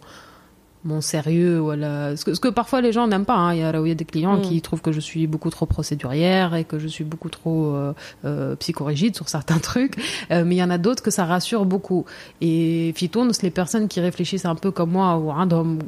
mon 0.84 1.00
sérieux 1.00 1.58
voilà 1.58 2.14
ce 2.16 2.24
que, 2.26 2.34
ce 2.34 2.40
que 2.40 2.48
parfois 2.48 2.80
les 2.82 2.92
gens 2.92 3.06
n'aiment 3.06 3.24
pas 3.24 3.36
hein. 3.36 3.54
il 3.54 3.60
y 3.60 3.62
a 3.62 3.70
il 3.74 3.88
y 3.88 3.90
a 3.90 3.94
des 3.94 4.04
clients 4.04 4.36
Mm. 4.36 4.42
qui 4.42 4.60
trouvent 4.60 4.82
que 4.82 4.92
je 4.92 5.00
suis 5.00 5.26
beaucoup 5.26 5.50
trop 5.50 5.66
procédurière 5.66 6.54
et 6.54 6.64
que 6.64 6.78
je 6.78 6.88
suis 6.88 7.04
beaucoup 7.04 7.30
trop 7.30 7.74
euh, 7.74 7.92
euh, 8.24 8.54
psychorigide 8.56 9.14
sur 9.16 9.28
certains 9.28 9.58
trucs 9.58 9.96
Euh, 10.30 10.44
mais 10.46 10.56
il 10.56 10.58
y 10.58 10.62
en 10.62 10.70
a 10.70 10.78
d'autres 10.78 11.02
que 11.02 11.10
ça 11.10 11.24
rassure 11.24 11.64
beaucoup 11.64 12.04
et 12.40 12.92
Fitouns 12.96 13.30
les 13.42 13.50
personnes 13.50 13.88
qui 13.88 14.00
réfléchissent 14.00 14.46
un 14.46 14.54
peu 14.54 14.70
comme 14.70 14.90
moi 14.90 15.16
ou 15.18 15.30
عندهم 15.30 15.78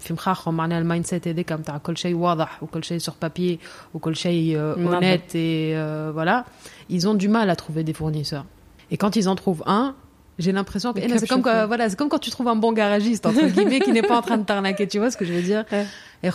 في 0.00 0.12
مخاخهم 0.12 0.56
معناها 0.56 0.78
المايند 0.78 1.06
هذاك 1.26 1.52
نتاع 1.52 1.78
كل 1.78 1.96
شيء 1.96 2.14
واضح 2.14 2.62
وكل 2.62 2.84
شيء 2.84 2.98
sur 2.98 3.12
papier 3.24 3.56
وكل 3.94 4.16
شيء 4.16 4.56
euh, 4.56 4.78
نعم. 4.78 4.94
honnête 4.94 5.34
et 5.34 5.72
euh, 5.74 6.10
voilà 6.12 6.44
ils 6.90 7.08
ont 7.08 7.14
du 7.14 7.28
mal 7.28 7.50
à 7.50 7.56
trouver 7.56 7.82
des 7.84 7.94
fournisseurs 7.94 8.44
et 8.90 8.96
quand 8.96 9.16
ils 9.16 9.28
en 9.28 9.36
trouvent 9.36 9.64
un 9.66 9.94
j'ai 10.39 10.51
l'impression 10.51 10.93
que 10.93 10.99
eh 10.99 11.17
c'est 11.19 11.27
comme, 11.27 11.43
quand, 11.43 11.67
voilà, 11.67 11.89
comme 11.91 12.09
quand 12.09 12.19
tu 12.19 12.31
trouves 12.31 12.47
un 12.47 12.55
bon 12.55 12.73
garagiste, 12.73 13.25
entre 13.25 13.45
guillemets, 13.45 13.79
qui 13.79 13.91
n'est 13.91 14.01
pas 14.01 14.17
en 14.17 14.21
train 14.21 14.37
de 14.37 14.43
t'arnaquer, 14.43 14.87
tu 14.87 14.97
vois 14.97 15.11
ce 15.11 15.17
que 15.17 15.25
je 15.25 15.33
veux 15.33 15.41
dire? 15.41 15.63
Et 16.23 16.29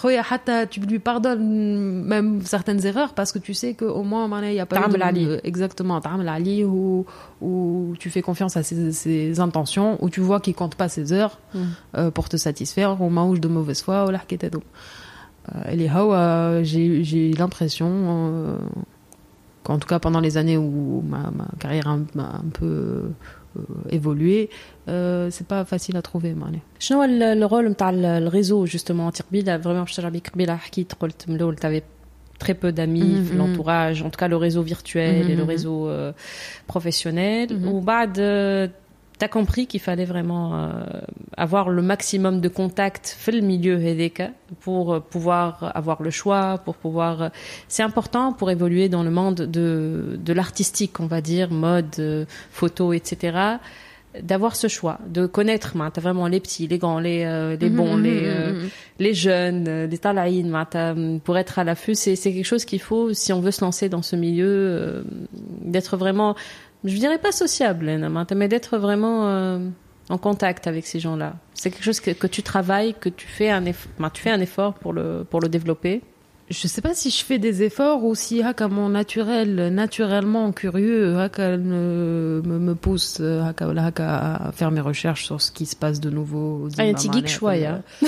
tu 0.70 0.80
lui 0.80 0.98
pardonnes 0.98 2.04
même 2.04 2.42
certaines 2.44 2.84
erreurs 2.84 3.14
parce 3.14 3.32
que 3.32 3.38
tu 3.38 3.54
sais 3.54 3.74
qu'au 3.74 4.02
moins, 4.02 4.28
il 4.42 4.52
n'y 4.52 4.60
a 4.60 4.66
pas 4.66 4.86
de... 4.86 5.40
Exactement, 5.44 5.98
Ali, 5.98 6.64
où, 6.64 7.06
où 7.40 7.94
tu 7.98 8.10
fais 8.10 8.22
confiance 8.22 8.56
à 8.56 8.62
ses, 8.62 9.40
intentions, 9.40 9.98
où 10.00 10.10
tu 10.10 10.20
vois 10.20 10.40
qu'il 10.40 10.54
compte 10.54 10.74
pas 10.74 10.88
ses 10.88 11.12
heures 11.12 11.40
euh, 11.96 12.10
pour 12.10 12.28
te 12.28 12.36
satisfaire, 12.36 13.00
ou 13.00 13.08
maouche 13.08 13.40
de 13.40 13.48
mauvaise 13.48 13.82
foi, 13.82 14.06
ou 14.06 14.10
l'arquetado. 14.10 14.62
Euh, 15.54 15.72
et 15.72 15.76
les 15.76 15.88
Hawa, 15.88 16.62
j'ai 16.62 17.32
l'impression... 17.32 17.88
Euh, 17.88 18.56
qu'en 19.64 19.78
tout 19.78 19.88
cas 19.88 19.98
pendant 19.98 20.20
les 20.20 20.38
années 20.38 20.56
où 20.56 21.04
ma, 21.06 21.30
ma 21.30 21.46
carrière 21.58 21.88
un, 21.88 22.04
un 22.16 22.44
peu 22.54 23.10
euh, 23.57 23.95
évolué 23.97 24.49
euh, 24.89 25.29
c'est 25.35 25.47
pas 25.47 25.63
facile 25.65 25.97
à 25.97 26.01
trouver 26.01 26.33
معناها. 26.35 26.61
شنو 26.79 26.97
هو 26.97 27.03
ال- 27.03 27.23
الرول 27.23 27.69
نتاع 27.69 27.89
ال- 27.89 28.05
الريزو 28.05 28.65
جوستومون 28.65 29.05
انت 29.05 29.21
قبيله 29.21 29.57
فريمون 29.57 29.83
باش 29.83 29.95
ترجع 29.95 30.09
بيك 30.09 30.29
قبيله 30.29 30.55
حكيت 30.55 30.93
قلت 30.93 31.29
من 31.29 31.35
الاول 31.35 31.55
تافي 31.55 31.81
très 32.43 32.53
peu 32.63 32.71
d'amis, 32.77 33.15
Mhm, 33.19 33.31
mhm. 33.31 33.37
l'entourage, 33.39 33.99
en 34.05 34.09
tout 34.13 34.19
cas 34.23 34.27
le 34.27 34.37
réseau 34.45 34.63
virtuel 34.73 35.23
Mhm, 35.23 35.31
et 35.31 35.35
le 35.41 35.43
mhm. 35.43 35.49
réseau 35.53 35.77
euh, 35.89 36.11
professionnel. 36.67 37.47
Mhm. 37.51 37.67
Ou 37.67 37.79
بعد 37.81 38.17
euh, 38.19 38.67
t'as 39.18 39.28
compris 39.28 39.66
qu'il 39.66 39.80
fallait 39.80 40.04
vraiment 40.04 40.54
euh, 40.54 40.82
avoir 41.36 41.68
le 41.68 41.82
maximum 41.82 42.40
de 42.40 42.48
contacts 42.48 43.16
fait 43.18 43.32
le 43.32 43.40
milieu 43.40 43.80
EDK 43.80 44.30
pour 44.60 44.94
euh, 44.94 45.00
pouvoir 45.00 45.72
avoir 45.74 46.02
le 46.02 46.10
choix, 46.10 46.58
pour 46.64 46.76
pouvoir. 46.76 47.22
Euh, 47.22 47.28
c'est 47.66 47.82
important 47.82 48.32
pour 48.32 48.50
évoluer 48.50 48.88
dans 48.88 49.02
le 49.02 49.10
monde 49.10 49.36
de, 49.36 50.18
de 50.18 50.32
l'artistique, 50.32 51.00
on 51.00 51.06
va 51.06 51.20
dire, 51.20 51.50
mode, 51.50 51.96
euh, 51.98 52.24
photo, 52.50 52.92
etc. 52.92 53.56
D'avoir 54.22 54.56
ce 54.56 54.68
choix, 54.68 54.98
de 55.06 55.26
connaître, 55.26 55.76
hein, 55.78 55.90
t'as 55.92 56.00
vraiment 56.00 56.28
les 56.28 56.40
petits, 56.40 56.66
les 56.66 56.78
grands, 56.78 56.98
les, 56.98 57.24
euh, 57.24 57.56
les 57.60 57.68
mhm, 57.68 57.76
bons, 57.76 57.96
mhm, 57.96 58.02
les, 58.02 58.20
mhm, 58.20 58.26
euh, 58.26 58.66
les 58.98 59.14
jeunes, 59.14 59.84
les 59.84 59.98
talaïnes, 59.98 60.54
hein, 60.54 61.18
pour 61.24 61.36
être 61.36 61.58
à 61.58 61.64
l'affût, 61.64 61.94
c'est 61.94 62.16
quelque 62.16 62.44
chose 62.44 62.64
qu'il 62.64 62.80
faut, 62.80 63.12
si 63.12 63.32
on 63.32 63.40
veut 63.40 63.50
se 63.50 63.64
lancer 63.64 63.88
dans 63.88 64.02
ce 64.02 64.16
milieu, 64.16 65.04
d'être 65.60 65.96
vraiment 65.96 66.36
je 66.84 66.96
dirais 66.96 67.18
pas 67.18 67.32
sociable, 67.32 67.86
mais 68.34 68.48
d'être 68.48 68.78
vraiment 68.78 69.28
euh, 69.28 69.58
en 70.08 70.18
contact 70.18 70.66
avec 70.66 70.86
ces 70.86 71.00
gens-là. 71.00 71.34
C'est 71.54 71.70
quelque 71.70 71.84
chose 71.84 72.00
que, 72.00 72.26
tu 72.26 72.42
travailles, 72.42 72.94
que 72.98 73.08
tu 73.08 73.26
fais 73.26 73.50
un, 73.50 73.64
eff 73.64 73.88
tu 74.14 74.22
fais 74.22 74.30
un 74.30 74.40
effort 74.40 74.74
pour 74.74 74.92
le, 74.92 75.26
développer. 75.48 76.02
Je 76.50 76.64
ne 76.64 76.68
sais 76.68 76.80
pas 76.80 76.94
si 76.94 77.10
je 77.10 77.22
fais 77.22 77.38
des 77.38 77.62
efforts 77.62 78.04
ou 78.04 78.14
si 78.14 78.42
ah, 78.42 78.54
mon 78.68 78.88
naturel, 78.88 79.68
naturellement 79.68 80.50
curieux, 80.52 81.18
ah, 81.18 81.28
me, 81.58 82.72
pousse 82.72 83.20
à 83.20 84.52
faire 84.52 84.70
mes 84.70 84.80
recherches 84.80 85.26
sur 85.26 85.42
ce 85.42 85.50
qui 85.50 85.66
se 85.66 85.76
passe 85.76 86.00
de 86.00 86.08
nouveau. 86.08 86.68
Un 86.78 86.94
petit 86.94 87.10
ah, 87.10 87.16
geek 87.16 87.28
chouïa. 87.28 87.82
Euh, 88.02 88.06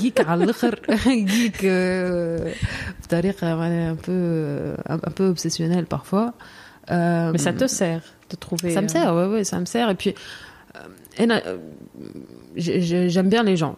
geek 0.00 0.20
à 0.20 0.38
geek, 1.26 1.64
euh, 1.64 2.50
euh, 3.12 3.90
un 3.90 3.96
peu, 3.96 4.74
un 4.88 5.10
peu 5.10 5.26
obsessionnel 5.26 5.84
parfois. 5.84 6.32
Euh, 6.90 7.30
Mais 7.32 7.38
ça 7.38 7.52
te 7.52 7.66
sert 7.66 8.02
de 8.30 8.36
trouver. 8.36 8.70
Ça 8.70 8.80
me 8.80 8.86
euh, 8.86 8.88
sert, 8.88 9.14
oui, 9.14 9.24
ouais, 9.26 9.44
ça 9.44 9.60
me 9.60 9.64
sert. 9.64 9.90
Et 9.90 9.94
puis, 9.94 10.14
euh, 11.20 11.58
j'aime 12.56 13.28
bien 13.28 13.42
les 13.42 13.56
gens. 13.56 13.76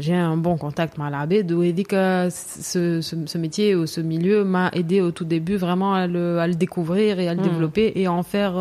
J'ai 0.00 0.14
un 0.14 0.38
bon 0.38 0.56
contact 0.56 0.96
malabé, 0.96 1.42
d'où 1.42 1.62
il 1.62 1.74
dit 1.74 1.84
que 1.84 2.28
ce, 2.30 3.36
métier 3.36 3.74
ou 3.74 3.84
ce 3.86 4.00
milieu 4.00 4.44
m'a 4.44 4.70
aidé 4.72 5.02
au 5.02 5.10
tout 5.10 5.26
début 5.26 5.56
vraiment 5.56 5.92
à 5.92 6.06
le, 6.06 6.54
découvrir 6.54 7.20
et 7.20 7.28
à 7.28 7.34
le 7.34 7.40
hmm. 7.40 7.44
développer 7.44 7.92
et 7.96 8.06
à 8.06 8.12
en 8.12 8.22
faire, 8.22 8.54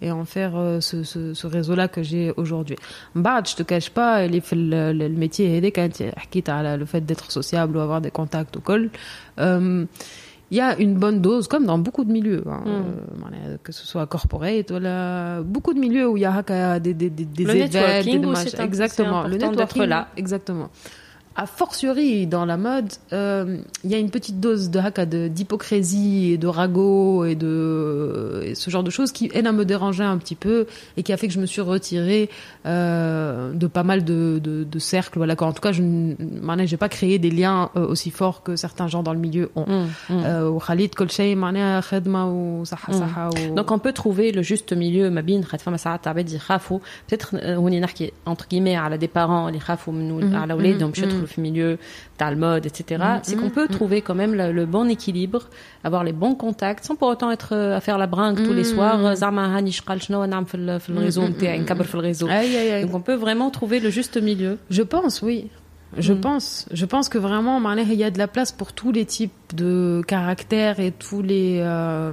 et 0.00 0.10
en 0.10 0.24
faire 0.24 0.52
ce, 0.80 1.46
réseau-là 1.46 1.88
que 1.88 2.02
j'ai 2.02 2.32
aujourd'hui. 2.38 2.76
Bah, 3.14 3.42
je 3.44 3.56
te 3.56 3.62
cache 3.62 3.90
pas, 3.90 4.26
le, 4.26 4.92
le, 4.92 5.08
métier 5.10 5.54
aidé 5.54 5.70
quand 5.70 6.00
il 6.00 6.12
le 6.78 6.84
fait 6.86 7.02
d'être 7.02 7.30
sociable 7.30 7.76
ou 7.76 7.80
avoir 7.80 8.00
des 8.00 8.10
contacts 8.10 8.56
au 8.56 8.60
col 8.60 8.88
il 10.50 10.56
y 10.56 10.60
a 10.60 10.78
une 10.78 10.94
bonne 10.94 11.20
dose, 11.20 11.48
comme 11.48 11.66
dans 11.66 11.78
beaucoup 11.78 12.04
de 12.04 12.12
milieux, 12.12 12.44
hein, 12.48 12.62
euh, 12.66 13.56
que 13.62 13.72
ce 13.72 13.84
soit 13.86 14.06
corporate, 14.06 14.70
voilà, 14.70 15.42
beaucoup 15.42 15.74
de 15.74 15.80
milieux 15.80 16.08
où 16.08 16.16
il 16.16 16.20
y 16.20 16.24
a 16.24 16.78
des, 16.78 16.94
des, 16.94 17.10
des, 17.10 17.24
des 17.24 17.44
le 17.44 17.50
événements, 17.50 17.64
networking 17.64 18.20
des, 18.20 18.56
des 18.56 18.62
exactement, 18.62 19.26
le 19.26 19.36
networking, 19.36 19.84
là. 19.84 20.08
exactement 20.16 20.70
a 21.36 21.46
fortiori 21.46 22.26
dans 22.26 22.46
la 22.46 22.56
mode, 22.56 22.92
euh, 23.12 23.58
il 23.84 23.90
y 23.90 23.94
a 23.94 23.98
une 23.98 24.10
petite 24.10 24.40
dose 24.40 24.70
de 24.70 24.78
haka 24.78 25.04
d'hypocrisie 25.04 26.32
et 26.32 26.38
de 26.38 26.46
ragot 26.46 27.26
et 27.26 27.34
de 27.34 28.52
ce 28.54 28.70
genre 28.70 28.82
de 28.82 28.90
choses 28.90 29.12
qui, 29.12 29.30
elle, 29.34 29.44
me 29.52 29.64
dérangeait 29.64 30.04
un 30.04 30.16
petit 30.16 30.34
peu 30.34 30.66
et 30.96 31.02
qui 31.02 31.12
a 31.12 31.16
fait 31.16 31.28
que 31.28 31.34
je 31.34 31.40
me 31.40 31.46
suis 31.46 31.60
retirée 31.60 32.30
euh, 32.64 33.52
de 33.52 33.66
pas 33.66 33.82
mal 33.82 34.02
de, 34.04 34.66
cercles. 34.78 35.20
En 35.38 35.52
tout 35.52 35.60
cas, 35.60 35.72
je 35.72 35.82
n'ai 35.82 36.76
pas 36.78 36.88
créé 36.88 37.18
des 37.18 37.30
liens 37.30 37.70
euh, 37.76 37.86
aussi 37.86 38.10
forts 38.10 38.42
que 38.42 38.56
certains 38.56 38.88
gens 38.88 39.02
dans 39.02 39.12
le 39.12 39.18
milieu 39.18 39.50
ont. 39.56 39.66
Donc 43.54 43.70
on 43.70 43.78
peut 43.78 43.92
trouver 43.92 44.32
le 44.32 44.42
juste 44.42 44.72
milieu, 44.72 45.10
Mabin, 45.10 45.42
Peut-être, 47.06 47.36
on 47.58 47.68
est 47.68 47.80
entre 48.24 48.48
guillemets, 48.48 48.76
à 48.76 48.96
des 48.96 49.08
parents, 49.08 49.48
les 49.48 49.58
Khafou, 49.58 49.92
à 50.34 50.46
la 50.46 50.56
je 50.96 51.04
mmh. 51.04 51.08
trouve 51.08 51.25
Toulouse 51.26 51.38
Milieu, 51.42 51.78
Talmud, 52.16 52.64
etc. 52.66 53.02
Mmh, 53.02 53.18
c'est 53.22 53.36
mm, 53.36 53.40
qu'on 53.40 53.50
peut 53.50 53.64
mm. 53.64 53.72
trouver 53.72 54.02
quand 54.02 54.14
même 54.14 54.34
le, 54.34 54.52
le, 54.52 54.66
bon 54.66 54.88
équilibre, 54.88 55.48
avoir 55.84 56.04
les 56.04 56.12
bons 56.12 56.34
contacts, 56.34 56.84
sans 56.84 56.96
pour 56.96 57.08
autant 57.08 57.30
être 57.30 57.54
euh, 57.54 57.76
à 57.76 57.80
faire 57.80 57.98
la 57.98 58.06
brinque 58.06 58.42
tous 58.42 58.52
les 58.52 58.64
soirs. 58.64 58.98
Mm, 58.98 59.14
Donc 62.82 62.94
on 62.94 63.00
peut 63.00 63.14
vraiment 63.14 63.50
trouver 63.50 63.80
le 63.80 63.90
juste 63.90 64.20
milieu. 64.20 64.58
Je 64.70 64.82
pense, 64.82 65.22
oui. 65.22 65.48
Je 65.98 66.12
pense, 66.12 66.66
je 66.72 66.84
pense 66.84 67.08
que 67.08 67.16
vraiment, 67.16 67.60
il 67.74 67.94
y 67.94 68.04
a 68.04 68.10
de 68.10 68.18
la 68.18 68.28
place 68.28 68.52
pour 68.52 68.72
tous 68.72 68.92
les 68.92 69.06
types 69.06 69.32
de 69.54 70.02
caractères 70.06 70.80
et 70.80 70.90
tous 70.90 71.22
les 71.22 71.60
euh, 71.62 72.12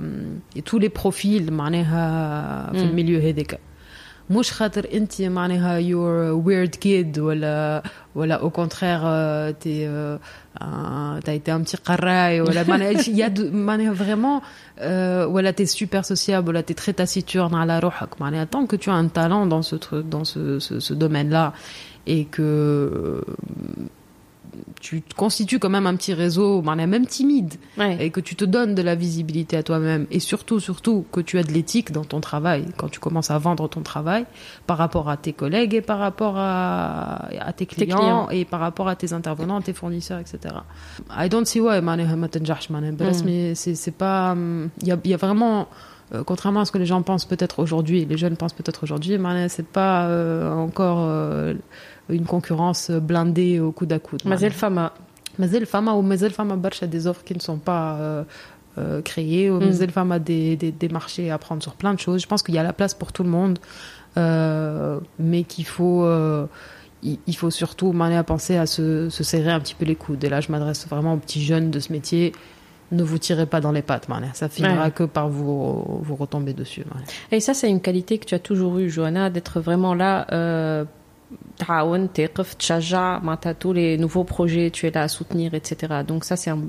et 0.55 0.61
tous 0.61 0.79
les 0.79 0.89
profils, 0.89 1.47
dans 1.47 1.69
le 1.69 2.91
milieu 2.93 3.19
الميليو 4.22 4.38
هذاك. 4.38 4.38
مش 4.38 4.52
خاطر 4.52 4.86
انت 4.94 5.22
معناها 5.22 5.80
you're 5.80 6.32
a 6.34 6.46
weird 6.48 6.78
kid 6.84 7.18
ولا 7.18 7.82
ولا 8.14 8.38
au 8.40 8.50
contraire 8.50 9.02
euh, 9.04 9.52
t'es 9.64 9.86
euh, 9.86 10.18
un- 10.60 11.20
t'as 11.24 11.34
été 11.34 11.50
un 11.50 11.62
petit 11.62 11.76
قراي 11.76 12.40
ولا 12.40 12.62
معناها 12.68 12.92
il 12.92 13.16
y 13.16 13.22
a 13.22 13.28
de, 13.28 13.50
معناها 13.52 13.94
vraiment 13.94 14.42
euh, 14.78 15.26
ولا 15.26 15.52
t'es 15.52 15.66
super 15.66 16.04
sociable 16.04 16.48
ولا 16.48 16.60
t'es 16.62 16.74
très 16.74 16.92
taciturne 16.92 17.54
على 17.54 17.78
روحك 17.78 18.20
معناها 18.20 18.44
tant 18.56 18.66
que 18.66 18.76
tu 18.76 18.90
as 18.90 18.94
un 18.94 19.08
talent 19.08 19.46
dans 19.46 19.62
ce 19.62 19.76
truc 19.76 20.08
dans 20.08 20.24
ce, 20.24 20.58
ce, 20.58 20.80
ce 20.80 20.94
domaine 20.94 21.30
là 21.30 21.52
et 22.06 22.24
que 22.24 22.42
euh, 22.42 23.20
tu 24.83 25.01
te 25.01 25.15
constitues 25.15 25.59
quand 25.59 25.69
même 25.69 25.87
un 25.87 25.95
petit 25.95 26.13
réseau, 26.13 26.61
même 26.61 27.07
timide, 27.07 27.53
et 27.99 28.09
que 28.09 28.19
tu 28.19 28.35
te 28.35 28.43
donnes 28.43 28.75
de 28.75 28.81
la 28.81 28.95
visibilité 28.95 29.55
à 29.55 29.63
toi-même, 29.63 30.05
et 30.11 30.19
surtout, 30.19 30.59
surtout, 30.59 31.05
que 31.09 31.21
tu 31.21 31.39
as 31.39 31.43
de 31.43 31.53
l'éthique 31.53 31.93
dans 31.93 32.03
ton 32.03 32.19
travail, 32.19 32.65
quand 32.75 32.89
tu 32.89 32.99
commences 32.99 33.31
à 33.31 33.37
vendre 33.37 33.69
ton 33.69 33.81
travail, 33.81 34.25
par 34.67 34.77
rapport 34.77 35.09
à 35.09 35.15
tes 35.15 35.31
collègues 35.31 35.73
et 35.73 35.81
par 35.81 35.99
rapport 35.99 36.35
à, 36.37 37.29
tes, 37.55 37.65
clients, 37.65 38.29
et 38.29 38.43
par 38.43 38.59
rapport 38.59 38.89
à 38.89 38.97
tes 38.97 39.13
intervenants, 39.13 39.61
tes 39.61 39.73
fournisseurs, 39.73 40.19
etc. 40.19 40.53
I 41.09 41.29
don't 41.29 41.45
see 41.45 41.61
why, 41.61 41.77
hein. 41.77 43.21
mm. 43.21 43.25
mais 43.25 43.55
c'est 43.55 43.91
pas... 43.91 44.35
Il 44.81 44.87
y 44.87 44.91
a, 44.91 44.97
y 45.05 45.13
a 45.13 45.17
vraiment 45.17 45.69
euh, 46.13 46.23
contrairement 46.23 46.61
à 46.61 46.65
ce 46.65 46.71
que 46.71 46.77
les 46.77 46.85
gens 46.85 47.01
pensent 47.01 47.25
peut-être 47.25 47.59
aujourd'hui, 47.59 48.05
les 48.05 48.17
jeunes 48.17 48.37
pensent 48.37 48.53
peut-être 48.53 48.83
aujourd'hui, 48.83 49.17
c'est 49.47 49.65
pas 49.65 50.07
euh, 50.07 50.51
encore 50.51 50.99
euh, 51.01 51.53
une 52.08 52.24
concurrence 52.24 52.90
blindée 52.90 53.60
au 53.60 53.72
coude 53.72 53.92
à 53.92 53.98
coude. 53.98 54.22
مازال 54.26 54.50
فما 54.52 54.90
مازال 55.38 55.66
فما 55.66 55.92
ومازال 55.92 56.30
فما 56.30 56.54
برشا 56.56 56.86
des 56.86 57.06
offres 57.06 57.24
qui 57.24 57.34
ne 57.34 57.40
sont 57.40 57.58
pas 57.58 57.96
euh, 57.98 58.24
euh, 58.78 59.02
créées 59.02 59.50
ومازال 59.50 59.90
فما 59.90 60.18
des, 60.18 60.56
des, 60.56 60.72
des 60.72 60.88
marchés 60.88 61.30
à 61.30 61.38
prendre 61.38 61.62
sur 61.62 61.74
plein 61.74 61.94
de 61.94 61.98
choses. 62.00 62.20
Je 62.22 62.26
pense 62.26 62.42
qu'il 62.42 62.54
y 62.54 62.58
a 62.58 62.62
la 62.62 62.72
place 62.72 62.94
pour 62.94 63.12
tout 63.12 63.22
le 63.22 63.30
monde, 63.30 63.58
euh, 64.16 64.98
mais 65.18 65.42
qu'il 65.44 65.66
faut 65.66 66.04
euh, 66.04 66.46
il, 67.02 67.18
il 67.26 67.36
faut 67.36 67.50
surtout 67.50 67.92
معناها, 67.92 68.22
penser 68.24 68.56
à 68.56 68.66
se, 68.66 69.08
se 69.10 69.22
serrer 69.22 69.52
un 69.52 69.60
petit 69.60 69.74
peu 69.74 69.84
les 69.84 69.94
coudes. 69.94 70.22
Et 70.24 70.28
là, 70.28 70.40
je 70.40 70.50
m'adresse 70.50 70.86
vraiment 70.88 71.14
aux 71.14 71.18
petits 71.18 71.44
jeunes 71.44 71.70
de 71.70 71.78
ce 71.80 71.92
métier. 71.92 72.32
Ne 72.90 73.02
vous 73.02 73.18
tirez 73.18 73.46
pas 73.46 73.60
dans 73.60 73.70
les 73.70 73.82
pattes, 73.82 74.08
معناها. 74.08 74.32
ça 74.34 74.48
finira 74.48 74.84
Ouais. 74.86 74.90
que 74.90 75.04
par 75.04 75.28
vous 75.28 76.00
vous 76.06 76.16
retomber 76.16 76.54
dessus. 76.54 76.84
معناها. 76.90 77.06
Et 77.30 77.40
ça, 77.40 77.52
c'est 77.54 77.68
une 77.68 77.80
qualité 77.80 78.18
que 78.18 78.24
tu 78.24 78.34
as 78.34 78.38
toujours 78.50 78.78
eue, 78.78 78.88
Johanna, 78.90 79.28
d'être 79.30 79.60
vraiment 79.60 79.94
là, 79.94 80.26
euh, 80.32 80.84
تعاون, 81.58 82.12
تقف, 82.12 82.54
تشجع, 82.54 83.18
معناتها 83.18 83.52
tous 83.52 83.72
les 83.72 83.98
nouveaux 83.98 84.24
projets, 84.24 84.70
tu 84.70 84.86
es 84.86 84.90
là 84.90 85.02
à 85.02 85.08
soutenir, 85.08 85.54
etc. 85.54 86.02
Donc 86.06 86.24
ça, 86.24 86.36
c'est 86.36 86.50
un... 86.50 86.60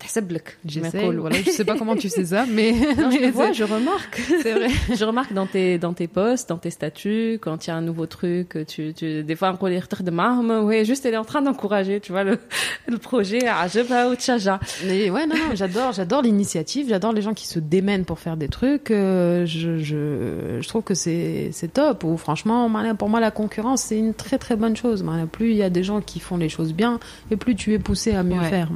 تحسب 0.00 0.32
لك 0.32 0.56
كما 0.64 0.90
J'essaie, 0.90 0.94
يقولوا. 0.94 1.20
voilà, 1.28 1.36
je 1.46 1.50
sais 1.50 1.64
pas 1.66 1.76
comment 1.76 1.94
tu 1.96 2.08
sais 2.08 2.24
ça, 2.24 2.46
mais, 2.56 2.72
Non, 2.72 3.10
je 3.10 3.18
mais 3.18 3.26
le 3.26 3.30
vois, 3.30 3.48
c'est- 3.48 3.54
je 3.60 3.64
remarque. 3.64 4.16
c'est 4.42 4.52
vrai. 4.58 4.68
Je 5.00 5.04
remarque 5.04 5.32
dans 5.34 5.46
tes, 5.46 5.78
dans 5.78 5.92
tes 5.92 6.08
posts, 6.08 6.48
dans 6.48 6.56
tes 6.64 6.70
statuts, 6.70 7.38
quand 7.44 7.56
il 7.66 7.68
y 7.70 7.72
a 7.74 7.76
un 7.76 7.82
nouveau 7.90 8.06
truc, 8.06 8.48
tu, 8.66 8.94
tu, 8.94 9.22
des 9.22 9.36
fois, 9.36 9.56
on 9.60 9.66
يخدم 9.68 10.14
معاهم, 10.14 10.66
ouais, 10.66 10.84
juste 10.86 11.04
elle 11.06 11.14
est 11.14 11.18
en 11.18 11.24
train 11.32 11.42
d'encourager, 11.42 12.00
tu 12.00 12.10
vois, 12.12 12.24
le, 12.24 12.38
le 12.88 12.98
projet, 12.98 13.44
عجبها 13.44 14.06
وتشجع. 14.10 14.58
Mais 14.86 15.10
ouais, 15.10 15.26
non, 15.26 15.36
non, 15.36 15.54
j'adore, 15.54 15.92
j'adore 15.92 16.22
l'initiative, 16.22 16.88
j'adore 16.88 17.12
les 17.12 17.22
gens 17.22 17.34
qui 17.34 17.46
se 17.46 17.58
démènent 17.58 18.06
pour 18.06 18.18
faire 18.18 18.36
des 18.38 18.48
trucs. 18.48 18.90
euh, 18.90 19.44
je, 19.46 19.70
je, 19.88 20.00
je 20.62 20.68
trouve 20.68 20.82
que 20.90 20.94
c'est, 20.94 21.50
c'est 21.52 21.72
top. 21.72 22.04
Ou 22.04 22.16
franchement, 22.16 22.68
معناها, 22.68 22.94
pour 22.94 23.08
moi, 23.10 23.20
la 23.20 23.30
concurrence, 23.30 23.82
c'est 23.82 23.98
une 23.98 24.14
très 24.14 24.38
très 24.38 24.56
bonne 24.56 24.76
chose. 24.82 25.02
معناها. 25.02 25.26
Plus 25.26 25.50
il 25.50 25.58
y 25.58 25.62
a 25.62 25.70
des 25.70 25.84
gens 25.84 26.00
qui 26.00 26.18
font 26.18 26.38
les 26.38 26.48
choses 26.48 26.72
bien, 26.72 26.98
et 27.30 27.36
plus 27.36 27.54
tu 27.54 27.74
es 27.74 27.78
poussé 27.78 28.10
à 28.14 28.22
mieux 28.22 28.38
Ouais. 28.40 28.48
faire. 28.56 28.70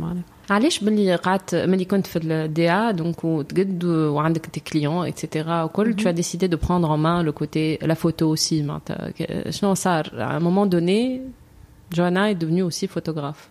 معناها. 0.51 0.63
علاش 0.63 0.83
ملي 0.83 1.15
قعدت 1.17 1.55
ملي 1.55 1.85
كنت 1.85 2.07
في 2.07 2.19
الدي 2.19 2.71
ا 2.71 2.91
دونك 2.91 3.25
وتقد 3.25 3.85
وعندك 3.85 4.47
tes 4.47 4.61
clients 4.73 5.07
etc 5.13 5.47
وكل 5.47 5.95
tu 5.95 6.07
as 6.09 6.13
décidé 6.13 6.49
de 6.49 6.57
prendre 6.57 6.91
en 6.91 6.99
main 6.99 7.23
le 7.23 7.33
côté 7.33 7.79
la 7.83 7.95
photo 7.95 8.23
aussi 8.35 8.53
معناتها 8.63 9.11
ك- 9.11 9.51
شنو 9.51 9.75
صار 9.75 10.05
à 10.05 10.37
un 10.37 10.41
moment 10.41 10.67
donné 10.67 11.21
Johanna 11.97 12.31
est 12.31 12.35
devenue 12.45 12.63
aussi 12.63 12.87
photographe 12.87 13.49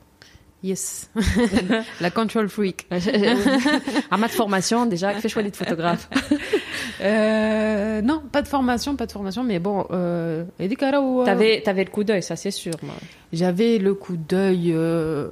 Yes. 0.64 1.10
la 2.02 2.10
control 2.10 2.48
freak. 2.50 2.78
عملت 4.12 4.32
formation 4.32 4.90
déjà 4.90 5.04
كيفاش 5.06 5.38
وليت 5.38 5.56
photographe 5.56 6.08
Euh, 7.02 8.02
non, 8.10 8.20
pas 8.34 8.42
de 8.46 8.48
formation, 8.56 8.92
pas 8.96 9.06
de 9.06 9.12
formation, 9.12 9.44
mais 9.44 9.60
bon, 9.60 9.78
euh, 9.92 10.46
هذيك 10.62 10.80
راهو- 10.84 11.26
t'avais 11.26 11.62
t'avais 11.66 11.84
le 11.84 11.92
coup 11.96 12.04
d'œil 12.04 12.24
ça 12.24 12.36
c'est 12.36 12.52
sûr 12.64 12.74
moi. 12.84 12.96
J'avais 13.34 13.78
le 13.88 13.94
coup 14.04 14.18
d'œil. 14.30 14.72
euh, 14.74 15.30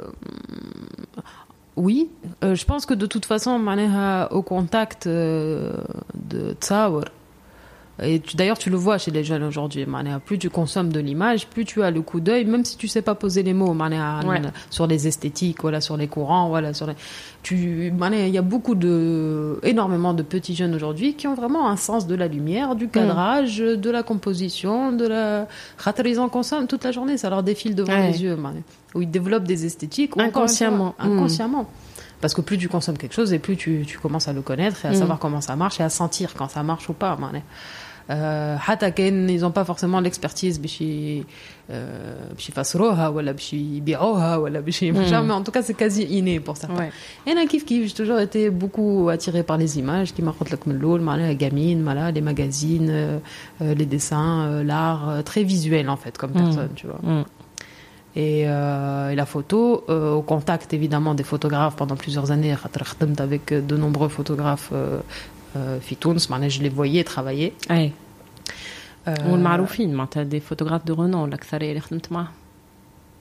oui. 1.79 2.11
Euh, 2.43 2.55
je 2.55 2.65
pense 2.65 2.85
que 2.87 2.95
de 2.95 3.07
toute 3.07 3.25
façon, 3.25 3.53
on 3.53 3.59
au 4.31 4.43
contact 4.43 5.07
euh, 5.07 5.73
de 6.15 6.55
Tsaour 6.61 7.05
et 8.03 8.23
d'ailleurs, 8.35 8.59
tu 8.59 8.71
le 8.71 8.77
vois 8.77 8.99
chez 8.99 9.11
les 9.11 9.25
jeunes 9.25 9.43
aujourd'hui. 9.43 9.87
Plus 10.25 10.39
tu 10.39 10.51
consommes 10.51 10.93
de 10.93 11.01
l'image, 11.01 11.49
plus 11.49 11.65
tu 11.65 11.83
as 11.83 11.91
le 11.91 12.01
coup 12.01 12.21
d'œil, 12.21 12.45
même 12.45 12.65
si 12.65 12.77
tu 12.77 12.87
sais 12.89 13.03
pas 13.03 13.15
poser 13.15 13.43
les 13.43 13.55
mots 13.55 13.75
ouais. 13.75 14.43
sur 14.71 14.87
les 14.87 15.09
esthétiques, 15.09 15.63
voilà, 15.63 15.81
sur 15.81 15.97
les 15.97 16.07
courants, 16.07 16.49
voilà, 16.49 16.75
sur 16.75 16.87
les... 16.87 16.95
Il 17.51 18.29
y 18.29 18.39
a 18.39 18.43
beaucoup 18.43 18.75
de, 18.75 19.59
énormément 19.63 20.15
de 20.15 20.23
petits 20.23 20.55
jeunes 20.55 20.75
aujourd'hui 20.75 21.15
qui 21.15 21.27
ont 21.27 21.35
vraiment 21.35 21.69
un 21.69 21.77
sens 21.77 22.07
de 22.07 22.15
la 22.15 22.29
lumière, 22.29 22.75
du 22.77 22.87
mm. 22.87 22.91
cadrage, 22.91 23.59
de 23.59 23.91
la 23.91 24.03
composition, 24.03 24.93
de 24.93 25.07
la, 25.07 25.49
ils 26.05 26.21
en 26.21 26.29
consomment 26.29 26.67
toute 26.67 26.85
la 26.85 26.93
journée, 26.93 27.17
ça 27.17 27.31
leur 27.31 27.43
défile 27.43 27.75
devant 27.75 27.97
les 27.97 28.23
yeux, 28.23 28.37
mané. 28.37 28.63
Où 28.95 29.03
ils 29.03 29.11
développent 29.11 29.45
des 29.45 29.67
esthétiques. 29.67 30.13
Inconsciemment. 30.17 30.95
Mm. 30.99 31.13
Inconsciemment. 31.13 31.71
inconsciemment. 32.18 32.22
Parce 32.22 32.34
que 32.34 32.42
plus 32.42 32.58
tu 32.58 32.68
consommes 32.70 32.98
quelque 32.98 33.14
chose 33.20 33.34
et 33.34 33.40
plus 33.40 33.58
tu, 33.58 33.72
tu 33.92 33.98
commences 34.00 34.28
à 34.28 34.34
le 34.34 34.42
connaître 34.42 34.86
et 34.86 34.90
à 34.90 34.92
Mm. 34.92 34.96
savoir 35.02 35.18
comment 35.24 35.42
ça 35.42 35.56
marche 35.64 35.80
et 35.80 35.84
à 35.84 35.90
sentir 35.90 36.28
quand 36.38 36.50
ça 36.56 36.64
marche 36.64 36.90
ou 36.90 36.94
pas. 36.94 37.16
معناها. 37.18 37.44
Euh, 38.10 38.58
حتى 38.58 38.92
كان 38.92 39.30
ils 39.30 39.42
n'ont 39.42 39.52
pas 39.52 39.64
forcément 39.64 40.02
l'expertise 40.02 40.60
باش 40.60 40.82
ي- 40.82 41.24
euh, 41.72 41.74
باش 42.34 42.50
يفسروها 42.50 43.08
ولا 43.08 43.32
باش 43.32 43.54
يبيعوها 43.54 44.36
ولا 44.38 44.60
باش 44.60 44.84
ي- 44.84 44.92
Mm. 44.94 44.96
mais 45.28 45.32
en 45.32 45.42
tout 45.44 45.52
cas 45.52 45.62
c'est 45.62 45.74
quasi 45.84 46.04
inné 46.04 46.40
pour 46.42 46.58
certains. 46.58 46.80
Ouais. 46.84 46.92
Et 47.28 47.34
là, 47.34 47.46
kiff 47.52 47.64
kiff, 47.66 47.88
j'ai 47.88 47.94
toujours 48.02 48.20
été 48.20 48.50
beaucoup 48.50 49.10
attirée 49.10 49.44
par 49.44 49.58
les 49.58 49.72
images 49.80 50.14
qui 50.14 50.22
m'ont 50.22 50.34
لك 50.52 50.68
من 50.68 50.76
الأول 50.76 51.02
معناها 51.02 51.34
gamine, 51.38 51.82
voilà, 51.84 52.12
les 52.12 52.22
magazines, 52.22 52.90
euh, 52.90 53.20
euh, 53.62 53.74
les 53.80 53.86
dessins, 53.86 54.34
euh, 54.48 54.64
l'art, 54.64 55.04
euh, 55.10 55.22
très 55.22 55.44
visuel 55.44 55.90
en 55.90 55.98
fait 56.04 56.18
comme 56.18 56.32
Mm. 56.32 56.44
personne, 56.44 56.70
tu 56.76 56.88
vois. 56.88 57.00
Euh, 58.17 59.11
et, 59.11 59.15
la 59.15 59.27
photo, 59.27 59.85
euh, 59.89 60.13
au 60.13 60.23
contact 60.23 60.73
évidemment 60.75 61.15
des 61.15 61.23
photographes 61.23 61.77
pendant 61.77 61.97
plusieurs 61.97 62.31
années, 62.31 62.53
avec 63.21 63.53
euh, 63.53 63.61
de 63.61 63.77
nombreux 63.77 64.09
photographes 64.09 64.71
euh, 64.73 65.01
Fitouns, 65.81 66.29
je 66.51 66.63
les 66.63 66.69
voyais 66.69 67.05
travailler. 67.05 67.55
Oui. 67.71 67.93
Euh, 69.07 69.15
des 70.25 70.41
photographes 70.41 70.85
de 70.85 70.93
renom, 70.93 71.27
là, 71.27 71.37
que 71.37 71.47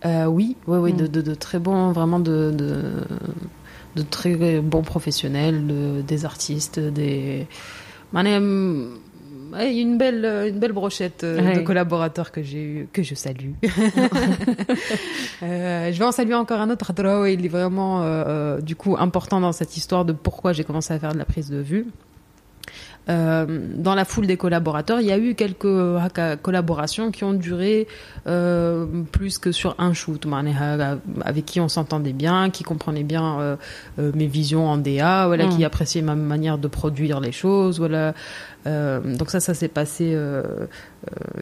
Oui, 0.06 0.56
oui, 0.68 0.78
oui, 0.78 0.94
de, 0.94 1.06
mm. 1.06 1.08
de, 1.08 1.22
de, 1.22 1.34
très 1.36 1.60
bons, 1.60 1.92
vraiment 1.92 2.20
de, 2.20 2.52
de 3.96 4.02
très 4.02 4.60
bons 4.60 4.84
professionnels, 4.84 6.04
des 6.06 6.26
artistes, 6.26 6.80
des 6.80 7.48
ouais, 9.54 9.76
une 9.76 9.98
belle, 9.98 10.26
euh, 10.26 10.50
une 10.50 10.60
belle 10.60 10.72
brochette 10.72 11.24
euh, 11.24 11.56
de 11.56 11.62
collaborateurs 11.62 12.32
que 12.32 12.42
j'ai 12.42 12.62
eu, 12.62 12.90
que 12.92 13.04
je 13.04 13.16
salue. 13.16 13.54
Euh, 15.44 15.92
je 15.92 16.00
vais 16.00 16.06
en 16.06 16.12
saluer 16.12 16.34
encore 16.34 16.60
un 16.60 16.70
autre. 16.72 16.92
Il 17.28 17.46
est 17.46 17.50
vraiment, 17.50 18.58
du 18.60 18.76
coup, 18.76 18.96
important 18.98 19.40
dans 19.40 19.52
cette 19.52 19.78
histoire 19.78 20.04
de 20.04 20.12
pourquoi 20.12 20.52
j'ai 20.52 20.64
commencé 20.64 20.94
à 20.94 21.00
faire 21.00 21.14
de 21.14 21.18
la 21.18 21.26
prise 21.26 21.50
de 21.50 21.58
vue. 21.58 21.86
Euh, 23.10 23.46
dans 23.76 23.96
la 23.96 24.06
foule 24.06 24.28
des 24.28 24.38
collaborateurs, 24.38 25.00
il 25.00 25.08
y 25.08 25.12
a 25.12 25.18
eu 25.18 25.34
quelques 25.36 25.66
euh, 25.66 26.00
euh, 26.18 26.36
collaborations 26.36 27.12
qui 27.12 27.24
ont 27.24 27.34
duré 27.34 27.88
euh, 28.28 28.86
plus 29.12 29.38
que 29.38 29.52
sur 29.52 29.76
un 29.78 29.94
shoot, 29.94 30.26
avec 31.22 31.46
qui 31.46 31.60
on 31.62 31.70
s'entendait 31.70 32.14
bien, 32.14 32.50
qui 32.50 32.64
comprenait 32.64 33.04
bien 33.04 33.40
euh, 33.40 33.56
mes 33.98 34.28
visions 34.28 34.68
en 34.68 34.78
DA, 34.78 35.28
voilà, 35.28 35.48
qui 35.48 35.62
mm. 35.62 35.66
appréciait 35.66 36.02
ma 36.02 36.16
manière 36.16 36.58
de 36.58 36.68
produire 36.68 37.20
les 37.20 37.32
choses, 37.32 37.80
voilà. 37.80 38.14
donc 38.66 39.30
ça, 39.30 39.40
ça 39.40 39.54
s'est 39.54 39.70
passé 39.70 40.18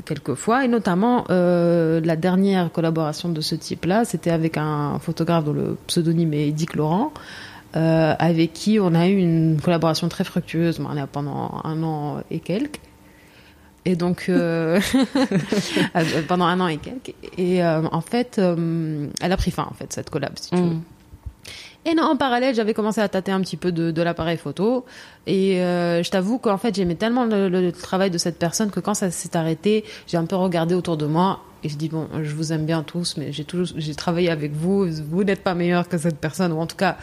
quelques 0.05 0.36
fois, 0.36 0.63
et 0.63 0.68
notamment 0.68 1.26
la 1.30 2.16
dernière 2.16 2.72
collaboration 2.72 3.30
de 3.30 3.41
ce 3.41 3.55
type-là, 3.55 4.05
c'était 4.05 4.32
avec 4.32 4.57
un 4.57 4.99
photographe 4.99 5.45
dont 5.45 5.53
le 5.53 5.78
pseudonyme 5.88 6.34
est 6.34 6.51
Dick 6.51 6.76
Laurent. 6.76 7.11
Euh, 7.76 8.15
avec 8.19 8.53
qui 8.53 8.80
on 8.80 8.95
a 8.95 9.07
eu 9.09 9.17
une 9.17 9.59
collaboration 9.61 10.07
très 10.07 10.23
fructueuse 10.23 10.80
on 10.80 10.95
a 10.95 11.07
pendant 11.07 11.59
un 11.65 11.84
an 11.84 12.21
et 12.32 12.39
quelques. 12.39 12.80
Et 13.84 13.95
donc, 13.95 14.26
euh, 14.30 14.80
euh, 15.95 16.21
pendant 16.28 16.45
un 16.45 16.59
an 16.61 16.67
et 16.67 16.78
quelques. 16.78 17.13
Et 17.38 17.63
en 17.63 18.01
fait, 18.01 18.39
elle 18.39 19.32
a 19.32 19.38
pris 19.38 19.51
fin, 19.51 19.67
en 19.69 19.73
fait, 19.73 19.91
cette 19.91 20.09
collab, 20.09 20.34
si 20.39 20.51
tu 20.51 20.55
mm. 20.55 20.69
veux. 20.69 20.76
Et 21.88 21.93
non, 21.93 22.03
en 22.03 22.15
parallèle, 22.15 22.55
j'avais 22.55 22.73
commencé 22.73 22.99
à 22.99 23.09
tâter 23.09 23.32
un 23.32 23.41
petit 23.41 23.57
peu 23.57 23.71
de, 23.71 24.01
l'appareil 24.01 24.38
photo. 24.38 24.86
Et 25.28 25.57
je 25.57 26.09
t'avoue 26.09 26.39
qu'en 26.39 26.57
fait, 26.57 26.73
j'aimais 26.73 26.95
tellement 26.95 27.26
le, 27.26 27.71
travail 27.71 28.09
de 28.09 28.17
cette 28.17 28.39
personne 28.39 28.71
que 28.71 28.80
quand 28.80 28.95
ça 28.95 29.11
s'est 29.11 29.36
arrêté, 29.36 29.84
j'ai 30.07 30.17
un 30.17 30.26
peu 30.26 30.38
regardé 30.38 30.73
autour 30.73 30.97
de 30.97 31.05
moi 31.05 31.41
et 31.63 31.69
je 31.69 31.78
dis 31.78 31.89
bon, 31.89 32.07
je 32.21 32.34
vous 32.34 32.53
aime 32.53 32.65
bien 32.65 32.84
tous, 32.84 33.17
mais 33.17 33.32
j'ai 33.32 33.43
toujours 33.43 33.67
j'ai 33.76 33.95
travaillé 33.95 34.30
avec 34.30 34.53
vous, 34.53 34.88
vous 35.09 35.23
n'êtes 35.23 35.43
pas 35.43 35.55
meilleur 35.55 35.88
que 35.89 35.97
cette 35.97 36.19
personne 36.19 36.51
ou 36.51 36.59
en 36.59 36.67
tout 36.67 36.76
cas 36.76 36.97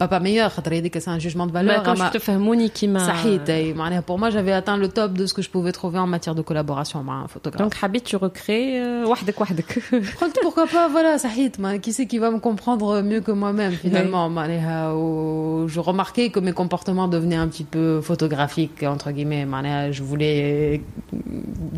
pas 0.00 0.08
pas 0.08 0.20
meilleur. 0.20 0.48
خاطر 0.50 0.72
يديك 0.72 0.98
C'est 0.98 1.10
un 1.10 1.18
jugement 1.18 1.46
de 1.46 1.52
ما 1.52 1.62
valeur. 1.62 1.82
كانش 1.86 2.00
أما- 2.00 2.12
تفهموني 2.12 2.68
كيما 2.68 2.98
صحيت 3.06 3.50
أي. 3.50 3.74
معناها 3.74 4.00
pour 4.10 4.18
moi, 4.18 4.30
j'avais 4.30 4.52
atteint 4.52 4.76
le 4.76 4.88
top 4.88 5.12
de 5.12 5.26
ce 5.26 5.34
que 5.34 5.42
je 5.42 5.50
pouvais 5.50 5.72
trouver 5.72 5.98
en 5.98 6.06
matière 6.06 6.34
de 6.34 6.42
collaboration 6.42 6.98
avec 7.00 7.10
un 7.24 7.28
photographe. 7.28 7.58
دونك 7.58 7.74
حبيت 7.74 8.08
tu 8.08 8.16
recrées 8.16 8.78
euh, 8.80 9.08
وحدك 9.08 9.40
وحدك 9.40 9.78
قلت 10.20 10.36
pourquoi 10.44 10.66
pas 10.66 10.88
voilà 10.94 11.16
صحيت 11.16 11.60
ما 11.60 11.76
qui 11.78 11.92
c'est 11.92 12.06
qui 12.06 12.18
va 12.18 12.30
me 12.30 12.38
comprendre 12.40 13.02
mieux 13.02 13.20
que 13.20 13.32
moi-même 13.32 13.72
finalement 13.72 14.28
معناها 14.28 14.92
و- 14.92 15.68
je 15.68 15.80
remarquais 15.80 16.30
que 16.30 16.40
mes 16.40 16.52
comportements 16.52 17.08
devenaient 17.08 17.40
un 17.44 17.48
petit 17.48 17.64
peu 17.74 18.00
photographiques 18.00 18.82
entre 18.94 19.10
guillemets 19.10 19.44
معناها 19.46 19.90
je 19.92 20.02
voulais 20.02 20.80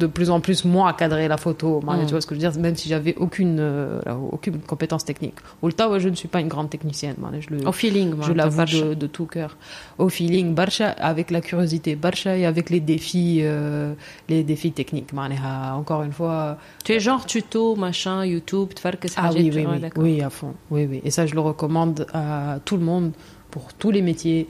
de 0.02 0.06
plus 0.16 0.28
en 0.30 0.40
plus 0.40 0.64
moi 0.64 0.92
cadrer 0.92 1.26
la 1.28 1.36
photo 1.44 1.80
معناها, 1.84 2.04
Mm. 2.04 2.06
tu 2.08 2.12
vois 2.14 2.20
ce 2.20 2.26
que 2.26 2.34
je 2.34 2.40
veux 2.40 2.46
dire 2.50 2.60
même 2.66 2.76
si 2.76 2.86
j'avais 2.92 3.14
aucune 3.24 3.56
euh, 3.60 4.00
aucune 4.36 4.56
compétence 4.72 5.04
technique 5.10 5.38
ou 5.62 5.66
le 5.70 5.72
temps 5.78 5.98
je 6.04 6.08
ne 6.08 6.16
suis 6.22 6.28
pas 6.34 6.40
une 6.44 6.48
grande 6.54 6.70
technicienne 6.74 7.16
معناها, 7.22 7.40
je 7.40 7.48
le 7.54 7.58
au 7.68 7.72
feeling 7.82 8.03
je 8.21 8.33
l'avoue 8.33 8.65
de, 8.65 8.93
de, 8.93 9.07
tout 9.07 9.25
cœur. 9.25 9.57
Au 9.97 10.09
feeling, 10.09 10.53
barcha 10.53 10.89
avec 10.89 11.31
la 11.31 11.41
curiosité, 11.41 11.95
barcha 11.95 12.37
et 12.37 12.45
avec 12.45 12.69
les 12.69 12.79
défis, 12.79 13.39
euh, 13.41 13.93
les 14.29 14.43
défis 14.43 14.71
techniques. 14.71 15.11
Euh, 15.13 15.71
encore 15.71 16.03
une 16.03 16.11
fois. 16.11 16.57
Tu 16.83 16.93
es 16.93 16.99
genre 16.99 17.25
tuto, 17.25 17.75
machin, 17.75 18.25
YouTube, 18.25 18.69
tu 18.75 18.81
fais 18.81 18.97
que 18.97 19.07
ça. 19.07 19.21
Ah 19.23 19.29
oui, 19.33 19.51
oui, 19.53 19.65
ah 19.67 19.73
oui, 19.73 19.89
oui, 19.95 20.21
à 20.21 20.29
fond. 20.29 20.53
Oui, 20.69 20.87
oui. 20.89 21.01
Et 21.03 21.11
ça, 21.11 21.25
je 21.25 21.33
le 21.33 21.41
recommande 21.41 22.07
à 22.13 22.59
tout 22.63 22.77
le 22.77 22.83
monde 22.83 23.11
pour 23.55 23.73
tous 23.73 23.89
les 23.89 24.01
métiers. 24.01 24.47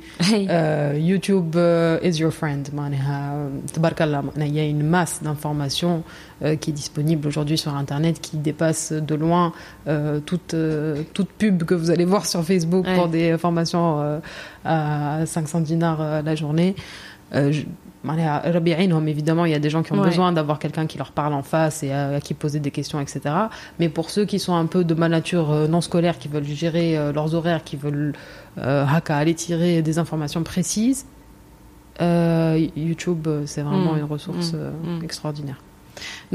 Euh, 0.49 0.97
YouTube 0.97 1.55
euh, 1.55 1.99
is 2.03 2.19
your 2.19 2.31
friend. 2.31 2.69
Il 4.37 4.53
y 4.53 4.59
a 4.59 4.65
une 4.65 4.83
masse 4.83 5.21
d'informations 5.21 6.03
euh, 6.43 6.55
qui 6.55 6.71
est 6.71 6.73
disponible 6.73 7.27
aujourd'hui 7.27 7.57
sur 7.57 7.75
Internet 7.75 8.19
qui 8.19 8.37
dépasse 8.37 8.91
de 8.91 9.15
loin 9.15 9.53
toute, 10.25 10.55
toute 11.13 11.29
pub 11.29 11.63
que 11.63 11.75
vous 11.75 11.91
allez 11.91 12.05
voir 12.05 12.25
sur 12.25 12.43
Facebook 12.43 12.85
pour 12.95 13.07
des 13.07 13.37
formations 13.37 14.21
à 14.63 15.25
500 15.25 15.61
dinars 15.61 16.23
la 16.23 16.35
journée 16.35 16.75
évidemment, 19.07 19.45
il 19.45 19.51
y 19.51 19.55
a 19.55 19.59
des 19.59 19.69
gens 19.69 19.83
qui 19.83 19.91
ont 19.93 19.99
Ouais. 19.99 20.07
besoin 20.09 20.31
d'avoir 20.31 20.59
quelqu'un 20.59 20.85
qui 20.87 20.97
leur 20.97 21.11
parle 21.11 21.33
en 21.33 21.43
face 21.43 21.83
et 21.83 21.91
à, 21.91 22.15
à 22.15 22.19
qui 22.21 22.33
poser 22.33 22.59
des 22.59 22.71
questions, 22.71 22.99
etc. 22.99 23.21
Mais 23.79 23.89
pour 23.89 24.09
ceux 24.09 24.25
qui 24.25 24.39
sont 24.39 24.55
un 24.55 24.65
peu 24.67 24.83
de 24.83 24.93
ma 24.93 25.09
nature 25.09 25.51
euh, 25.51 25.67
non 25.67 25.81
scolaire, 25.81 26.17
qui 26.17 26.27
veulent 26.27 26.43
gérer 26.45 26.97
euh, 26.97 27.11
leurs 27.11 27.33
horaires, 27.35 27.63
qui 27.63 27.75
veulent 27.77 28.13
euh, 28.57 28.85
haka, 28.85 29.17
aller 29.17 29.33
tirer 29.35 29.81
des 29.81 29.97
informations 29.99 30.43
précises, 30.43 31.05
euh, 32.01 32.67
YouTube, 32.75 33.27
c'est 33.45 33.61
vraiment 33.61 33.93
Mm. 33.93 33.97
une 33.99 34.03
ressource 34.05 34.53
Mm. 34.53 34.99
Mm. 34.99 35.03
extraordinaire. 35.03 35.57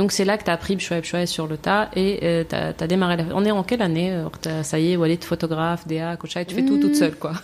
Donc 0.01 0.13
c'est 0.13 0.25
là 0.25 0.39
que 0.39 0.45
tu 0.45 0.51
as 0.51 0.55
appris 0.55 0.77
bchoua 0.77 1.03
bchoua 1.03 1.27
sur 1.27 1.47
le 1.47 1.59
tas 1.59 1.91
et 1.95 2.21
euh, 2.23 2.43
tu 2.49 2.55
as, 2.55 2.87
démarré. 2.87 3.19
La... 3.19 3.25
On 3.35 3.45
est 3.45 3.51
en 3.51 3.63
quelle 3.63 3.83
année 3.83 4.11
euh, 4.11 4.63
Ça 4.63 4.79
y 4.79 4.93
est, 4.93 4.97
Walid, 4.97 5.23
photographe, 5.23 5.87
DA, 5.87 6.17
coach, 6.17 6.39
tu 6.49 6.55
fais 6.55 6.65
tout 6.65 6.79
toute 6.79 6.97
seule 6.97 7.17
quoi. 7.17 7.35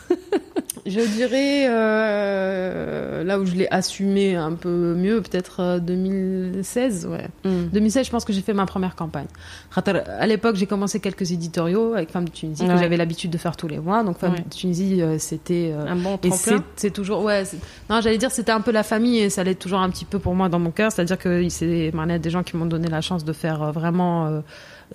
Je 0.86 1.00
dirais 1.00 1.66
euh, 1.68 3.24
là 3.24 3.40
où 3.40 3.44
je 3.44 3.54
l'ai 3.54 3.66
assumé 3.72 4.36
un 4.36 4.52
peu 4.52 4.94
mieux, 4.94 5.20
peut-être 5.20 5.61
euh, 5.61 5.78
2016, 5.80 7.07
ouais. 7.07 7.26
Mm. 7.44 7.66
2016, 7.72 8.07
je 8.07 8.11
pense 8.12 8.24
que 8.24 8.32
j'ai 8.32 8.40
fait 8.40 8.52
ma 8.52 8.66
première 8.66 8.94
campagne. 8.94 9.26
À 9.74 10.26
l'époque, 10.28 10.54
j'ai 10.54 10.66
commencé 10.66 11.00
quelques 11.00 11.32
éditoriaux 11.32 11.94
avec 11.94 12.11
Femmes 12.11 12.26
de 12.26 12.30
Tunisie 12.30 12.62
Ouais. 12.62 12.74
que 12.74 12.78
j'avais 12.78 12.96
l'habitude 12.96 13.30
de 13.30 13.38
faire 13.38 13.57
tous 13.57 13.66
les 13.66 13.78
mois. 13.78 14.04
Donc 14.04 14.18
Femmes 14.18 14.34
Ouais. 14.34 14.44
de 14.48 14.54
Tunisie, 14.54 15.02
euh, 15.02 15.18
c'était 15.18 15.72
euh, 15.74 15.86
Un 15.88 15.96
bon 15.96 16.18
et 16.22 16.28
tremplin. 16.28 16.62
c'est 16.76 16.92
toujours 16.92 17.24
ouais. 17.24 17.42
Non, 17.90 18.00
j'allais 18.00 18.18
dire 18.18 18.30
c'était 18.30 18.52
un 18.52 18.61
peu 18.61 18.70
la 18.70 18.84
famille 18.84 19.18
et 19.18 19.30
ça 19.30 19.42
l'est 19.42 19.57
toujours 19.57 19.80
un 19.80 19.90
petit 19.90 20.04
peu 20.04 20.20
pour 20.20 20.36
moi 20.36 20.48
dans 20.48 20.61
mon 20.61 20.70
cœur. 20.70 20.92
C'est-à-dire 20.92 21.18
que 21.18 21.48
c'est 21.48 21.90
des 21.90 22.30
gens 22.30 22.44
qui 22.47 22.57
m'ont 22.57 22.64
donné 22.64 22.88
la 22.88 23.03
chance 23.03 23.24
de 23.24 23.34
faire 23.34 23.62
euh, 23.62 23.70
vraiment 23.72 24.26
euh, 24.26 24.40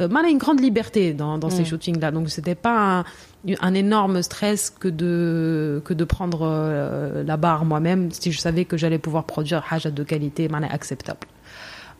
euh, 0.01 0.07
mané, 0.07 0.29
une 0.31 0.39
grande 0.39 0.59
liberté 0.59 1.13
dans, 1.13 1.37
dans 1.37 1.51
ces 1.51 1.61
Mm. 1.61 1.65
shootings-là. 1.65 2.09
Donc 2.11 2.29
c'était 2.29 2.55
pas 2.55 2.99
un, 2.99 3.03
un 3.59 3.73
énorme 3.75 4.23
stress 4.23 4.71
que 4.71 4.87
de 4.87 5.81
que 5.85 5.93
de 5.93 6.05
prendre 6.05 6.41
la 7.25 7.37
barre 7.37 7.65
moi-même 7.65 8.11
si 8.11 8.31
je 8.31 8.39
savais 8.39 8.65
que 8.65 8.77
j'allais 8.77 8.99
pouvoir 8.99 9.25
produire 9.25 9.63
haja 9.69 9.91
de 9.91 10.03
qualité 10.03 10.47
mané, 10.47 10.67
acceptable. 10.71 11.27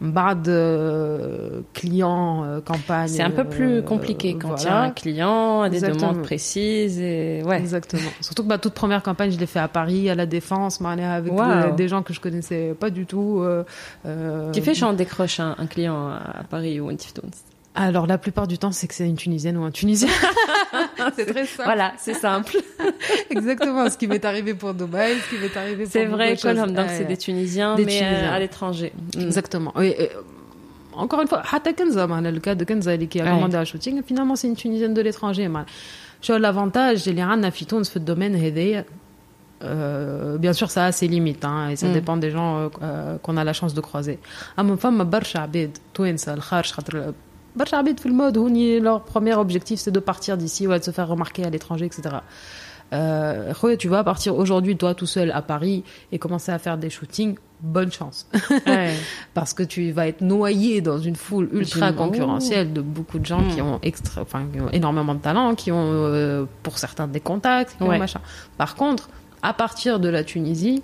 Bad 0.01 0.47
euh, 0.49 1.63
client 1.73 2.45
euh, 2.45 2.61
campagne. 2.61 3.09
C'est 3.09 3.23
un 3.23 3.31
peu 3.31 3.45
plus 3.45 3.77
euh, 3.79 3.83
compliqué 3.83 4.37
quand 4.41 4.57
il 4.57 4.65
y 4.65 4.67
a 4.67 4.71
voilà. 4.71 4.83
un 4.83 4.91
client, 4.91 5.69
des 5.69 5.77
Exactement. 5.77 6.13
demandes 6.13 6.23
précises 6.23 7.01
et 7.01 7.43
ouais. 7.45 7.59
Exactement. 7.59 8.11
Surtout 8.21 8.43
que 8.43 8.49
ma 8.49 8.59
toute 8.59 8.75
première 8.75 9.03
campagne, 9.03 9.31
je 9.31 9.39
l'ai 9.39 9.47
fait 9.47 9.59
à 9.59 9.69
Paris, 9.69 10.11
à 10.11 10.15
la 10.15 10.27
Défense, 10.27 10.81
معناها, 10.81 11.15
avec 11.17 11.33
Wow. 11.33 11.71
des, 11.71 11.73
des 11.77 11.89
gens 11.89 12.03
que 12.03 12.13
je 12.13 12.21
connaissais 12.21 12.75
pas 12.79 12.91
du 12.91 13.07
tout. 13.07 13.41
euh, 13.41 13.65
euh, 14.07 14.51
Tu 14.53 14.61
fais 14.63 14.75
quand 14.79 14.91
on 14.91 14.93
décroche 14.93 15.41
un, 15.41 15.55
un 15.59 15.67
client 15.67 16.09
à 16.09 16.45
Paris 16.49 16.79
ou 16.81 16.91
en 16.91 16.97
Tiftoun 16.97 17.31
alors 17.74 18.06
la 18.06 18.18
plupart 18.18 18.48
du 18.48 18.58
temps, 18.58 18.72
c'est 18.72 18.88
que 18.88 18.94
c'est 18.94 19.08
une 19.08 19.16
Tunisienne 19.16 19.58
ou 19.58 19.64
un 19.64 19.72
Tunisien. 19.72 20.10
c'est 21.16 21.26
très 21.26 21.46
simple. 21.46 21.64
Voilà, 21.64 21.94
c'est 21.98 22.14
simple. 22.14 22.58
Exactement, 23.30 23.90
ce 23.90 23.98
qui 23.98 24.08
m'est 24.08 24.26
arrivé 24.26 24.54
pour 24.54 24.74
Dubaï, 24.74 25.16
ce 25.18 25.30
qui 25.30 25.42
m'est 25.42 25.56
arrivé 25.58 25.84
pour 25.84 25.92
C'est 25.92 26.06
vrai, 26.06 26.36
Colombe, 26.36 26.74
donc 26.74 26.88
c'est 26.90 27.06
des 27.06 27.18
Tunisiens, 27.18 27.78
mais 27.78 28.02
euh, 28.04 28.34
à 28.34 28.40
l'étranger. 28.40 28.92
Mm. 29.16 29.22
Exactement. 29.22 29.74
Euh, 29.78 29.94
encore 30.94 31.22
une 31.22 31.30
fois, 31.30 31.44
Hata 31.50 31.72
Kenza, 31.72 32.08
le 32.08 32.40
cas 32.40 32.56
de 32.56 32.64
Kenza 32.66 32.98
qui 32.98 33.22
a 33.22 33.32
commandé 33.32 33.56
un 33.56 33.64
shooting, 33.64 34.02
finalement 34.04 34.36
c'est 34.36 34.48
une 34.48 34.56
Tunisienne 34.56 34.94
de 34.94 35.02
l'étranger. 35.02 35.50
Tu 36.20 36.32
vois, 36.32 36.40
l'avantage, 36.40 37.04
j'ai 37.06 37.14
l'Iran, 37.14 37.42
ce 37.84 38.00
domaine, 38.00 38.38
euh, 39.64 40.38
bien 40.38 40.54
sûr, 40.54 40.72
ça 40.72 40.86
a 40.86 40.92
ses 40.92 41.08
limites, 41.08 41.46
hein, 41.46 41.70
et 41.70 41.78
ça 41.78 41.88
mm. 41.88 41.94
dépend 41.94 42.18
des 42.18 42.32
gens 42.32 42.70
qu'on 43.24 43.38
a 43.38 43.46
la 43.46 43.54
chance 43.54 43.74
de 43.74 43.80
croiser. 43.80 44.20
Femme, 44.78 45.08
Abed, 45.36 45.78
في 47.99 48.07
المود 48.07 48.39
هوني 48.39 48.81
leur 48.81 49.01
premier 49.05 49.35
objectif 49.35 49.79
c'est 49.81 49.91
de 49.91 50.01
partir 50.01 50.37
d'ici 50.37 50.67
ou 50.67 50.73
de 50.73 50.83
se 50.83 50.91
faire 50.91 51.09
remarquer 51.09 51.45
à 51.45 51.51
l'étranger, 51.51 51.87
etc. 51.87 52.17
Euh, 52.93 53.53
خويا, 53.53 53.77
tu 53.77 53.89
vas 53.89 54.05
partir 54.05 54.37
aujourd'hui 54.37 54.77
toi 54.77 54.95
tout 54.95 55.07
seul 55.07 55.33
à 55.33 55.43
Paris 55.43 55.83
et 56.13 56.19
commencer 56.21 56.53
à 56.53 56.59
faire 56.61 56.79
des 56.79 56.89
shootings, 56.97 57.35
bonne 57.61 57.91
chance. 57.91 58.19
Ouais. 58.67 58.95
Parce 59.35 59.53
que 59.55 59.65
tu 59.65 59.91
vas 59.91 60.07
être 60.07 60.21
noyé 60.21 60.81
dans 60.83 60.99
une 60.99 61.17
foule 61.17 61.49
ultra 61.53 61.89
J'im- 61.91 61.97
concurrentielle 61.97 62.73
de 62.73 62.81
beaucoup 62.97 63.19
de 63.19 63.27
gens 63.27 63.41
Mm. 63.43 63.49
qui 63.55 63.61
ont 63.61 63.79
extra, 63.83 64.23
enfin, 64.23 64.43
qui 64.53 64.61
ont 64.61 64.71
énormément 64.71 65.15
de 65.15 65.21
talent, 65.29 65.49
qui 65.57 65.73
ont, 65.73 65.89
euh, 65.91 66.45
pour 66.63 66.79
certains, 66.79 67.09
des 67.09 67.19
contacts, 67.31 67.77
qui 67.77 67.83
ont 67.83 67.89
Ouais. 67.89 67.99
machin. 67.99 68.21
Par 68.57 68.73
contre, 68.77 69.09
à 69.43 69.53
partir 69.53 69.99
de 69.99 70.09
la 70.09 70.23
Tunisie, 70.23 70.79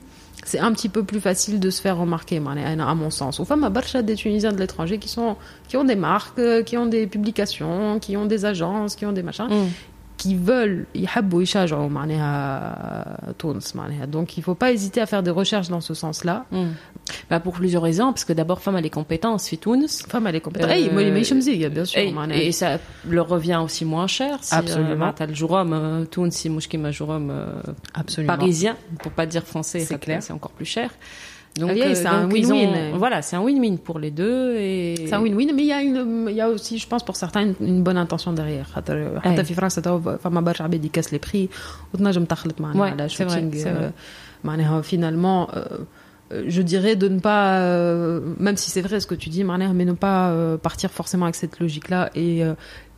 c'est 0.48 0.60
un 0.60 0.72
petit 0.72 0.88
peu 0.88 1.04
plus 1.04 1.20
facile 1.20 1.60
de 1.60 1.70
se 1.70 1.82
faire 1.82 1.98
remarquer, 1.98 2.40
à 2.88 2.96
mon 2.96 3.10
sens. 3.10 3.42
Enfin, 3.42 3.58
ma 3.58 3.70
barcha 3.70 4.02
des 4.02 4.16
Tunisiens 4.16 4.54
de 4.54 4.58
l'étranger 4.58 4.98
qui 4.98 5.10
qui 5.68 5.76
ont 5.76 5.84
des 5.84 5.96
marques, 5.96 6.40
euh, 6.40 6.64
qui 6.64 6.78
ont 6.78 6.86
des 6.86 7.06
publications, 7.06 8.00
qui 8.00 8.16
ont 8.16 8.26
des 8.26 8.46
agences, 8.46 8.96
qui 8.96 9.06
ont 9.06 9.12
des 9.12 9.24
machins. 9.24 9.48
Mm 9.50 9.68
qui 10.19 10.29
qui 10.29 10.37
veulent 10.37 10.87
يحبوا 10.95 11.43
يشجعوا 11.43 11.89
معناها 11.89 13.33
تونس 13.39 13.77
معناها 13.77 14.07
donc 14.07 14.37
il 14.39 14.43
faut 14.43 14.55
pas 14.55 14.71
hésiter 14.73 15.01
à 15.01 15.07
faire 15.07 15.23
des 15.23 15.31
recherches 15.31 15.69
dans 15.69 15.81
ce 15.81 15.95
sens-là 15.95 16.45
Mm. 16.53 16.67
Bah, 17.31 17.41
pour 17.41 17.55
plusieurs 17.55 17.83
raisons, 17.83 18.13
parce 18.13 18.25
que 18.25 18.33
d'abord, 18.33 18.61
femme 18.63 18.77
a 18.77 18.81
les 18.81 18.91
compétences, 18.99 19.49
fit 19.49 19.59
Tunis. 19.59 19.95
فما 20.09 20.31
les 20.33 20.41
compétences 20.41 20.71
Euh, 20.71 20.73
اي 20.73 20.89
ما 20.89 21.11
ماهيش 21.11 21.33
مزيه 21.33 21.69
bien 21.69 21.85
sûr 21.85 21.97
Et, 21.99 22.13
معناها 22.13 22.39
et 22.39 22.53
ça 22.53 22.79
leur 23.11 23.27
revient 23.29 23.61
aussi 23.65 23.85
moins 23.85 24.07
cher. 24.07 24.39
Si, 24.43 24.55
Absolument. 24.55 25.09
Euh, 25.09 25.13
t'as 25.17 25.27
le 25.27 25.35
Jourom, 25.35 25.73
euh, 25.73 26.07
Tunis, 26.15 26.47
مش 26.47 26.69
كيما 26.69 26.91
Jourom 26.93 27.31
euh, 27.31 27.73
absolument 28.01 28.37
parisien, 28.37 28.77
pour 29.03 29.13
pas 29.13 29.27
dire 29.27 29.43
français, 29.53 29.81
C'est 29.81 29.95
ça, 29.95 29.99
clair. 29.99 30.23
c'est 30.23 30.33
encore 30.33 30.53
plus 30.53 30.71
cher. 30.77 30.91
Donc, 31.61 31.69
Ah 31.73 31.75
oui, 31.75 31.83
euh, 31.85 31.95
c'est 31.95 32.07
un 32.07 32.23
donc, 32.23 32.33
ils 32.39 32.47
win-win. 32.47 32.95
ont- 32.95 32.97
Voilà, 33.05 33.19
c'est 33.27 33.37
un 33.37 33.43
win-win 33.47 33.77
pour 33.87 33.99
les 34.05 34.11
deux. 34.11 34.57
Et... 34.57 34.95
C'est 35.09 35.15
un 35.15 35.23
win-win, 35.27 35.49
mais 35.57 35.63
il 35.67 35.71
y 35.75 35.77
a 35.79 35.83
une, 35.83 36.27
il 36.33 36.35
y 36.35 36.41
a 36.41 36.49
aussi, 36.49 36.75
je 36.83 36.87
pense, 36.91 37.03
pour 37.09 37.17
certains, 37.17 37.43
une, 37.47 37.55
une 37.73 37.83
bonne 37.83 37.99
intention 38.07 38.33
derrière. 38.33 38.67
حتى 38.77 39.11
حتى 39.25 39.41
أي. 39.41 39.45
في 39.45 39.55
فرنسا 39.55 39.81
تو 39.81 40.01
فما 40.25 40.41
برشا 40.41 40.65
عباد 40.65 40.85
يكاس 40.85 41.13
لي 41.13 41.19
بري 41.19 41.49
وتنجم 41.95 42.25
تخلط 42.25 42.61
معناها 42.61 42.87
Ouais, 42.89 42.91
على 42.93 43.09
c'est 43.09 43.25
vrai, 43.25 43.29
shooting 43.41 43.53
c'est 43.55 43.71
vrai. 43.73 43.91
euh, 43.91 44.45
معناها 44.45 44.83
finalement 44.83 45.49
euh, 45.51 45.55
euh, 46.33 46.45
je 46.49 46.63
dirais 46.63 46.97
de 46.97 47.09
ne 47.09 47.21
pas 47.21 47.59
euh, 47.59 48.21
même 48.47 48.57
si 48.57 48.71
c'est 48.71 48.81
vrai 48.89 48.99
ce 49.01 49.07
que 49.07 49.15
tu 49.15 49.29
dis 49.29 49.45
معناها 49.45 49.73
mais 49.75 49.85
ne 49.85 49.93
pas 49.93 50.31
euh, 50.31 50.57
partir 50.57 50.91
forcément 50.91 51.27
avec 51.27 51.35
cette 51.37 51.61
logique 51.61 51.89
là 51.91 52.11
et 52.15 52.43
euh, 52.45 52.55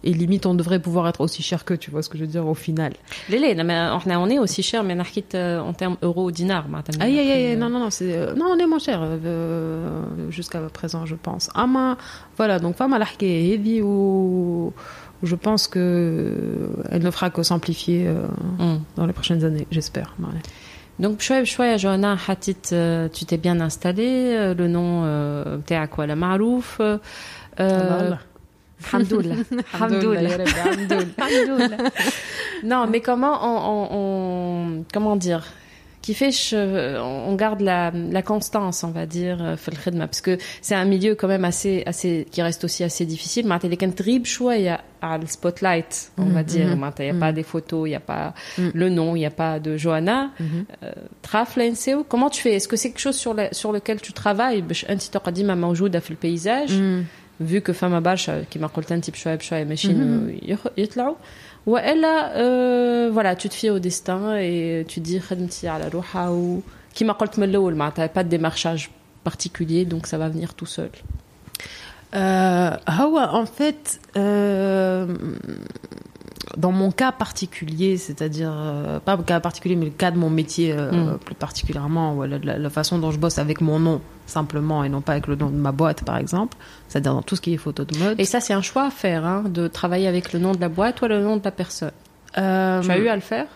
et 0.06 0.12
limite 0.12 0.44
on 0.44 0.54
devrait 0.54 0.80
pouvoir 0.86 1.04
être 1.08 1.22
aussi 1.26 1.42
cher 1.42 1.64
que 1.64 1.74
tu 1.82 1.88
vois 1.92 2.02
ce 2.04 2.08
que 2.10 2.18
je 2.18 2.24
veux 2.24 2.32
dire 2.36 2.46
au 2.46 2.58
final 2.66 2.92
Les 3.30 3.38
laits, 3.38 3.56
là, 3.56 3.64
mais 3.64 3.78
on 3.96 4.24
on 4.24 4.28
est 4.34 4.38
aussi 4.38 4.62
cher, 4.62 4.80
mais 4.84 4.94
on 4.94 5.68
en 5.70 5.72
termes 5.72 5.96
euro 6.02 6.30
dinar. 6.30 6.68
maintenant. 6.68 7.00
aïe 7.06 7.18
aïe 7.22 7.30
aïe 7.36 7.46
Après, 7.52 7.56
non 7.62 7.68
non 7.74 7.80
non 7.84 7.90
c'est 7.98 8.12
euh, 8.14 8.34
non 8.40 8.46
on 8.54 8.58
est 8.58 8.66
moins 8.72 8.78
cher 8.88 8.98
euh, 9.02 10.02
jusqu'à 10.36 10.60
présent 10.78 11.02
je 11.12 11.16
pense 11.26 11.44
ama 11.64 11.86
voilà 12.38 12.58
donc 12.64 12.72
femme 12.80 12.92
à 12.92 12.98
l'harké 12.98 13.28
heavy 13.52 13.76
ou 13.82 14.72
où 15.22 15.26
je 15.32 15.36
pense 15.46 15.62
que 15.74 16.68
elle 16.92 17.02
ne 17.08 17.10
fera 17.16 17.28
que 17.30 17.42
s'amplifier 17.50 18.00
euh, 18.06 18.26
Mm. 18.64 18.78
dans 18.96 19.06
les 19.06 19.12
prochaines 19.18 19.42
années 19.48 19.66
j'espère 19.76 20.08
ouais. 20.20 20.42
Donc, 21.00 21.20
شوية 21.20 21.40
بشوية 21.42 21.76
Johanna 21.76 22.16
Hatit, 22.28 22.56
euh, 22.72 23.08
tu 23.08 23.24
t'es 23.24 23.36
bien 23.36 23.58
installé, 23.60 24.06
euh, 24.36 24.54
le 24.54 24.68
nom 24.68 25.02
euh, 25.04 25.56
بتاعك 25.56 25.98
ولا 25.98 26.14
معروف. 26.14 26.82
Hamdoul. 28.93 29.45
non, 32.63 32.87
mais 32.87 33.01
comment 33.01 33.39
on, 33.41 34.83
comment 34.91 35.15
dire 35.15 35.45
qui 36.01 36.13
fait 36.13 36.31
on 36.55 37.35
garde 37.35 37.61
la, 37.61 37.91
constance 38.21 38.83
on 38.83 38.91
va 38.91 39.05
dire 39.05 39.37
euh, 39.41 39.55
parce 40.07 40.21
que 40.21 40.37
c'est 40.61 40.75
un 40.75 40.85
milieu 40.85 41.13
quand 41.13 41.27
même 41.27 41.45
assez 41.45 41.83
assez 41.85 42.25
qui 42.31 42.41
reste 42.41 42.63
aussi 42.63 42.83
assez 42.83 43.05
difficile. 43.05 43.45
Mais 43.45 43.55
il 44.57 44.63
y 44.63 44.69
a 44.69 45.17
le 45.17 45.27
spotlight 45.27 46.11
on 46.17 46.25
va 46.25 46.43
dire 46.43 46.67
il 46.69 47.03
n'y 47.03 47.09
a 47.09 47.13
pas 47.13 47.31
des 47.31 47.43
photos 47.43 47.87
il 47.87 47.91
n'y 47.91 47.95
a 47.95 47.99
pas 47.99 48.33
le 48.57 48.89
nom 48.89 49.15
il 49.15 49.19
n'y 49.19 49.25
a 49.25 49.31
pas 49.31 49.59
de 49.59 49.77
Johanna. 49.77 50.31
Euh, 50.83 50.91
Trafle 51.21 51.61
comment 52.07 52.29
tu 52.29 52.41
fais? 52.41 52.53
Est-ce 52.55 52.67
que 52.67 52.75
c'est 52.75 52.89
quelque 52.89 52.99
chose 52.99 53.17
sur 53.17 53.71
lequel 53.71 54.01
tu 54.01 54.13
travailles? 54.13 54.63
Un 54.87 54.95
petit 54.95 55.43
maman 55.43 55.73
dans 55.73 56.01
le 56.09 56.15
paysage 56.15 56.71
vu 57.40 57.60
que 57.60 57.72
فما 57.72 58.00
برشا 58.00 58.42
كما 58.50 58.66
قلت 58.66 58.92
انت 58.92 59.10
بشويه 59.10 59.34
بشويه 59.34 59.64
ماشيين 59.64 60.38
يخ- 60.42 60.72
يطلعوا 60.78 61.14
والا 61.66 62.32
euh, 62.34 63.12
voilà 63.14 63.34
tu 63.42 63.48
te 63.48 63.54
fies 63.54 63.70
au 63.70 63.78
destin 63.78 64.36
et 64.38 64.84
tu 64.88 65.00
dis 65.00 65.18
خدمتي 65.18 65.68
على 65.68 65.88
روحها 65.88 66.28
و 66.30 66.60
كما 67.00 67.12
قلت 67.12 67.38
من 67.38 67.44
الاول 67.48 67.74
معناتها 67.76 68.06
pas 68.06 68.22
de 68.24 68.28
démarchage 68.36 68.90
particulier 69.30 69.84
donc 69.84 70.06
ça 70.06 70.18
va 70.18 70.28
venir 70.28 70.54
tout 70.54 70.66
seul 70.66 70.90
Euh, 72.16 72.76
Hawa, 72.86 73.24
en 73.42 73.46
fait, 73.58 73.84
euh, 74.16 75.06
dans 76.59 76.71
mon 76.73 76.91
cas 76.91 77.11
particulier, 77.11 77.97
c'est-à-dire 77.97 78.51
euh, 78.53 78.99
pas 78.99 79.15
le 79.15 79.23
cas 79.23 79.39
particulier, 79.39 79.75
mais 79.75 79.85
le 79.85 79.91
cas 79.91 80.11
de 80.11 80.17
mon 80.17 80.29
métier 80.29 80.73
euh, 80.73 80.91
Mm. 80.91 81.17
plus 81.25 81.35
particulièrement, 81.35 82.07
la 82.23 82.69
façon 82.69 82.97
dont 82.99 83.11
je 83.11 83.17
bosse 83.17 83.37
avec 83.39 83.61
mon 83.61 83.79
nom 83.79 84.01
simplement 84.27 84.83
et 84.83 84.89
non 84.89 85.01
pas 85.01 85.13
avec 85.13 85.27
le 85.27 85.35
nom 85.35 85.49
de 85.49 85.55
ma 85.55 85.71
boîte, 85.71 86.03
par 86.03 86.17
exemple, 86.17 86.55
c'est-à-dire 86.87 87.13
dans 87.13 87.21
tout 87.23 87.35
ce 87.35 87.41
qui 87.41 87.53
est 87.53 87.57
photo 87.57 87.83
de 87.85 87.97
mode. 87.97 88.19
et 88.19 88.25
ça 88.25 88.39
c'est 88.41 88.53
un 88.53 88.61
choix 88.61 88.85
à 88.87 88.91
faire 88.91 89.25
hein, 89.25 89.43
de 89.47 89.67
travailler 89.67 90.07
avec 90.07 90.33
le 90.33 90.39
nom 90.39 90.51
de 90.53 90.59
la 90.61 90.69
boîte 90.69 91.01
ou 91.01 91.05
le 91.07 91.21
nom 91.21 91.37
de 91.37 91.41
la 91.43 91.51
personne 91.51 91.91
Euh, 92.37 92.81
tu 92.81 92.91
as 92.91 92.97
eu 92.99 93.07
à 93.07 93.15
le 93.15 93.21
faire? 93.21 93.47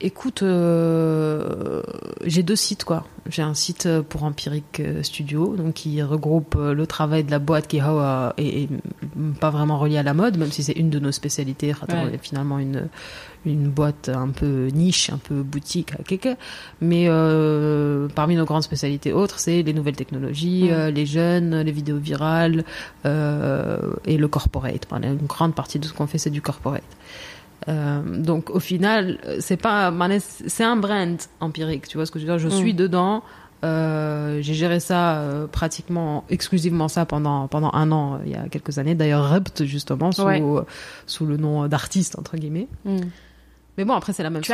Écoute, 0.00 0.42
euh, 0.42 1.82
j'ai 2.24 2.42
deux 2.42 2.56
sites 2.56 2.84
quoi. 2.84 3.04
J'ai 3.30 3.42
un 3.42 3.54
site 3.54 3.86
euh, 3.86 4.02
pour 4.02 4.24
Empirique 4.24 4.80
euh, 4.80 5.02
Studio, 5.02 5.56
donc 5.56 5.74
qui 5.74 6.02
regroupe 6.02 6.56
euh, 6.56 6.74
le 6.74 6.86
travail 6.86 7.24
de 7.24 7.30
la 7.30 7.38
boîte 7.38 7.68
qui 7.68 7.80
euh, 7.80 8.30
est, 8.36 8.64
est 8.64 8.68
pas 9.40 9.50
vraiment 9.50 9.78
relié 9.78 9.96
à 9.98 10.02
la 10.02 10.12
mode, 10.12 10.36
même 10.36 10.50
si 10.50 10.62
c'est 10.62 10.72
une 10.72 10.90
de 10.90 10.98
nos 10.98 11.12
spécialités. 11.12 11.72
Ouais. 11.88 12.14
est 12.14 12.18
finalement 12.18 12.58
une 12.58 12.88
une 13.46 13.68
boîte 13.68 14.08
un 14.08 14.28
peu 14.28 14.68
niche, 14.72 15.10
un 15.10 15.18
peu 15.18 15.42
boutique. 15.42 15.92
Mais 16.80 17.04
euh, 17.08 18.08
parmi 18.14 18.36
nos 18.36 18.44
grandes 18.44 18.62
spécialités 18.62 19.12
autres, 19.12 19.38
c'est 19.38 19.62
les 19.62 19.72
nouvelles 19.72 19.96
technologies, 19.96 20.70
euh, 20.70 20.90
les 20.90 21.06
jeunes, 21.06 21.60
les 21.60 21.72
vidéos 21.72 21.98
virales 21.98 22.64
euh, 23.04 23.78
et 24.06 24.16
le 24.16 24.28
corporate. 24.28 24.86
Une 25.02 25.26
grande 25.26 25.54
partie 25.54 25.78
de 25.78 25.86
ce 25.86 25.92
qu'on 25.92 26.06
fait, 26.06 26.18
c'est 26.18 26.30
du 26.30 26.40
corporate. 26.42 26.82
Euh, 27.68 28.02
donc 28.02 28.50
au 28.50 28.60
final, 28.60 29.18
c'est 29.40 29.56
pas, 29.56 29.92
c'est 30.20 30.64
un 30.64 30.76
brand 30.76 31.16
empirique. 31.40 31.88
Tu 31.88 31.96
vois 31.96 32.06
ce 32.06 32.10
que 32.10 32.18
je 32.18 32.26
veux 32.26 32.30
dire? 32.32 32.38
Je 32.38 32.48
Mm. 32.48 32.58
suis 32.58 32.74
dedans. 32.74 33.22
Euh, 33.64 34.42
j'ai 34.42 34.52
géré 34.52 34.78
ça 34.78 35.16
euh, 35.20 35.46
pratiquement 35.46 36.24
exclusivement 36.28 36.88
ça 36.88 37.06
pendant 37.06 37.48
pendant 37.48 37.70
un 37.72 37.90
an 37.92 38.16
euh, 38.16 38.18
il 38.26 38.32
y 38.32 38.34
a 38.34 38.46
quelques 38.50 38.76
années. 38.78 38.94
D'ailleurs, 38.94 39.30
Rept 39.30 39.64
justement 39.64 40.12
sous 40.12 40.22
Ouais. 40.24 40.42
euh, 40.42 40.60
sous 41.06 41.24
le 41.24 41.38
nom 41.38 41.66
d'artiste 41.66 42.18
entre 42.18 42.36
guillemets. 42.36 42.68
Mais 43.76 43.84
bon, 43.84 43.94
après, 43.94 44.12
c'est 44.12 44.22
la 44.22 44.30
même 44.30 44.42
tu 44.42 44.52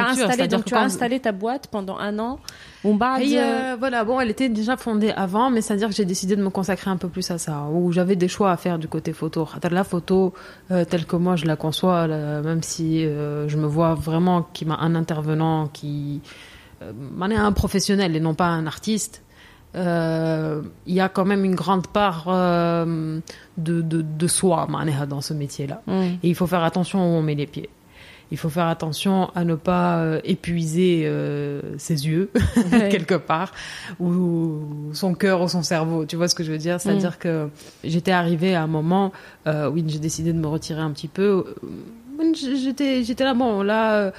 donc, 0.49 0.64
tu 0.64 0.75
as 0.75 0.81
installé 0.81 1.21
ta 1.21 1.33
boîte 1.33 1.66
pendant 1.66 1.99
un 1.99 2.18
an. 2.18 2.39
On 2.85 2.95
Et 2.95 3.39
euh, 3.39 3.43
euh, 3.43 3.77
voilà, 3.79 4.05
bon, 4.05 4.18
elle 4.21 4.31
était 4.31 4.49
déjà 4.49 4.77
fondée 4.77 5.11
avant, 5.11 5.51
mais 5.51 5.61
c'est-à-dire 5.61 5.89
que 5.89 5.95
j'ai 5.95 6.07
décidé 6.07 6.37
de 6.37 6.43
me 6.43 6.49
consacrer 6.49 6.91
un 6.91 6.97
peu 6.97 7.09
plus 7.09 7.31
à 7.31 7.37
ça, 7.37 7.66
où 7.71 7.93
j'avais 7.93 8.16
des 8.16 8.29
choix 8.29 8.51
à 8.51 8.57
faire 8.57 8.79
du 8.79 8.89
côté 8.89 9.12
photo. 9.12 9.47
La 9.71 9.85
photo, 9.85 10.33
euh, 10.71 10.85
telle 10.87 11.05
que 11.05 11.16
moi 11.16 11.37
je 11.37 11.45
la 11.45 11.57
conçois, 11.57 12.09
même 12.09 12.62
si 12.62 13.03
je 13.03 13.57
me 13.57 13.66
vois 13.66 13.95
vraiment 13.95 14.43
qui 14.55 14.64
m'a 14.64 14.77
un 14.77 14.95
intervenant 14.95 15.68
qui 15.68 16.23
m'en 17.14 17.29
est 17.29 17.37
un 17.37 17.53
professionnel 17.53 18.16
et 18.16 18.21
non 18.21 18.35
pas 18.35 18.47
un 18.47 18.66
artiste, 18.66 19.23
il 19.75 20.95
y 20.95 21.01
a 21.01 21.09
quand 21.11 21.27
même 21.27 21.45
une 21.45 21.55
grande 21.55 21.87
part 21.87 22.25
euh, 22.29 23.21
de, 23.59 23.83
de, 23.83 24.03
de, 24.03 24.27
soi 24.27 24.66
dans 25.09 25.21
ce 25.21 25.35
métier-là. 25.35 25.83
Mm. 25.87 25.93
Et 26.23 26.29
il 26.29 26.35
faut 26.35 26.47
faire 26.47 26.64
attention 26.64 27.01
où 27.01 27.18
on 27.18 27.23
met 27.23 27.35
les 27.35 27.47
pieds 27.47 27.68
Il 28.32 28.38
faut 28.38 28.50
faire 28.50 28.68
attention 28.68 29.30
à 29.36 29.43
ne 29.46 29.56
pas 29.56 29.98
euh, 29.98 30.20
épuiser 30.24 31.04
euh, 31.06 31.62
ses 31.78 32.08
yeux 32.08 32.32
quelque 32.96 33.14
part 33.32 33.52
ou 34.00 34.60
son 34.93 35.14
cœur 35.14 35.41
ou 35.43 35.48
son 35.48 35.62
cerveau. 35.64 36.06
Tu 36.06 36.16
vois 36.16 36.28
ce 36.28 36.36
que 36.36 36.43
je 36.43 36.52
veux 36.52 36.58
dire 36.58 36.82
C'est-à-dire 36.82 37.20
que 37.20 37.50
j'étais 37.84 38.12
arrivée 38.12 38.56
à 38.56 38.64
un 38.64 38.68
moment 38.68 39.12
euh, 39.48 39.70
où 39.70 39.76
j'ai 39.88 40.00
décidé 40.00 40.34
de 40.34 40.39
me 40.39 40.48
retirer 40.48 40.82
un 40.82 40.91
petit 40.91 41.08
peu. 41.08 41.46
Euh, 41.64 42.34
J'étais 42.34 43.04
j'étais 43.04 43.24
là 43.26 43.34
bon 43.34 43.62
là 43.62 43.96
euh, 43.96 44.12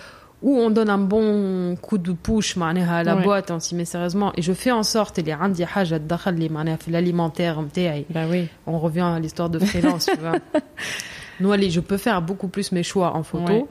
où 0.42 0.50
on 0.58 0.68
donne 0.70 0.90
un 0.90 0.98
bon 0.98 1.76
coup 1.80 1.98
de 1.98 2.12
push 2.12 2.56
معناها 2.56 3.00
à 3.00 3.02
la 3.04 3.16
Ouais. 3.16 3.22
boîte 3.24 3.50
on 3.50 3.58
s'y 3.58 3.74
met 3.74 3.86
sérieusement 3.86 4.32
et 4.36 4.42
je 4.42 4.52
fais 4.52 4.70
en 4.70 4.82
sorte 4.82 5.18
اللي 5.18 5.32
عندي 5.32 5.66
حاجة 5.66 5.96
تدخل 5.96 6.34
لي 6.38 6.48
معناها 6.48 6.76
في 6.76 6.90
l'alimentaire 6.92 7.58
نتاعي 7.58 8.04
bah 8.14 8.26
oui 8.30 8.46
on 8.66 8.78
revient 8.78 9.00
à 9.16 9.18
l'histoire 9.18 9.48
de 9.50 9.58
freelance, 9.58 10.06
tu 10.06 10.20
vois. 10.20 10.38
Nous, 11.40 11.52
allez, 11.52 11.70
je 11.70 11.80
peux 11.80 11.98
faire 11.98 12.20
beaucoup 12.22 12.48
plus 12.48 12.72
mes 12.72 12.82
choix 12.82 13.10
en 13.14 13.22
photo. 13.22 13.52
Ouais. 13.52 13.64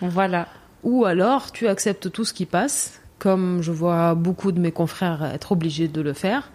voilà 0.00 0.48
Ou 0.82 1.04
alors, 1.04 1.52
tu 1.52 1.68
acceptes 1.68 2.10
tout 2.10 2.24
ce 2.24 2.32
qui 2.32 2.46
passe, 2.46 3.00
comme 3.18 3.62
je 3.62 3.72
vois 3.72 4.14
beaucoup 4.14 4.52
de 4.52 4.60
mes 4.60 4.72
confrères 4.72 5.24
être 5.24 5.52
obligés 5.52 5.88
de 5.88 6.00
le 6.00 6.12
faire. 6.12 6.50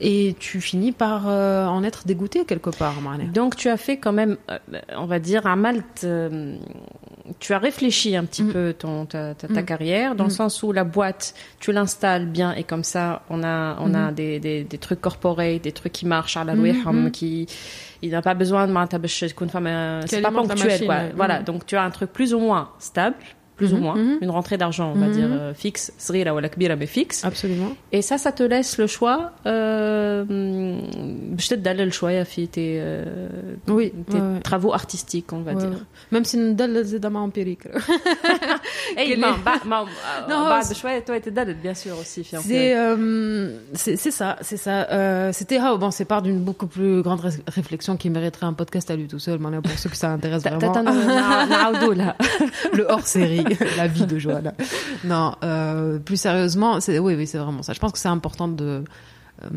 Et 0.00 0.34
tu 0.40 0.60
finis 0.60 0.92
par 0.92 1.28
euh, 1.28 1.66
en 1.66 1.84
être 1.84 2.06
dégoûté 2.06 2.44
quelque 2.44 2.70
part, 2.70 3.00
Marlène. 3.00 3.30
Donc 3.32 3.56
tu 3.56 3.68
as 3.68 3.76
fait 3.76 3.96
quand 3.96 4.12
même, 4.12 4.36
euh, 4.50 4.58
on 4.96 5.06
va 5.06 5.18
dire, 5.18 5.46
à 5.46 5.54
Malte, 5.56 6.02
euh, 6.04 6.56
tu 7.38 7.52
as 7.54 7.58
réfléchi 7.58 8.16
un 8.16 8.24
petit 8.24 8.42
Mm. 8.42 8.52
peu 8.52 8.74
ton, 8.76 9.06
ta, 9.06 9.34
ta, 9.34 9.48
ta 9.48 9.62
carrière, 9.62 10.14
dans 10.14 10.24
le 10.24 10.30
Mm. 10.30 10.32
sens 10.34 10.62
où 10.62 10.72
la 10.72 10.84
boîte, 10.84 11.34
tu 11.60 11.72
l'installes 11.72 12.26
bien 12.26 12.52
et 12.54 12.64
comme 12.64 12.84
ça, 12.84 13.22
on 13.30 13.42
a, 13.44 13.76
on 13.80 13.94
a 13.94 14.10
des, 14.12 14.40
des, 14.40 14.64
des 14.64 14.78
trucs 14.78 15.00
corporate, 15.00 15.62
des 15.62 15.72
trucs 15.72 15.92
qui 15.92 16.06
marchent 16.06 16.36
à 16.36 16.44
la 16.44 16.54
Mhm, 16.54 16.60
mhm. 17.04 17.10
qui, 17.12 17.46
il 18.02 18.10
n'a 18.10 18.20
pas 18.22 18.34
besoin 18.34 18.66
de 18.66 18.72
c'est 20.06 20.20
pas 20.20 20.30
ponctuel, 20.48 20.68
machine, 20.68 20.86
quoi. 20.86 20.94
ouais. 20.96 21.12
Voilà. 21.16 21.38
Donc 21.40 21.66
tu 21.66 21.76
as 21.76 21.82
un 21.82 21.90
truc 21.90 22.12
plus 22.12 22.34
ou 22.34 22.40
moins 22.40 22.70
stable 22.78 23.16
plus 23.57 23.73
ou 23.73 23.77
Mhm, 23.77 23.83
moins, 23.83 23.95
mhm. 23.95 24.17
une 24.21 24.29
rentrée 24.37 24.57
d'argent, 24.61 24.87
on 24.95 24.99
va 25.03 25.07
Mhm. 25.07 25.11
dire 25.19 25.27
euh, 25.31 25.53
fixe, 25.53 25.91
صغيرة 25.99 26.31
ولا 26.31 26.47
كبيرة 26.47 26.75
mais 26.75 26.85
fixe. 26.87 27.25
Absolument. 27.25 27.73
Et 27.91 28.01
ça, 28.01 28.17
ça 28.17 28.31
te 28.31 28.43
laisse 28.43 28.77
le 28.77 28.87
choix. 28.87 29.31
Euh, 29.45 30.23
باش 31.35 31.47
تدلل 31.47 31.93
شوية 31.93 32.23
في 32.23 32.45
tes, 32.47 32.49
euh, 32.57 33.05
Oui. 33.67 33.91
tes 34.09 34.13
ouais, 34.17 34.21
ouais. 34.21 34.41
travaux 34.41 34.73
artistiques, 34.73 35.33
on 35.33 35.41
va 35.41 35.51
Ouais, 35.53 35.59
dire. 35.61 35.69
ouais. 35.69 36.13
Même 36.19 36.25
si 36.25 36.37
ندلل 36.37 36.85
زاد 36.85 37.05
ما 37.05 37.23
empirique. 37.29 37.65
Et 38.97 39.05
Quel 39.07 39.19
ما- 39.19 39.27
est- 39.27 39.43
ba- 39.45 39.61
ma- 39.65 39.85
Non, 40.29 40.49
بعد 40.49 40.63
c'est- 40.63 40.73
شوية 40.73 40.99
toi 41.05 41.19
تدلل 41.19 41.55
bien 41.63 41.73
sûr 41.73 41.97
aussi 42.01 42.23
في 42.23 42.37
C'est 42.37 42.75
euh, 42.77 43.57
c'est 43.73 43.95
c'est 44.03 44.11
ça, 44.11 44.37
c'est 44.41 44.57
ça. 44.57 44.87
Euh, 44.91 45.31
C'était 45.33 45.59
ah, 45.61 45.75
bon, 45.75 45.91
c'est 45.91 46.05
part 46.05 46.21
d'une 46.21 46.39
beaucoup 46.49 46.67
plus 46.67 47.01
grande 47.01 47.21
ré- 47.21 47.43
réflexion 47.59 47.93
qui 48.01 48.09
mériterait 48.09 48.45
un 48.45 48.53
podcast 48.61 48.89
à 48.91 48.95
lui 48.95 49.07
tout 49.07 49.19
seul. 49.19 49.37
Maintenant, 49.39 49.61
pour 49.61 49.77
ceux 49.81 49.89
que 49.93 49.97
ça 50.03 50.09
intéresse 50.17 50.43
vraiment, 50.43 50.73
نعاودوا 51.49 51.93
لها 51.93 52.15
le 52.73 52.83
hors 52.93 53.05
série, 53.17 53.42
vie, 53.44 53.56
la 53.76 53.86
vie 53.86 54.06
de 54.06 54.18
Johanna. 54.18 54.54
Non, 55.04 55.34
euh, 55.42 55.98
plus 55.98 56.16
sérieusement, 56.16 56.80
c'est, 56.80 56.98
oui, 56.98 57.14
oui, 57.14 57.26
c'est 57.26 57.38
vraiment 57.38 57.62
ça. 57.62 57.72
Je 57.72 57.80
pense 57.80 57.92
que 57.92 57.98
c'est 57.98 58.08
important 58.08 58.48
de, 58.48 58.84
euh, 59.42 59.48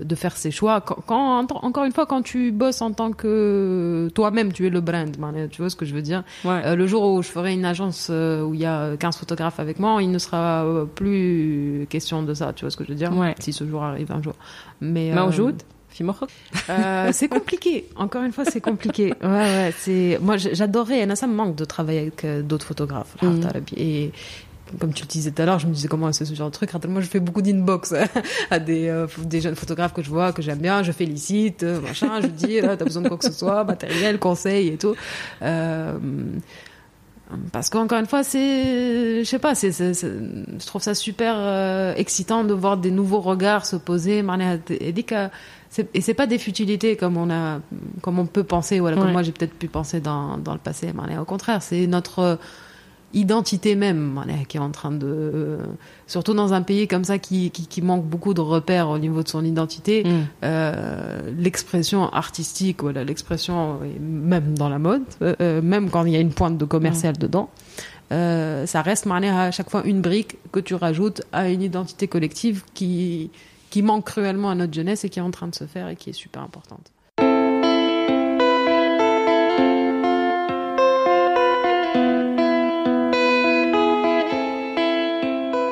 de 0.00 0.14
faire 0.14 0.36
ses 0.36 0.52
choix. 0.52 0.80
Quand, 0.80 1.02
quand, 1.06 1.64
encore 1.64 1.84
une 1.84 1.92
fois, 1.92 2.06
quand 2.06 2.22
tu 2.22 2.52
bosses 2.52 2.80
en 2.82 2.92
tant 2.92 3.10
que 3.10 4.08
toi-même, 4.14 4.52
tu 4.52 4.66
es 4.66 4.70
le 4.70 4.80
brand, 4.80 5.10
tu 5.50 5.60
vois 5.60 5.70
ce 5.70 5.74
que 5.74 5.84
je 5.84 5.92
veux 5.92 6.02
dire? 6.02 6.22
Ouais. 6.44 6.62
Euh, 6.64 6.76
le 6.76 6.86
jour 6.86 7.12
où 7.12 7.20
je 7.20 7.28
ferai 7.28 7.52
une 7.52 7.64
agence 7.64 8.08
euh, 8.10 8.42
où 8.42 8.54
il 8.54 8.60
y 8.60 8.64
a 8.66 8.96
15 8.96 9.16
photographes 9.16 9.58
avec 9.58 9.80
moi, 9.80 10.00
il 10.02 10.12
ne 10.12 10.18
sera 10.18 10.64
plus 10.94 11.86
question 11.90 12.22
de 12.22 12.32
ça, 12.32 12.52
tu 12.52 12.64
vois 12.64 12.70
ce 12.70 12.76
que 12.76 12.84
je 12.84 12.90
veux 12.90 12.94
dire, 12.94 13.16
ouais. 13.16 13.34
si 13.40 13.52
ce 13.52 13.66
jour 13.66 13.82
arrive 13.82 14.12
un 14.12 14.22
jour. 14.22 14.34
Mais, 14.80 15.12
Mawjoud 15.12 15.62
euh, 16.70 17.10
c'est 17.12 17.28
compliqué. 17.28 17.88
Encore 17.96 18.22
une 18.22 18.32
fois, 18.32 18.44
c'est 18.44 18.60
compliqué. 18.60 19.14
Ouais, 19.22 19.28
ouais, 19.28 19.74
c'est... 19.78 20.18
Moi, 20.20 20.36
j'adorais. 20.36 21.00
Et 21.00 21.16
ça 21.16 21.26
me 21.26 21.34
manque 21.34 21.56
de 21.56 21.64
travailler 21.64 22.00
avec 22.00 22.24
euh, 22.24 22.42
d'autres 22.42 22.66
photographes. 22.66 23.16
Mm. 23.22 23.42
Et 23.76 24.10
comme 24.80 24.92
tu 24.92 25.02
le 25.02 25.08
disais 25.08 25.30
tout 25.30 25.42
à 25.42 25.44
l'heure, 25.44 25.58
je 25.58 25.66
me 25.66 25.72
disais 25.72 25.88
comment 25.88 26.12
c'est 26.12 26.24
ce 26.24 26.34
genre 26.34 26.48
de 26.48 26.54
truc? 26.54 26.70
Moi, 26.88 27.00
je 27.00 27.06
fais 27.06 27.20
beaucoup 27.20 27.42
d'inbox 27.42 27.92
hein, 27.92 28.06
à 28.50 28.56
euh, 28.56 29.06
des, 29.18 29.40
jeunes 29.40 29.54
photographes 29.54 29.92
que 29.92 30.02
je 30.02 30.10
vois, 30.10 30.32
que 30.32 30.42
j'aime 30.42 30.58
bien, 30.58 30.82
je 30.82 30.90
félicite, 30.90 31.62
machin, 31.62 32.20
je 32.20 32.26
dis, 32.26 32.60
là, 32.60 32.76
t'as 32.76 32.84
besoin 32.84 33.02
de 33.02 33.08
quoi 33.08 33.18
que 33.18 33.26
ce 33.26 33.32
soit, 33.32 33.62
matériel, 33.64 34.18
conseil 34.18 34.68
et 34.68 34.76
tout. 34.76 34.96
Euh, 35.42 35.92
parce 37.52 37.70
qu'encore 37.70 37.98
une 37.98 38.06
fois, 38.06 38.24
c'est, 38.24 39.20
je 39.22 39.28
sais 39.28 39.38
pas, 39.38 39.54
c'est, 39.54 39.70
je 39.72 40.66
trouve 40.66 40.82
ça 40.82 40.94
super 40.94 41.94
excitant 41.96 42.44
de 42.44 42.54
voir 42.54 42.76
des 42.76 42.90
nouveaux 42.90 43.20
regards 43.20 43.66
se 43.66 43.76
poser. 43.76 44.22
Marlène 44.22 44.60
et 45.94 46.00
c'est 46.00 46.14
pas 46.14 46.26
des 46.26 46.38
futilités 46.38 46.96
comme 46.96 47.16
on 47.16 47.30
a, 47.30 47.60
comme 48.00 48.18
on 48.18 48.26
peut 48.26 48.44
penser, 48.44 48.80
ou 48.80 48.86
alors 48.86 49.00
comme 49.00 49.12
moi 49.12 49.22
j'ai 49.22 49.32
peut-être 49.32 49.54
pu 49.54 49.68
penser 49.68 50.00
dans, 50.00 50.38
dans 50.38 50.52
le 50.52 50.58
passé. 50.58 50.88
Mais 51.08 51.18
au 51.18 51.24
contraire, 51.24 51.62
c'est 51.62 51.86
notre 51.86 52.18
euh, 52.20 52.36
identité 53.12 53.76
même 53.76 54.20
qui 54.48 54.56
est 54.56 54.60
en 54.60 54.70
train 54.70 54.90
de 54.90 55.06
euh, 55.06 55.58
surtout 56.08 56.34
dans 56.34 56.52
un 56.52 56.62
pays 56.62 56.88
comme 56.88 57.04
ça 57.04 57.18
qui, 57.18 57.50
qui, 57.50 57.80
manque 57.80 58.04
beaucoup 58.04 58.34
de 58.34 58.40
repères 58.40 58.88
au 58.88 58.98
niveau 58.98 59.22
de 59.22 59.28
son 59.28 59.44
identité 59.44 60.02
mm. 60.02 60.08
euh, 60.42 61.30
l'expression 61.38 62.12
artistique 62.12 62.82
voilà 62.82 63.04
l'expression 63.04 63.78
même 64.00 64.58
dans 64.58 64.68
la 64.68 64.80
mode 64.80 65.04
même 65.38 65.90
quand 65.90 66.04
il 66.06 66.12
y 66.12 66.16
a 66.16 66.18
une 66.18 66.32
pointe 66.32 66.58
de 66.58 66.64
commercial 66.64 67.14
mm. 67.14 67.18
dedans 67.18 67.50
ça 68.10 68.82
reste 68.82 69.06
à 69.06 69.50
chaque 69.52 69.70
fois 69.70 69.84
une 69.84 70.00
brique 70.00 70.36
que 70.50 70.58
tu 70.58 70.74
rajoutes 70.74 71.22
à 71.32 71.50
une 71.50 71.62
identité 71.62 72.08
collective 72.08 72.64
qui 72.74 73.30
qui 73.73 73.81
manque 73.81 74.05
cruellement 74.05 74.49
à 74.49 74.55
notre 74.55 74.73
jeunesse 74.73 75.03
et 75.05 75.09
qui 75.09 75.19
est 75.19 75.23
en 75.23 75.31
train 75.31 75.47
de 75.47 75.55
se 75.55 75.65
faire 75.65 75.87
et 75.89 75.95
qui 75.95 76.09
est 76.09 76.13
super 76.13 76.41
importante. 76.41 76.91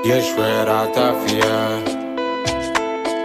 يا 0.05 0.21
شوارع 0.21 0.85
طافية 0.85 1.83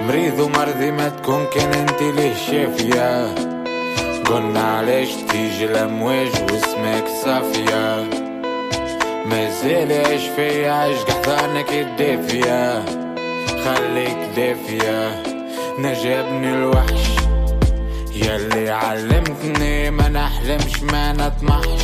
مريض 0.06 0.40
ومرضي 0.40 0.90
ما 0.90 1.08
تكون 1.08 1.46
كان 1.54 1.72
انت 1.74 2.02
ليه 2.02 2.34
شافية 2.34 3.34
قلنا 4.24 4.62
علاش 4.62 5.08
تيجي 5.30 5.64
الامواج 5.64 6.28
واسمك 6.42 7.04
صافية 7.24 8.04
مازال 9.26 9.92
عيش 10.06 10.22
فيا 10.36 10.72
عيش 10.72 10.98
قحطانك 10.98 11.72
الدافية 11.72 12.84
خليك 13.67 14.17
دافية 14.35 15.23
نجابني 15.79 16.53
الوحش. 16.53 17.07
يلي 18.15 18.69
علمتني 18.69 19.91
ما 19.91 20.09
نحلمش 20.09 20.83
ما 20.83 21.13
نطمحش. 21.13 21.83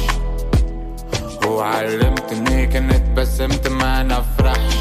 وعلمتني 1.47 2.67
كنت 2.67 3.17
بسمت 3.17 3.67
ما 3.67 4.03
نفرحش. 4.03 4.75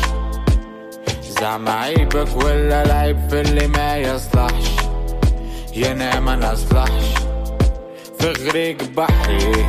زعما 1.40 1.70
عيبك 1.70 2.36
ولا 2.36 2.82
العيب 2.82 3.18
في 3.30 3.40
اللي 3.40 3.66
ما 3.66 3.96
يصلحش. 3.96 4.70
يا 5.76 5.92
أنا 5.92 6.20
ما 6.20 6.36
نصلحش. 6.36 7.06
في 8.18 8.32
غريق 8.48 8.76
بحري 8.96 9.66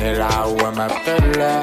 العوامة 0.00 0.86
بتلا 0.86 1.60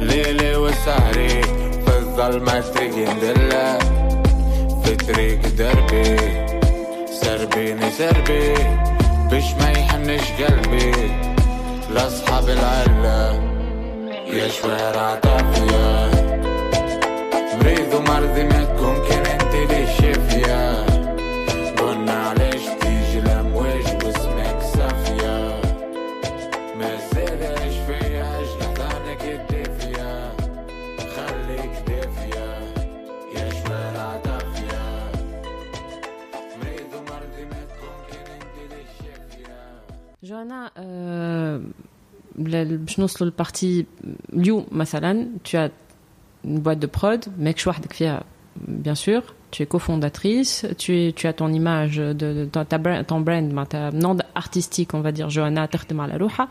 ليلي 0.00 0.56
وسهري 0.56 1.42
في 1.86 1.98
الظلمة 1.98 2.60
طريق 2.60 3.10
ندلة. 3.10 3.95
في 4.86 4.96
طريق 4.96 5.40
دربي 5.58 6.16
سربيني 7.10 7.90
سربي. 7.90 8.54
باش 9.30 9.54
ما 9.54 9.70
يحنش 9.70 10.32
قلبي. 10.42 10.92
لأصحاب 11.90 12.48
العلة. 12.48 13.42
يا 14.26 14.48
شوارع 14.48 15.14
طافية 15.14 16.10
مريض 17.62 17.94
ومرضي 17.94 18.44
ما 18.44 18.64
تكون 18.64 18.95
جوانا 40.35 40.71
euh, 40.77 41.61
ل- 42.39 42.77
باش 42.77 42.99
نوصلوا 42.99 43.29
للبارتي 43.31 43.85
اليوم 44.33 44.65
مثلا 44.71 45.27
tu 45.47 45.51
as 45.57 45.69
une 46.47 46.59
boîte 46.59 46.79
de 46.79 46.87
prod 46.99 47.29
ماكش 47.39 47.67
وحدك 47.67 47.93
فيها 47.93 48.23
bien 48.85 48.95
sûr 48.95 49.21
tu 49.51 49.63
es 49.63 49.65
cofondatrice 49.65 50.65
tu 50.77 50.91
es 50.97 51.13
tu 51.13 51.27
as 51.27 51.33
ton 51.33 51.49
image 51.61 51.97
de, 51.97 52.13
de 52.37 52.45
ta, 52.53 52.63
ta 52.65 52.77
brand, 52.77 53.05
ton 53.07 53.19
brand 53.27 53.47
ma- 53.57 53.65
ta 53.65 53.91
nom 53.91 54.17
artistique 54.35 54.93
on 54.93 55.01
va 55.01 55.11
dire 55.11 55.29
Johanna 55.29 55.65
تخدم 55.67 56.01
على 56.01 56.17
روحها 56.17 56.49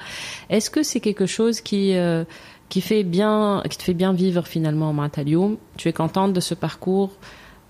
est-ce 0.51 0.71
que 0.71 0.83
c'est 0.83 1.01
quelque 1.01 1.27
chose 1.27 1.61
qui 1.61 1.95
euh, 1.97 2.25
qui 2.69 2.81
fait 2.81 3.03
bien 3.05 3.63
qui 3.71 3.77
te 3.79 3.83
fait 3.83 3.95
bien 4.03 4.13
vivre 4.13 4.45
finalement 4.47 4.93
معناتها 4.93 5.23
اليوم 5.23 5.59
tu 5.79 5.89
es 5.89 5.93
contente 5.93 6.33
de 6.33 6.41
ce 6.41 6.55
parcours 6.55 7.11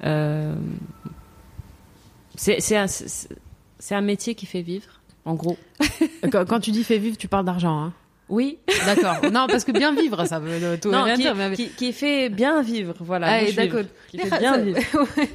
euh, 0.04 0.54
c'est 2.36 2.60
c'est 2.60 2.76
un 2.76 2.86
c'est 2.86 3.28
c'est 3.78 3.94
un 3.94 4.00
métier 4.12 4.34
qui 4.34 4.46
fait 4.46 4.62
vivre 4.62 4.90
en 5.24 5.34
gros 5.34 5.56
Quand, 6.32 6.44
quand 6.50 6.60
tu 6.60 6.70
dis 6.70 6.84
fait 6.84 6.98
vivre, 6.98 7.16
tu 7.16 7.28
parles 7.28 7.44
d'argent, 7.44 7.76
hein 7.84 7.92
oui 8.38 8.58
D'accord. 8.86 9.16
non, 9.36 9.44
parce 9.52 9.64
que 9.64 9.72
bien 9.72 9.92
vivre, 10.02 10.24
ça 10.24 10.38
veut 10.38 10.78
tout 10.80 10.88
et 10.90 10.92
non, 10.92 11.02
rien 11.02 11.16
qui, 11.16 11.22
dire. 11.22 11.34
mais- 11.34 11.56
qui, 11.56 11.68
qui 11.80 11.92
fait 11.92 12.28
bien 12.28 12.62
vivre, 12.62 12.94
voilà. 13.00 13.26
Ah, 13.28 13.40
bouche 13.40 13.48
et 13.50 13.52
d'accord. 13.54 13.80
vivre, 13.80 13.90
Qui 14.10 14.18
fait 14.18 14.38
bien 14.38 14.56
vivre. 14.66 14.78
Ouais. 15.18 15.28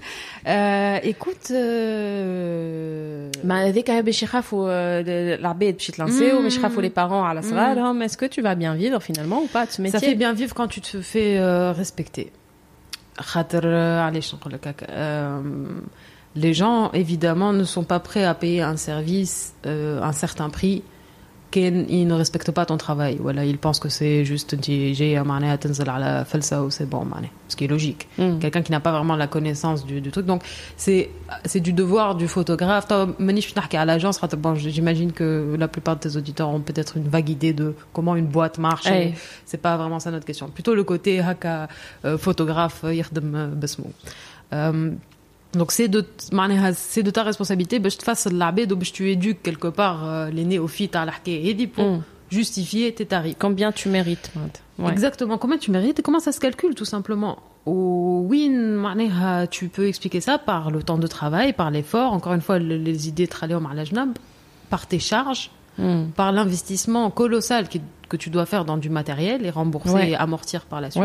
Euh, 0.48 1.00
écoute, 1.12 1.48
euh... 1.52 3.32
ما 3.44 3.68
هذيك 3.68 3.90
هي 3.92 4.02
باش 4.02 4.24
يخافوا 4.24 4.68
آه، 4.72 5.04
العباد 5.36 5.74
باش 5.74 5.90
يتلانسيو 5.90 6.40
Mm. 6.40 6.42
باش 6.44 6.58
يخافوا 6.58 6.84
les 6.84 6.90
parents 6.90 7.24
على 7.26 7.42
صغارهم 7.42 8.08
est-ce 8.08 8.18
que 8.18 8.26
tu 8.26 8.42
vas 8.42 8.56
bien 8.56 8.76
vivre 8.76 9.00
finalement 9.04 9.42
ou 9.42 9.48
pas 9.48 9.66
de 9.66 9.72
ce 9.72 9.82
métier 9.82 10.00
Ça 10.00 10.06
fait 10.06 10.16
bien 10.16 10.34
vivre 10.34 10.54
quand 10.56 10.68
tu 10.68 10.82
te 10.82 11.02
fais 11.02 11.38
euh, 11.38 11.72
respecter. 11.74 12.28
خاطر 13.20 13.62
euh, 13.64 14.02
علاش 14.02 14.36
نقول 14.36 14.54
لك 14.54 14.68
هكا 14.68 14.86
euh, 14.88 15.44
les 16.37 16.55
gens, 16.55 16.91
évidemment, 16.93 17.53
ne 17.53 17.65
sont 17.65 17.85
pas 17.85 18.01
prêts 18.01 18.25
à 18.25 18.35
payer 18.35 18.63
un 18.63 18.77
service, 18.77 19.55
euh, 19.67 20.01
un 20.03 20.13
certain 20.13 20.49
prix, 20.49 20.83
qu'ils 21.51 22.07
ne 22.07 22.15
respectent 22.15 22.53
pas 22.53 22.65
ton 22.65 22.77
travail. 22.77 23.19
Voilà, 23.21 23.45
ils 23.45 23.59
pensent 23.59 23.81
que 23.81 23.89
c'est 23.89 24.25
juste 24.25 24.57
j'ai 24.63 25.17
à 25.17 25.59
tenzel 25.59 25.89
à 25.89 25.99
la 25.99 26.25
falsa 26.25 26.63
c'est 26.71 26.89
bon, 26.89 27.05
ce 27.49 27.57
qui 27.57 27.65
est 27.65 27.69
logique. 27.69 28.09
Mm. 28.19 28.39
Quelqu'un 28.39 28.63
qui 28.63 28.71
n'a 28.71 28.81
pas 28.81 28.93
vraiment 28.93 29.17
la 29.17 29.27
connaissance 29.27 29.85
du, 29.85 30.01
truc. 30.11 30.27
Donc, 30.27 30.43
c'est 30.77 31.11
du 31.57 31.73
devoir 31.73 32.15
du 32.15 32.29
photographe. 32.29 32.87
à 32.91 33.85
l'agence, 33.85 34.21
j'imagine 34.57 35.13
que 35.13 35.57
la 35.59 35.69
plupart 35.69 35.97
de 35.97 36.01
tes 36.01 36.17
auditeurs 36.17 36.49
ont 36.49 36.61
peut-être 36.61 36.97
une 36.97 37.09
vague 37.09 37.29
idée 37.29 37.53
de 37.53 37.75
comment 37.93 38.15
une 38.15 38.27
boîte 38.27 38.59
marche. 38.59 38.87
Hey. 38.87 39.15
C'est 39.45 39.61
pas 39.61 39.77
vraiment 39.77 39.99
ça 39.99 40.11
notre 40.11 40.27
question. 40.27 40.49
Plutôt 40.49 40.75
le 40.75 40.85
côté 40.85 41.21
haka, 41.21 41.69
euh, 42.05 42.17
photographe, 42.17 42.85
euh, 42.85 42.95
yerdem 42.95 43.55
besmou. 43.57 43.93
donc 45.54 45.72
c'est 45.72 45.88
de 45.88 46.06
معناها 46.34 46.72
c'est 46.74 47.04
de 47.04 47.12
ta 47.12 47.24
responsabilité 47.24 47.80
باش 47.80 47.96
تفصل 47.96 48.32
العباد 48.36 48.72
وباش 48.72 48.92
tu 48.92 49.10
éduques 49.12 49.42
quelque 49.44 49.68
part 49.68 50.04
euh, 50.06 50.30
les 50.30 50.46
néophytes 50.46 50.96
على 50.96 51.10
الحكايه 51.10 51.54
هذه 51.54 51.68
pour 51.76 51.84
Mm. 51.86 52.02
justifier 52.38 52.88
tes 52.98 53.06
tarifs. 53.14 53.38
Combien 53.46 53.72
tu 53.80 53.88
mérites 53.98 54.28
Mad 54.36 54.56
Ouais. 54.80 54.92
Exactement. 54.96 55.38
Combien 55.44 55.60
tu 55.66 55.70
mérites 55.78 55.98
et 56.00 56.04
comment 56.08 56.20
ça 56.28 56.32
se 56.38 56.40
calcule, 56.46 56.74
tout 56.82 56.90
simplement 56.96 57.34
Au 57.66 58.26
win, 58.32 58.56
معناها, 58.76 59.46
tu 59.46 59.70
peux 59.70 59.88
expliquer 59.88 60.22
ça 60.28 60.38
par 60.38 60.64
le 60.76 60.82
temps 60.84 60.98
de 61.06 61.08
travail, 61.18 61.54
par 61.54 61.70
l'effort. 61.76 62.10
Encore 62.18 62.34
une 62.34 62.42
fois, 62.48 62.58
le- 62.60 62.78
les 62.90 63.00
idées 63.12 63.28
travaillées 63.36 63.70
à 63.72 63.74
l'ajnab, 63.80 64.10
par 64.74 64.84
tes 64.92 65.00
charges, 65.12 65.44
Hmm. 65.80 66.04
par 66.20 66.30
l'investissement 66.38 67.06
colossal 67.22 67.64
qui- 67.72 67.82
que 68.11 68.17
tu 68.17 68.29
dois 68.29 68.45
faire 68.45 68.65
dans 68.65 68.77
du 68.77 68.91
matériel 68.91 69.47
et 69.47 69.51
rembourser 69.51 70.11
et 70.11 70.17
amortir 70.17 70.67
par 70.67 70.81
la 70.81 70.91
suite. 70.91 71.03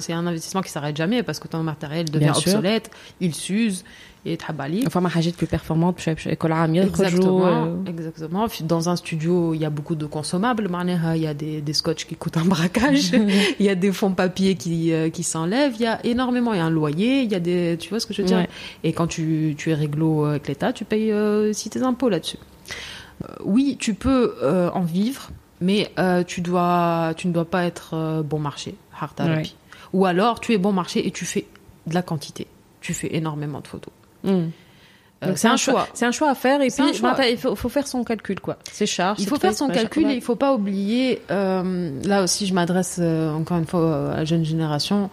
C'est 0.00 0.12
un, 0.12 0.26
investissement 0.26 0.62
qui 0.62 0.68
ne 0.68 0.72
s'arrête 0.72 0.96
jamais 0.96 1.22
parce 1.22 1.38
que 1.38 1.46
ton 1.46 1.62
matériel 1.62 2.10
devient 2.10 2.32
obsolète, 2.34 2.90
il 3.20 3.34
s'use 3.34 3.84
et 4.24 4.36
t'abali. 4.36 4.84
Enfin, 4.86 5.00
ma 5.00 5.10
plus 5.10 5.46
performante, 5.46 5.96
je 5.98 6.14
suis 6.14 6.30
Exactement, 6.30 7.46
euh. 7.46 7.76
exactement. 7.86 8.46
Dans 8.62 8.88
un 8.88 8.96
studio, 8.96 9.54
il 9.54 9.60
y 9.60 9.64
a 9.64 9.70
beaucoup 9.70 9.94
de 9.94 10.06
consommables. 10.06 10.68
Il 11.14 11.22
y 11.22 11.26
a 11.26 11.34
des, 11.34 11.60
des 11.60 11.72
qui 11.72 12.16
coûtent 12.16 12.36
un 12.36 12.44
braquage, 12.44 13.12
il 13.60 13.66
y 13.66 13.68
a 13.68 13.74
des 13.74 13.92
fonds 13.92 14.12
papier 14.12 14.54
qui, 14.54 14.92
euh, 14.92 15.10
qui 15.10 15.22
s'enlèvent, 15.22 15.74
il 15.76 15.82
y 15.82 15.86
a 15.86 16.04
énormément, 16.04 16.54
il 16.54 16.58
y 16.58 16.60
a 16.60 16.64
un 16.64 16.70
loyer, 16.70 17.22
il 17.22 17.30
y 17.30 17.34
a 17.34 17.40
des, 17.40 17.76
tu 17.78 17.90
vois 17.90 18.00
ce 18.00 18.06
que 18.06 18.14
je 18.14 18.22
veux 18.22 18.28
dire? 18.28 18.46
Et 18.84 18.92
quand 18.92 19.06
tu, 19.06 19.54
tu 19.56 19.70
es 19.70 19.74
réglo 19.74 20.24
euh, 20.24 20.30
avec 20.30 20.48
l'État, 20.48 20.72
tu 20.72 20.84
payes 20.84 21.12
euh, 21.12 21.52
tes 21.52 21.82
impôts 21.82 22.08
là-dessus. 22.08 22.38
Oui, 23.44 23.76
tu 23.78 23.94
peux 23.94 24.34
en 24.72 24.82
vivre 24.82 25.30
mais 25.60 25.90
euh, 25.98 26.22
tu 26.24 26.40
dois, 26.40 27.12
tu 27.16 27.28
ne 27.28 27.32
dois 27.32 27.44
pas 27.44 27.64
être 27.64 27.94
euh, 27.94 28.22
bon 28.22 28.38
marché. 28.38 28.74
hard 28.98 29.14
therapy. 29.14 29.56
Ou 29.92 30.06
alors, 30.06 30.40
tu 30.40 30.52
es 30.52 30.58
bon 30.58 30.72
marché 30.72 31.06
et 31.06 31.10
tu 31.10 31.24
fais 31.24 31.46
de 31.86 31.94
la 31.94 32.02
quantité. 32.02 32.46
Tu 32.80 32.94
fais 32.94 33.14
énormément 33.16 33.60
de 33.60 33.66
photos. 33.66 33.92
Euh, 34.26 34.46
Donc, 35.22 35.38
c'est 35.38 35.48
un 35.48 35.56
choix. 35.56 35.88
C'est 35.94 36.04
un 36.04 36.12
choix 36.12 36.30
à 36.30 36.34
faire 36.34 36.60
et 36.62 36.68
puis 36.68 36.84
il 37.30 37.38
faut, 37.38 37.54
faut 37.56 37.68
faire 37.68 37.86
son 37.86 38.04
calcul 38.04 38.38
quoi. 38.40 38.58
C'est 38.70 38.86
charge. 38.86 39.18
Il 39.20 39.26
faut 39.26 39.38
faire 39.38 39.54
son 39.54 39.68
calcul 39.68 40.04
et 40.04 40.06
ouais. 40.06 40.16
il 40.16 40.22
faut 40.22 40.36
pas 40.36 40.52
oublier. 40.52 41.22
là 41.28 42.22
aussi, 42.22 42.46
je 42.46 42.54
m'adresse 42.54 42.98
encore 42.98 43.58
une 43.58 43.66
fois 43.66 44.12
à 44.12 44.16
la 44.18 44.24
jeune 44.24 44.44
génération 44.44 45.10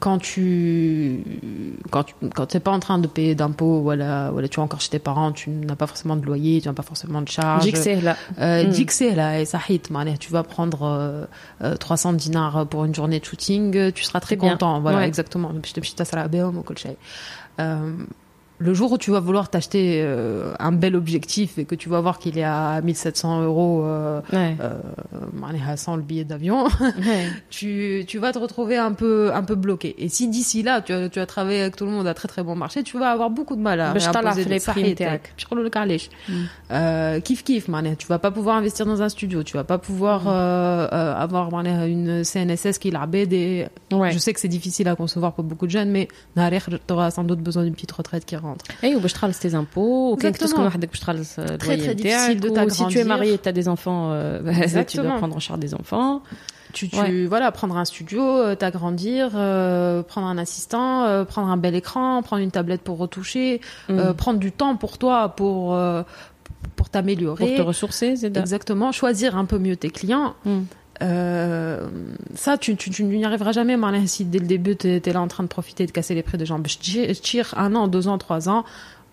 quand 0.00 0.18
tu 0.18 1.24
quand 1.90 2.04
tu 2.04 2.14
quand 2.34 2.54
es 2.54 2.60
pas 2.60 2.70
en 2.70 2.78
train 2.78 2.98
de 2.98 3.06
payer 3.06 3.34
d'impôts 3.34 3.80
voilà 3.80 4.30
voilà 4.30 4.48
tu 4.48 4.60
es 4.60 4.62
encore 4.62 4.80
chez 4.80 4.90
tes 4.90 4.98
parents 4.98 5.32
tu 5.32 5.50
n'as 5.50 5.74
pas 5.74 5.86
forcément 5.86 6.16
de 6.16 6.24
loyer 6.24 6.60
tu 6.60 6.68
n'as 6.68 6.74
pas 6.74 6.82
forcément 6.82 7.20
de 7.20 7.28
charges 7.28 7.66
là 8.02 8.16
euh, 8.38 8.64
mm. 8.64 9.14
là 9.16 9.40
et 9.40 9.44
ça 9.44 9.60
hit 9.68 9.90
tu 10.18 10.32
vas 10.32 10.42
prendre 10.44 10.82
euh, 10.82 11.24
euh 11.62 11.76
300 11.76 12.12
dinars 12.12 12.66
pour 12.66 12.84
une 12.84 12.94
journée 12.94 13.18
de 13.18 13.24
shooting 13.24 13.92
tu 13.92 14.04
seras 14.04 14.20
très 14.20 14.36
content 14.36 14.74
bien. 14.74 14.80
voilà 14.80 14.98
ouais. 14.98 15.08
exactement 15.08 15.50
euh, 17.60 17.92
le 18.58 18.74
jour 18.74 18.92
où 18.92 18.98
tu 18.98 19.10
vas 19.10 19.20
vouloir 19.20 19.50
t'acheter 19.50 20.00
euh, 20.02 20.52
un 20.58 20.72
bel 20.72 20.96
objectif 20.96 21.58
et 21.58 21.64
que 21.64 21.74
tu 21.74 21.88
vas 21.88 22.00
voir 22.00 22.18
qu'il 22.18 22.38
est 22.38 22.44
à 22.44 22.80
1700 22.82 23.42
euros 23.42 23.84
euh, 23.84 24.20
ouais. 24.32 24.56
Euh, 24.60 25.76
sans 25.76 25.96
le 25.96 26.02
billet 26.02 26.24
d'avion, 26.24 26.66
tu, 27.50 28.04
vas 28.18 28.32
te 28.32 28.38
retrouver 28.38 28.76
un 28.76 28.92
peu, 28.92 29.32
un 29.32 29.42
peu 29.42 29.54
bloqué. 29.54 29.94
Et 29.98 30.08
si 30.08 30.28
d'ici 30.28 30.62
là, 30.62 30.82
tu 30.82 30.92
as, 30.92 31.26
travaillé 31.26 31.60
avec 31.60 31.76
tout 31.76 31.84
le 31.84 31.92
monde 31.92 32.06
à 32.06 32.14
très 32.14 32.26
très 32.26 32.42
bon 32.42 32.56
marché, 32.56 32.82
tu 32.82 32.98
vas 32.98 33.10
avoir 33.10 33.30
beaucoup 33.30 33.54
de 33.54 33.60
mal 33.60 33.80
à 33.80 33.92
réimposer 33.92 34.44
les 34.44 34.60
prix. 34.60 34.96
Euh, 36.70 37.20
kiff 37.20 37.44
kiff, 37.44 37.66
tu 37.98 38.06
vas 38.06 38.18
pas 38.18 38.30
pouvoir 38.30 38.56
investir 38.56 38.86
dans 38.86 39.02
un 39.02 39.08
studio, 39.08 39.42
tu 39.42 39.56
vas 39.56 39.64
pas 39.64 39.78
pouvoir 39.78 40.26
avoir 40.26 41.48
une 41.60 42.24
CNSS 42.24 42.78
qui 42.78 42.90
l'a 42.90 43.06
BD. 43.06 43.68
Je 43.90 44.18
sais 44.18 44.32
que 44.32 44.40
c'est 44.40 44.48
difficile 44.48 44.88
à 44.88 44.96
concevoir 44.96 45.32
pour 45.32 45.44
beaucoup 45.44 45.66
de 45.66 45.70
jeunes, 45.70 45.90
mais 45.90 46.08
tu 46.36 46.92
auras 46.92 47.10
sans 47.10 47.24
doute 47.24 47.40
besoin 47.40 47.62
d'une 47.62 47.74
petite 47.74 47.92
retraite 47.92 48.24
qui 48.24 48.36
rend 48.36 48.47
rentre. 48.47 48.83
اي 48.83 48.95
وباش 48.95 49.13
تخلص 49.13 49.39
tes 49.39 49.51
impôts 49.51 49.77
وكان 49.77 50.33
Exactement. 50.33 50.37
تسكن 50.37 50.61
وحدك 50.65 50.89
باش 50.89 50.99
تخلص 50.99 51.35
Très, 51.35 51.39
الدواية 51.39 51.77
très 51.77 51.89
نتاعك 51.89 52.37
difficile 52.37 52.41
de 52.41 52.49
و 52.49 52.69
si 52.69 52.77
tu 52.77 52.99
es 52.99 53.03
t'agrandir. 53.03 53.05
marié 53.05 53.33
et 53.33 53.37
tu 53.37 53.49
as 53.49 53.51
des 53.51 53.67
enfants 53.67 54.09
euh, 54.11 54.39
bah, 54.39 54.51
tu 54.51 54.55
dois 54.57 54.63
Exactement. 54.63 55.17
prendre 55.17 55.35
en 55.35 55.39
charge 55.39 55.59
des 55.59 55.73
enfants 55.75 56.21
Tu, 56.77 56.89
tu 56.89 56.99
Ouais. 56.99 57.27
voilà, 57.33 57.47
prendre 57.59 57.75
un 57.83 57.85
studio, 57.93 58.23
euh, 58.23 58.55
t'agrandir, 58.63 59.23
euh, 59.35 60.01
prendre 60.11 60.27
un 60.33 60.39
assistant, 60.45 60.91
euh, 61.03 61.23
prendre 61.33 61.49
un 61.55 61.59
bel 61.65 61.75
écran, 61.81 62.07
prendre 62.27 62.41
une 62.47 62.53
tablette 62.57 62.81
pour 62.87 62.97
retoucher, 63.05 63.49
Mm. 63.89 63.99
euh, 63.99 64.13
prendre 64.23 64.39
du 64.47 64.51
temps 64.59 64.75
pour 64.83 64.93
toi, 65.03 65.17
pour 65.39 65.57
euh, 65.75 66.01
pour 66.77 66.87
t'améliorer. 66.93 67.45
pour 67.45 67.55
te 67.61 67.65
ressourcer 67.71 68.09
Zeda. 68.21 68.39
Exactement, 68.45 68.89
choisir 69.01 69.29
un 69.43 69.45
peu 69.51 69.59
mieux 69.65 69.77
tes 69.83 69.91
clients. 69.97 70.29
Mm. 70.45 70.61
Euh, 71.02 71.88
ça, 72.34 72.58
tu, 72.58 72.76
n'y 73.04 73.24
arriveras 73.24 73.52
jamais, 73.52 73.76
Marlène, 73.76 74.06
si 74.06 74.24
dès 74.24 74.38
le 74.38 74.46
début, 74.46 74.76
tu 74.76 74.88
es, 74.88 75.12
là 75.12 75.20
en 75.20 75.28
train 75.28 75.42
de 75.42 75.48
profiter 75.48 75.84
et 75.84 75.86
de 75.86 75.92
casser 75.92 76.14
les 76.14 76.22
prix 76.22 76.38
de 76.38 76.44
gens, 76.44 76.60
Je 76.64 77.12
tire 77.12 77.54
un 77.56 77.74
an, 77.74 77.88
deux 77.88 78.08
ans, 78.08 78.18
trois 78.18 78.48
ans, 78.48 78.64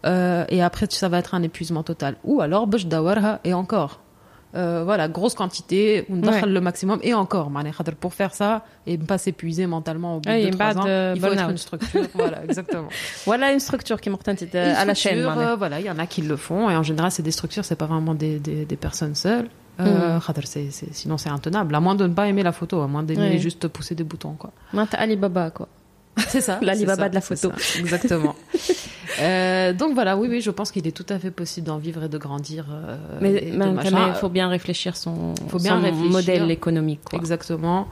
euh, 0.06 0.46
et 0.50 0.62
après, 0.62 0.88
ça 0.90 1.10
va 1.10 1.20
être 1.20 1.36
un 1.36 1.44
épuisement 1.44 1.84
total. 1.84 2.16
Ou 2.24 2.42
alors, 2.42 2.68
Bush 2.68 2.86
Dawarha, 2.86 3.40
et 3.44 3.54
encore. 3.54 4.02
Euh, 4.56 4.84
voilà, 4.86 5.10
grosse 5.10 5.34
quantité, 5.34 6.06
on 6.10 6.24
ouais. 6.24 6.46
le 6.46 6.62
maximum, 6.62 7.00
et 7.04 7.14
encore, 7.14 7.52
pour 8.00 8.14
faire 8.14 8.34
ça, 8.34 8.64
et 8.88 8.98
ne 8.98 9.04
pas 9.04 9.18
s'épuiser 9.18 9.68
mentalement 9.68 10.16
au 10.16 10.20
bout 10.22 10.30
de 10.30 10.50
trois 10.50 10.78
ans, 10.78 11.14
il 11.14 11.20
faut 11.20 11.34
une 11.34 11.58
structure. 11.58 12.04
voilà, 12.14 12.42
exactement. 12.46 12.88
Voilà 13.26 13.52
une 13.52 13.60
structure 13.60 14.00
qui 14.00 14.08
est 14.08 14.56
à 14.56 14.86
la 14.86 14.94
chaîne. 14.94 15.28
voilà, 15.58 15.82
il 15.82 15.86
y 15.86 15.90
en 15.90 16.00
a 16.00 16.08
qui 16.08 16.22
le 16.22 16.38
font, 16.38 16.70
et 16.70 16.76
en 16.76 16.84
général, 16.84 17.12
c'est 17.12 17.24
des 17.24 17.32
structures, 17.32 17.66
c'est 17.66 17.76
pas 17.76 17.86
vraiment 17.86 18.16
des 18.16 18.78
personnes 18.80 19.16
seules. 19.16 19.50
Euh, 19.80 20.18
mm. 20.18 20.72
sinon, 20.92 21.18
c'est 21.18 21.30
intenable. 21.30 21.76
À 21.76 21.80
moins 21.80 21.96
de 21.96 22.08
ne 22.08 22.14
pas 22.14 22.28
aimer 22.28 22.44
la 22.44 22.52
photo, 22.52 22.82
à 22.82 22.88
moins 22.88 23.04
d'aimer 23.04 23.38
juste 23.40 23.68
pousser 23.68 23.96
des 23.96 24.04
boutons. 24.04 24.34
Quoi. 24.34 24.52
Alibaba, 24.94 25.52
quoi. 25.52 25.68
C'est 26.28 26.42
ça. 26.42 26.60
L'Alibaba 26.62 27.10
de 27.10 27.16
la 27.16 27.22
photo. 27.22 27.52
Exactement. 27.80 28.36
Euh, 29.22 29.72
donc 29.72 29.94
voilà, 29.94 30.18
oui, 30.18 30.28
oui, 30.30 30.42
je 30.42 30.52
pense 30.52 30.72
qu'il 30.72 30.86
est 30.88 30.92
tout 30.92 31.06
à 31.08 31.18
fait 31.20 31.32
possible 31.32 31.68
d'en 31.68 31.78
vivre 31.78 32.04
et 32.04 32.10
de 32.10 32.18
grandir. 32.18 32.66
Euh, 32.70 32.98
mais 33.22 33.50
il 33.50 34.14
faut 34.20 34.28
bien 34.28 34.50
réfléchir 34.50 34.98
son, 34.98 35.34
son 35.58 35.80
modèle 36.10 36.52
économique. 36.52 37.00
Exactement. 37.14 37.88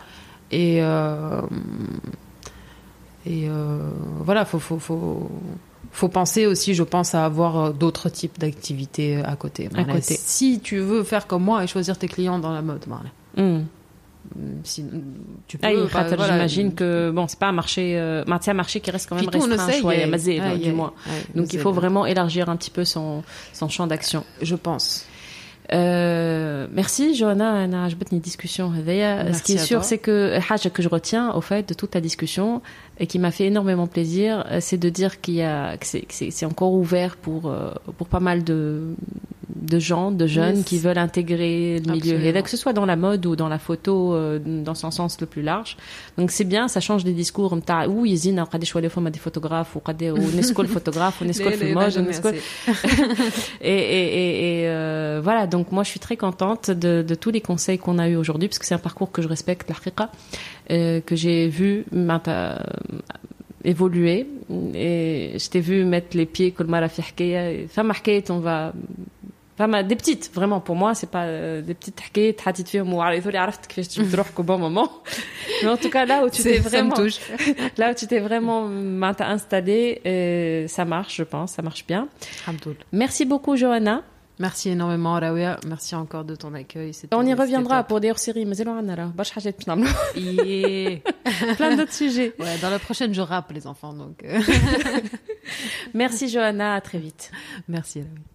Et, 0.52 0.80
euh, 0.82 1.40
et 3.26 3.48
voilà, 4.20 4.44
faut, 4.44 4.60
faut, 4.60 4.80
faut 4.80 5.32
faut 5.94 6.10
penser 6.10 6.48
aussi, 6.48 6.74
je 6.74 6.84
pense, 6.84 7.16
à 7.16 7.24
avoir 7.24 7.58
euh, 7.58 7.72
d'autres 7.72 8.10
types 8.10 8.40
d'activités 8.40 9.18
euh, 9.18 9.24
à 9.26 9.36
côté. 9.36 9.70
À 9.76 9.84
côté. 9.84 10.16
Si 10.18 10.60
tu 10.60 10.80
veux 10.80 11.04
faire 11.04 11.28
comme 11.28 11.44
moi 11.44 11.64
et 11.64 11.68
choisir 11.68 11.98
tes 11.98 12.08
clients 12.08 12.40
dans 12.40 12.52
la 12.52 12.62
mode, 12.62 12.86
mm. 13.38 13.60
Si, 14.64 14.82
hmm, 14.82 15.02
tu 15.48 15.60
ah, 15.62 15.70
peux, 15.70 15.88
ah, 15.94 16.04
bah, 16.04 16.16
voilà, 16.16 16.34
j'imagine 16.34 16.68
hmm. 16.70 16.76
que 16.76 17.12
bon 17.12 17.28
c'est 17.28 17.38
pas 17.38 17.50
un 17.50 17.52
marché 17.52 17.98
euh, 17.98 18.24
un 18.26 18.54
marché 18.54 18.80
qui 18.80 18.90
reste 18.90 19.08
quand 19.08 19.16
même 19.16 19.26
Fitou, 19.26 19.42
restreint 19.42 19.74
choix, 19.74 19.94
y 19.94 20.02
ah, 20.02 20.44
hein, 20.46 20.58
du 20.58 20.72
moins 20.72 20.94
donc 21.36 21.52
il 21.52 21.60
faut 21.60 21.74
vraiment 21.74 22.06
élargir 22.06 22.50
un 22.50 22.56
petit 22.56 22.72
peu 22.72 22.86
son, 22.86 23.22
son 23.52 23.68
champ 23.68 23.86
d'action 23.86 24.24
je 24.42 24.56
pense. 24.56 25.06
Euh, 25.74 26.68
merci 26.72 27.16
Johanna 27.16 27.68
je 27.90 27.96
on 27.96 28.00
a 28.00 28.14
une 28.14 28.20
discussion. 28.20 28.72
Ce 28.74 29.44
qui 29.44 29.54
est 29.54 29.58
sûr 29.58 29.84
c'est 29.84 29.98
que 29.98 30.40
que 30.70 30.82
je 30.82 30.90
retiens 30.90 31.34
au 31.34 31.42
fait 31.42 31.68
de 31.68 31.74
toute 31.74 31.94
la 31.94 32.02
discussion 32.02 32.62
et 33.00 33.08
qui 33.08 33.20
m'a 33.20 33.32
fait 33.32 33.46
énormément 33.46 33.88
plaisir, 33.88 34.46
euh, 34.52 34.60
c'est 34.62 34.78
de 34.78 34.90
dire 34.90 35.22
qu'il 35.22 35.36
y 35.36 35.42
a 35.42 35.78
que 35.78 35.86
c'est 35.86 36.46
encore 36.46 36.74
ouvert 36.74 37.18
pour 37.18 37.48
euh, 37.48 37.72
pour 37.98 38.08
pas 38.08 38.20
mal 38.20 38.44
de 38.44 38.96
de 39.56 39.80
gens, 39.80 40.12
de 40.12 40.28
jeunes 40.28 40.64
qui 40.64 40.78
veulent 40.78 40.98
intégrer 40.98 41.80
le 41.86 41.94
milieu, 41.94 42.20
et 42.24 42.42
que 42.42 42.50
ce 42.50 42.58
soit 42.58 42.74
dans 42.74 42.86
la 42.86 42.96
mode 42.96 43.26
ou 43.26 43.36
dans 43.36 43.50
la 43.50 43.60
photo, 43.60 44.14
euh, 44.14 44.40
dans 44.40 44.76
son 44.76 44.92
sens 44.92 45.20
le 45.22 45.28
plus 45.28 45.42
large. 45.42 45.78
Donc 46.18 46.32
c'est 46.32 46.44
bien, 46.44 46.68
ça 46.68 46.80
change 46.80 47.04
des 47.04 47.14
discours. 47.14 47.54
Ou 47.88 48.06
ils 48.06 48.28
on 48.34 48.38
a 48.38 48.58
des 48.58 48.66
choix 48.66 48.82
des 48.82 49.20
photographes, 49.20 49.76
ou 49.76 49.82
on 49.86 50.38
escole 50.38 50.68
photographe, 50.68 51.22
on 51.22 51.28
escole 51.28 51.54
le 51.60 51.74
mode, 51.74 51.94
Et, 53.62 53.70
et, 53.72 54.62
et 54.62 54.68
euh, 54.68 55.22
voilà, 55.24 55.48
donc 55.48 55.72
moi 55.72 55.84
je 55.84 55.90
suis 55.90 56.00
très 56.00 56.18
contente 56.18 56.72
de, 56.72 57.16
tous 57.16 57.32
les 57.32 57.42
conseils 57.42 57.78
qu'on 57.78 58.00
a 58.00 58.10
eu 58.10 58.16
aujourd'hui, 58.16 58.48
parce 58.48 58.60
que 58.60 58.66
c'est 58.66 58.76
un 58.76 58.80
parcours 58.80 59.12
que 59.12 59.22
je 59.22 59.28
respecte, 59.28 59.70
l'Arkika, 59.70 60.12
euh, 60.72 61.02
que 61.02 61.16
j'ai 61.16 61.48
vu 61.48 61.86
évoluer. 63.64 64.28
Et 64.74 65.36
je 65.38 65.50
t'ai 65.50 65.62
vu 65.62 65.86
mettre 65.86 66.18
les 66.18 66.26
pieds 66.26 66.52
comme 66.52 66.74
à 66.74 66.82
la 66.82 66.90
femme 67.70 67.92
on 68.30 68.40
va 68.40 68.74
Femme, 69.59 69.83
des 69.83 69.97
petites, 69.97 70.31
vraiment, 70.35 70.61
pour 70.61 70.77
moi, 70.77 70.95
c'est 70.95 71.11
pas 71.11 71.25
euh, 71.25 71.63
des 71.63 71.75
petites 71.75 72.01
حكايات 72.01 72.41
حطيت 72.41 72.69
فيهم 72.69 72.93
وعرفتوا 72.95 73.31
لي 73.33 73.39
عرفت 73.39 73.67
كيفاش 73.67 73.89
تجيب 73.89 74.15
روحك 74.15 74.39
au 74.41 74.43
bon 74.45 74.59
moment. 74.59 74.89
Mais 75.63 75.69
en 75.69 75.77
tout 75.77 75.91
cas, 75.91 76.05
là 76.07 76.17
où 76.25 76.31
tu 76.31 76.43
t'es 76.43 76.43
C'est- 76.43 76.63
ça 76.63 76.65
me 76.65 76.69
vraiment, 76.69 76.95
touche. 77.01 77.19
là 77.81 77.91
où 77.91 77.95
tu 78.01 78.07
t'es 78.07 78.21
vraiment 78.29 78.61
m'in- 79.01 79.15
t'as 79.15 79.29
installé, 79.37 79.81
euh, 80.07 80.69
ça 80.77 80.85
marche, 80.85 81.15
je 81.17 81.25
pense, 81.35 81.51
ça 81.57 81.63
marche 81.69 81.85
bien. 81.93 82.03
Alhamdoulilah. 82.47 82.85
Merci 83.03 83.23
beaucoup, 83.33 83.55
Johanna. 83.63 83.97
Merci 84.47 84.67
énormément, 84.77 85.15
Raouia. 85.25 85.53
Merci 85.73 85.93
encore 86.03 86.25
de 86.31 86.37
ton 86.43 86.53
accueil. 86.63 86.91
C'était- 86.99 87.17
On 87.17 87.23
y 87.23 87.31
c'était 87.31 87.43
reviendra 87.43 87.77
top. 87.79 87.89
pour 87.89 87.99
des 88.03 88.11
hors-séries, 88.13 88.47
mais 88.49 88.55
زينو 88.55 88.73
عندنا 88.73 88.95
راه 88.95 89.07
برشا 89.19 89.35
حاجات 89.35 89.55
باش 89.59 89.69
نعملوا 89.69 89.91
Yeah. 90.15 91.57
plein 91.59 91.73
d'autres 91.79 91.97
sujets. 92.03 92.31
Ouais, 92.43 92.57
dans 92.63 92.71
la 92.77 92.81
prochaine, 92.87 93.13
je 93.19 93.21
rappe 93.33 93.51
les 93.59 93.65
enfants, 93.73 93.93
donc 94.03 94.17
euh, 94.25 94.41
Merci 95.95 96.25
Johanna, 96.29 96.75
à 96.75 96.81
très 96.81 96.99
vite. 97.07 97.25
merci. 97.69 97.99
Raouia. 98.01 98.32